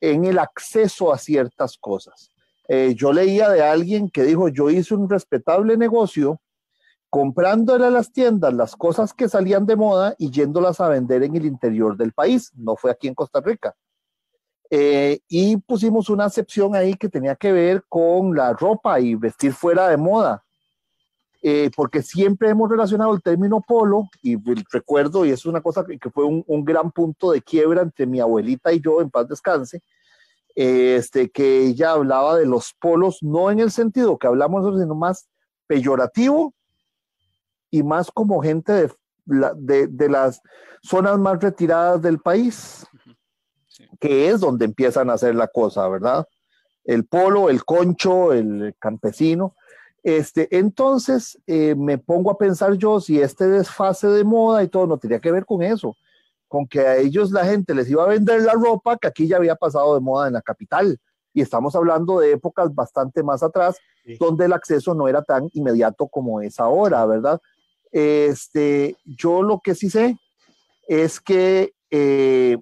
[0.00, 2.30] en el acceso a ciertas cosas.
[2.68, 6.40] Eh, yo leía de alguien que dijo, yo hice un respetable negocio
[7.10, 11.34] comprándole a las tiendas las cosas que salían de moda y yéndolas a vender en
[11.34, 13.74] el interior del país, no fue aquí en Costa Rica.
[14.70, 19.52] Eh, y pusimos una excepción ahí que tenía que ver con la ropa y vestir
[19.52, 20.44] fuera de moda.
[21.40, 24.36] Eh, porque siempre hemos relacionado el término polo, y
[24.72, 28.72] recuerdo, y es una cosa que, fue un, gran punto de quiebra entre mi abuelita
[28.72, 29.80] y yo, en paz descanse,
[30.56, 35.28] este, que ella hablaba de los polos, no en el sentido que hablamos sino más
[35.68, 36.52] peyorativo
[37.70, 38.88] y más como gente
[39.24, 40.42] de las
[40.82, 42.84] zonas más retiradas del país,
[44.00, 46.26] que es donde empiezan a hacer la cosa, ¿verdad?
[46.84, 49.54] El polo, el concho, el campesino.
[50.02, 54.86] Este, entonces eh, me pongo a pensar yo si este desfase de moda y todo
[54.86, 55.96] no tenía que ver con eso,
[56.46, 59.36] con que a ellos la gente les iba a vender la ropa que aquí ya
[59.36, 60.98] había pasado de moda en la capital.
[61.34, 63.76] Y estamos hablando de épocas bastante más atrás,
[64.18, 67.38] donde el acceso no era tan inmediato como es ahora, ¿verdad?
[67.92, 70.16] Este, yo lo que sí sé
[70.88, 72.56] es que eh,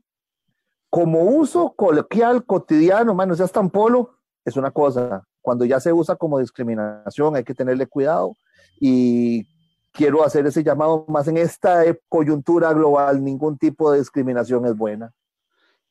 [0.91, 6.17] como uso coloquial, cotidiano, no seas tan polo, es una cosa, cuando ya se usa
[6.17, 8.37] como discriminación hay que tenerle cuidado
[8.81, 9.47] y
[9.93, 15.13] quiero hacer ese llamado más en esta coyuntura global, ningún tipo de discriminación es buena.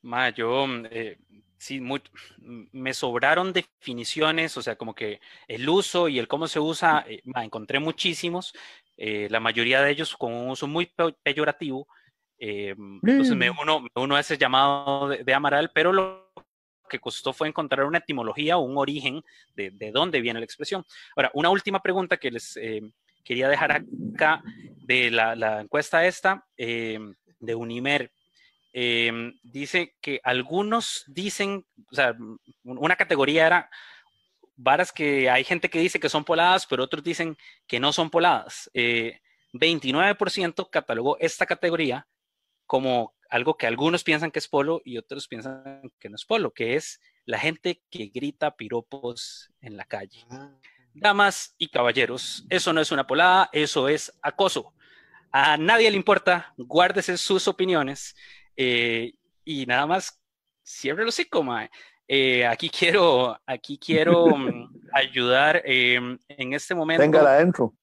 [0.01, 1.17] Ma, yo eh,
[1.57, 1.81] sí,
[2.71, 7.21] me sobraron definiciones, o sea, como que el uso y el cómo se usa, eh,
[7.41, 8.53] encontré muchísimos,
[8.97, 10.91] eh, la mayoría de ellos con un uso muy
[11.23, 11.87] peyorativo.
[12.37, 16.25] Entonces me uno, uno a ese llamado de, de Amaral, pero lo
[16.89, 19.23] que costó fue encontrar una etimología o un origen
[19.55, 20.85] de, de dónde viene la expresión.
[21.15, 22.81] Ahora, una última pregunta que les eh,
[23.23, 24.43] quería dejar acá
[24.77, 26.99] de la, la encuesta esta eh,
[27.39, 28.11] de Unimer.
[28.73, 32.15] Eh, dice que algunos dicen, o sea,
[32.63, 33.69] una categoría era
[34.57, 37.37] varas que hay gente que dice que son poladas, pero otros dicen
[37.67, 38.69] que no son poladas.
[38.73, 42.05] 29% catalogó esta categoría
[42.65, 46.51] como algo que algunos piensan que es polo y otros piensan que no es polo,
[46.51, 50.25] que es la gente que grita piropos en la calle.
[50.29, 50.51] Ah.
[50.93, 54.73] Damas y caballeros, eso no es una polada, eso es acoso.
[55.31, 58.15] A nadie le importa, guárdese sus opiniones
[58.55, 59.13] eh,
[59.43, 60.21] y nada más
[60.63, 61.45] cierre los hocico,
[62.07, 67.01] eh, aquí quiero, aquí quiero mm, ayudar em, en este momento.
[67.01, 67.73] Venga adentro.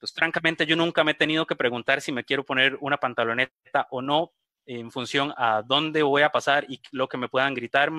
[0.00, 3.86] pues francamente, yo nunca me he tenido que preguntar si me quiero poner una pantaloneta
[3.90, 4.32] o no
[4.66, 7.92] en función a dónde voy a pasar y lo que me puedan gritar.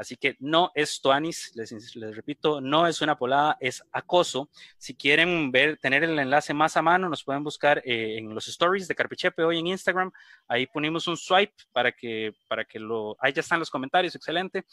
[0.00, 4.48] Así que no es Tuanis, les, repito, no es una polada, es acoso.
[4.78, 8.48] Si quieren ver, tener el enlace más a mano, nos pueden buscar eh, en los
[8.48, 10.10] stories de Carpichepe hoy en Instagram.
[10.48, 14.64] Ahí ponemos un swipe para que, para que lo, ahí ya están los comentarios, excelente.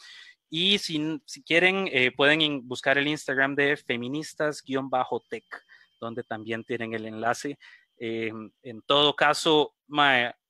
[0.50, 5.66] Y si, quieren, eh, pueden buscar el Instagram de feministas-tech,
[6.00, 7.60] donde también tienen el enlace.
[7.98, 8.32] Eh,
[8.64, 9.76] en todo caso,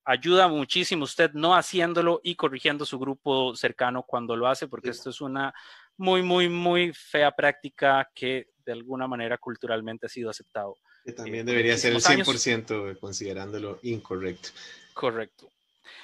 [0.07, 5.09] ayuda muchísimo usted no haciéndolo y corrigiendo su grupo cercano cuando lo hace, porque esto
[5.09, 5.53] es una
[5.97, 10.77] muy, muy, muy fea práctica que de alguna manera culturalmente ha sido aceptado.
[11.03, 14.49] Que también eh, debería ser el 100% considerándolo incorrecto.
[14.93, 15.49] Correcto.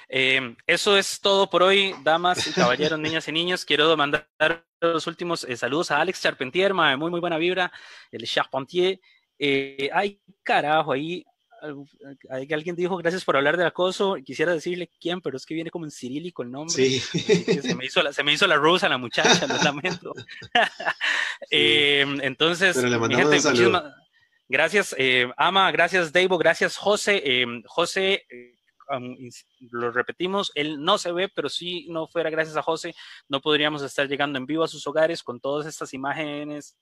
[0.08, 3.64] Eh, eso es todo por hoy, damas y caballeros, niñas y niños.
[3.64, 4.28] Quiero mandar
[4.80, 7.72] los últimos eh, saludos a Alex Charpentier, muy, muy buena vibra,
[8.12, 9.00] el Charpentier.
[9.92, 11.24] ay, carajo, ahí
[12.30, 15.84] alguien dijo gracias por hablar del acoso, quisiera decirle quién, pero es que viene como
[15.84, 16.74] en cirílico el nombre.
[16.74, 17.00] Sí.
[17.00, 20.12] Se me hizo la, se me hizo la rusa la muchacha, lo lamento.
[21.50, 22.76] Em, entonces,
[24.48, 27.22] gracias eh, Ama, gracias Davo, gracias José.
[27.24, 28.54] Em, José, eh,
[29.70, 32.94] lo repetimos, él no se ve, pero si no fuera gracias a José,
[33.28, 36.76] no podríamos estar llegando en vivo a sus hogares con todas estas imágenes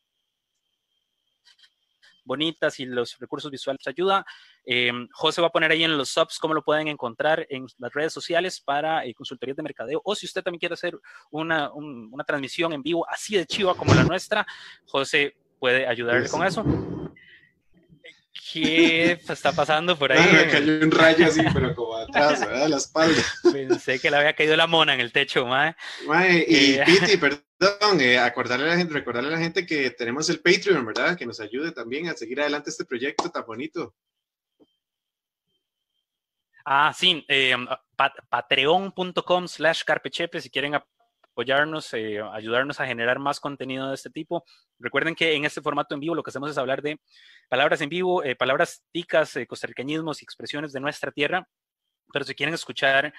[2.24, 4.24] bonitas y los recursos visuales ayuda.
[4.64, 7.92] Eh, José va a poner ahí en los subs cómo lo pueden encontrar en las
[7.92, 10.98] redes sociales para eh, consultorías de mercadeo o si usted también quiere hacer
[11.30, 14.46] una, una transmisión en vivo así de chiva como la nuestra,
[14.86, 16.64] José puede ayudarle con eso.
[18.32, 20.32] ¿Qué está pasando por ahí?
[20.32, 22.68] me cayó un rayo así, pero como atrás, ¿verdad?
[22.68, 23.22] La espalda.
[23.52, 25.74] Pensé que le había caído la mona en el techo, mae.
[26.06, 29.90] mae y eh, Piti, perdón, eh, acordarle a la gente, recordarle a la gente que
[29.90, 31.16] tenemos el Patreon, ¿verdad?
[31.16, 33.94] Que nos ayude también a seguir adelante este proyecto tan bonito.
[36.64, 37.56] Ah, sí, eh,
[38.30, 40.74] patreon.com slash carpechepe si quieren
[41.32, 44.44] apoyarnos, eh, ayudarnos a generar más contenido de este tipo.
[44.78, 47.00] Recuerden que en este formato en vivo lo que hacemos es hablar de
[47.48, 51.46] palabras en vivo, eh, palabras ticas, eh, y expresiones de nuestra tierra.
[52.12, 53.14] Pero si quieren escuchar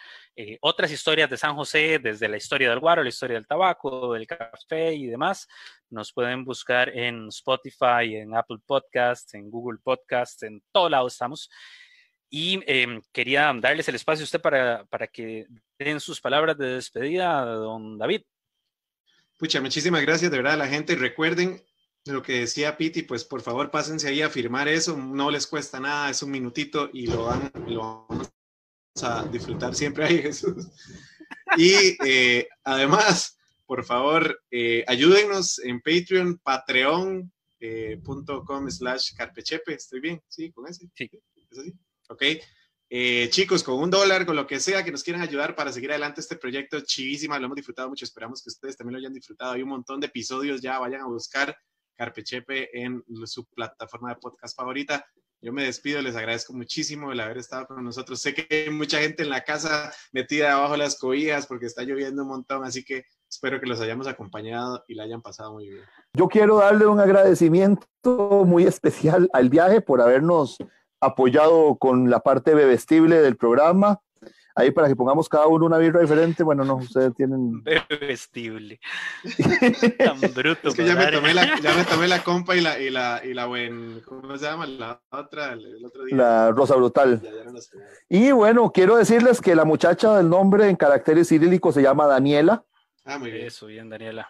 [0.61, 4.27] otras historias de San José, desde la historia del guaro, la historia del tabaco, del
[4.27, 5.47] café y demás,
[5.89, 11.49] nos pueden buscar en Spotify, en Apple Podcasts, en Google Podcasts, en todo lado estamos.
[12.35, 15.45] Y em, quería darles el espacio a usted para, para que
[15.77, 18.23] den sus palabras de despedida, don David.
[19.37, 20.95] Pucha, muchísimas gracias de verdad a la gente.
[20.95, 21.63] Recuerden
[22.05, 25.79] lo que decía Piti, pues por favor pásense ahí a firmar eso, no les cuesta
[25.79, 28.31] nada, es un minutito y lo van, lo vamos
[29.03, 30.69] a disfrutar siempre ahí, Jesús.
[31.55, 33.37] Y eh, además,
[33.67, 37.29] por favor, eh, ayúdennos en Patreon, patreon.com
[37.59, 39.75] eh, slash carpechepe.
[39.75, 40.19] ¿Estoy bien?
[40.27, 40.51] ¿Sí?
[40.51, 40.89] ¿Con ese?
[40.95, 41.11] Sí.
[41.51, 41.73] ¿Es así?
[42.09, 42.23] ¿Ok?
[42.89, 45.89] Eh, chicos, con un dólar, con lo que sea que nos quieran ayudar para seguir
[45.89, 49.53] adelante este proyecto, chivísima, lo hemos disfrutado mucho, esperamos que ustedes también lo hayan disfrutado.
[49.53, 51.57] Hay un montón de episodios ya, vayan a buscar
[51.95, 55.05] Carpechepe en su plataforma de podcast favorita.
[55.41, 58.21] Yo me despido, les agradezco muchísimo el haber estado con nosotros.
[58.21, 62.21] Sé que hay mucha gente en la casa metida abajo las cobijas porque está lloviendo
[62.21, 65.83] un montón, así que espero que los hayamos acompañado y la hayan pasado muy bien.
[66.13, 70.57] Yo quiero darle un agradecimiento muy especial al viaje por habernos
[71.05, 73.99] apoyado con la parte bebestible del programa.
[74.55, 76.43] Ahí para que pongamos cada uno una birra diferente.
[76.43, 77.63] Bueno, no, ustedes tienen.
[77.63, 78.79] Bebestible.
[79.97, 80.69] Tan bruto.
[80.69, 83.21] Es que ya me, tomé la, ya me tomé la compa y la, y la,
[83.23, 84.01] y la buen.
[84.01, 84.67] ¿Cómo se llama?
[84.67, 86.15] La otra, el otro día.
[86.15, 87.19] La Rosa Brutal.
[88.09, 92.63] y bueno, quiero decirles que la muchacha del nombre en caracteres cirílicos se llama Daniela.
[93.05, 93.47] Ah, muy bien.
[93.47, 94.29] Eso, bien, Daniela.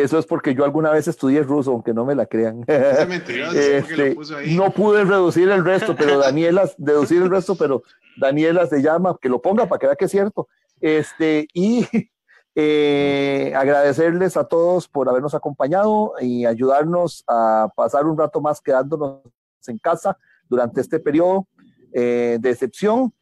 [0.00, 2.64] Eso es porque yo alguna vez estudié ruso, aunque no me la crean.
[2.68, 4.16] Este,
[4.54, 7.82] no pude reducir el resto, pero Daniela, deducir el resto, pero
[8.16, 10.48] Daniela se llama, que lo ponga para que vea que es cierto.
[10.80, 11.86] Este, y
[12.54, 19.22] eh, agradecerles a todos por habernos acompañado y ayudarnos a pasar un rato más quedándonos
[19.66, 20.16] en casa
[20.48, 21.46] durante este periodo
[21.92, 23.12] eh, de excepción.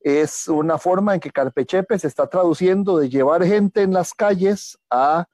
[0.00, 4.78] Es una forma en que Carpechepe se está traduciendo de llevar gente en las calles
[4.90, 5.26] a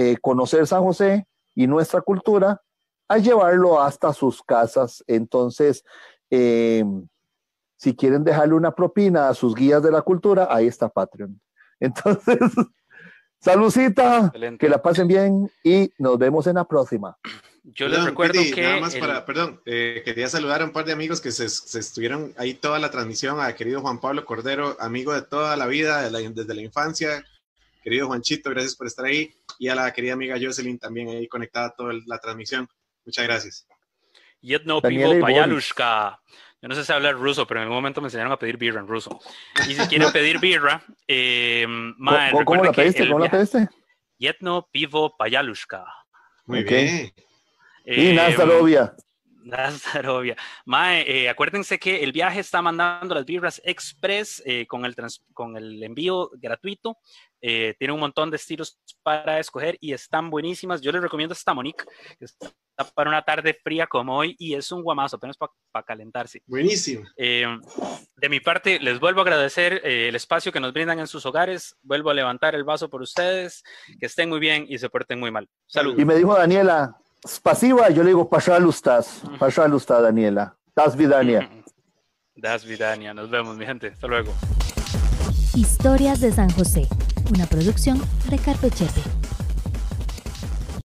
[0.00, 1.26] eh, conocer San José
[1.56, 2.62] y nuestra cultura
[3.08, 5.02] a llevarlo hasta sus casas.
[5.08, 5.82] Entonces,
[6.30, 6.84] eh,
[7.76, 11.40] si quieren dejarle una propina a sus guías de la cultura, ahí está Patreon.
[11.80, 12.38] Entonces,
[13.40, 17.18] saludcita, que la pasen bien y nos vemos en la próxima.
[17.64, 18.62] Yo les recuerdo que.
[18.62, 22.32] Nada más para, perdón, eh, quería saludar a un par de amigos que se, estuvieron
[22.36, 26.54] ahí toda la transmisión, a querido Juan Pablo Cordero, amigo de toda la vida, desde
[26.54, 27.24] la infancia,
[27.82, 29.34] querido Juanchito, gracias por estar ahí.
[29.58, 32.68] Y a la querida amiga Jocelyn también ahí conectada a toda la transmisión.
[33.04, 33.66] Muchas gracias.
[34.40, 36.20] Yetno Pivo Payalushka.
[36.60, 38.80] Yo no sé si hablar ruso, pero en algún momento me enseñaron a pedir birra
[38.80, 39.20] en ruso.
[39.68, 41.66] Y si quieren pedir birra, eh,
[42.44, 43.06] ¿Cómo, la pediste?
[43.06, 43.68] ¿Cómo la pediste?
[44.18, 45.84] Yetno Pivo Payalushka.
[46.46, 47.12] Muy bien.
[47.84, 48.16] y
[49.44, 50.34] Nazarovia.
[50.34, 50.36] Nazarovia.
[50.64, 54.94] Mae, eh, acuérdense que el viaje está mandando las birras express eh, con, el
[55.32, 56.98] con el envío gratuito.
[57.40, 60.80] Eh, tiene un montón de estilos para escoger y están buenísimas.
[60.80, 61.84] Yo les recomiendo esta Monique,
[62.18, 62.50] que está
[62.94, 66.42] para una tarde fría como hoy y es un guamazo, apenas para calentarse.
[66.46, 67.04] Buenísimo.
[67.16, 71.76] de mi parte, les vuelvo a agradecer el espacio que nos brindan en sus hogares.
[71.82, 73.62] Vuelvo a levantar el vaso por ustedes.
[74.00, 75.48] Que estén muy bien y se porten muy mal.
[75.66, 75.98] Salud.
[75.98, 76.96] Y me dijo Daniela,
[77.42, 80.56] pasiva, yo le digo Pashalustas, Pashalustas, Daniela.
[80.74, 81.48] Das Vidania.
[82.40, 83.12] Das Vidania.
[83.12, 83.88] Nos vemos, mi gente.
[83.88, 84.32] Hasta luego.
[85.56, 86.86] Historias de San José,
[87.34, 88.00] una producción
[88.30, 89.17] de Carpechepe.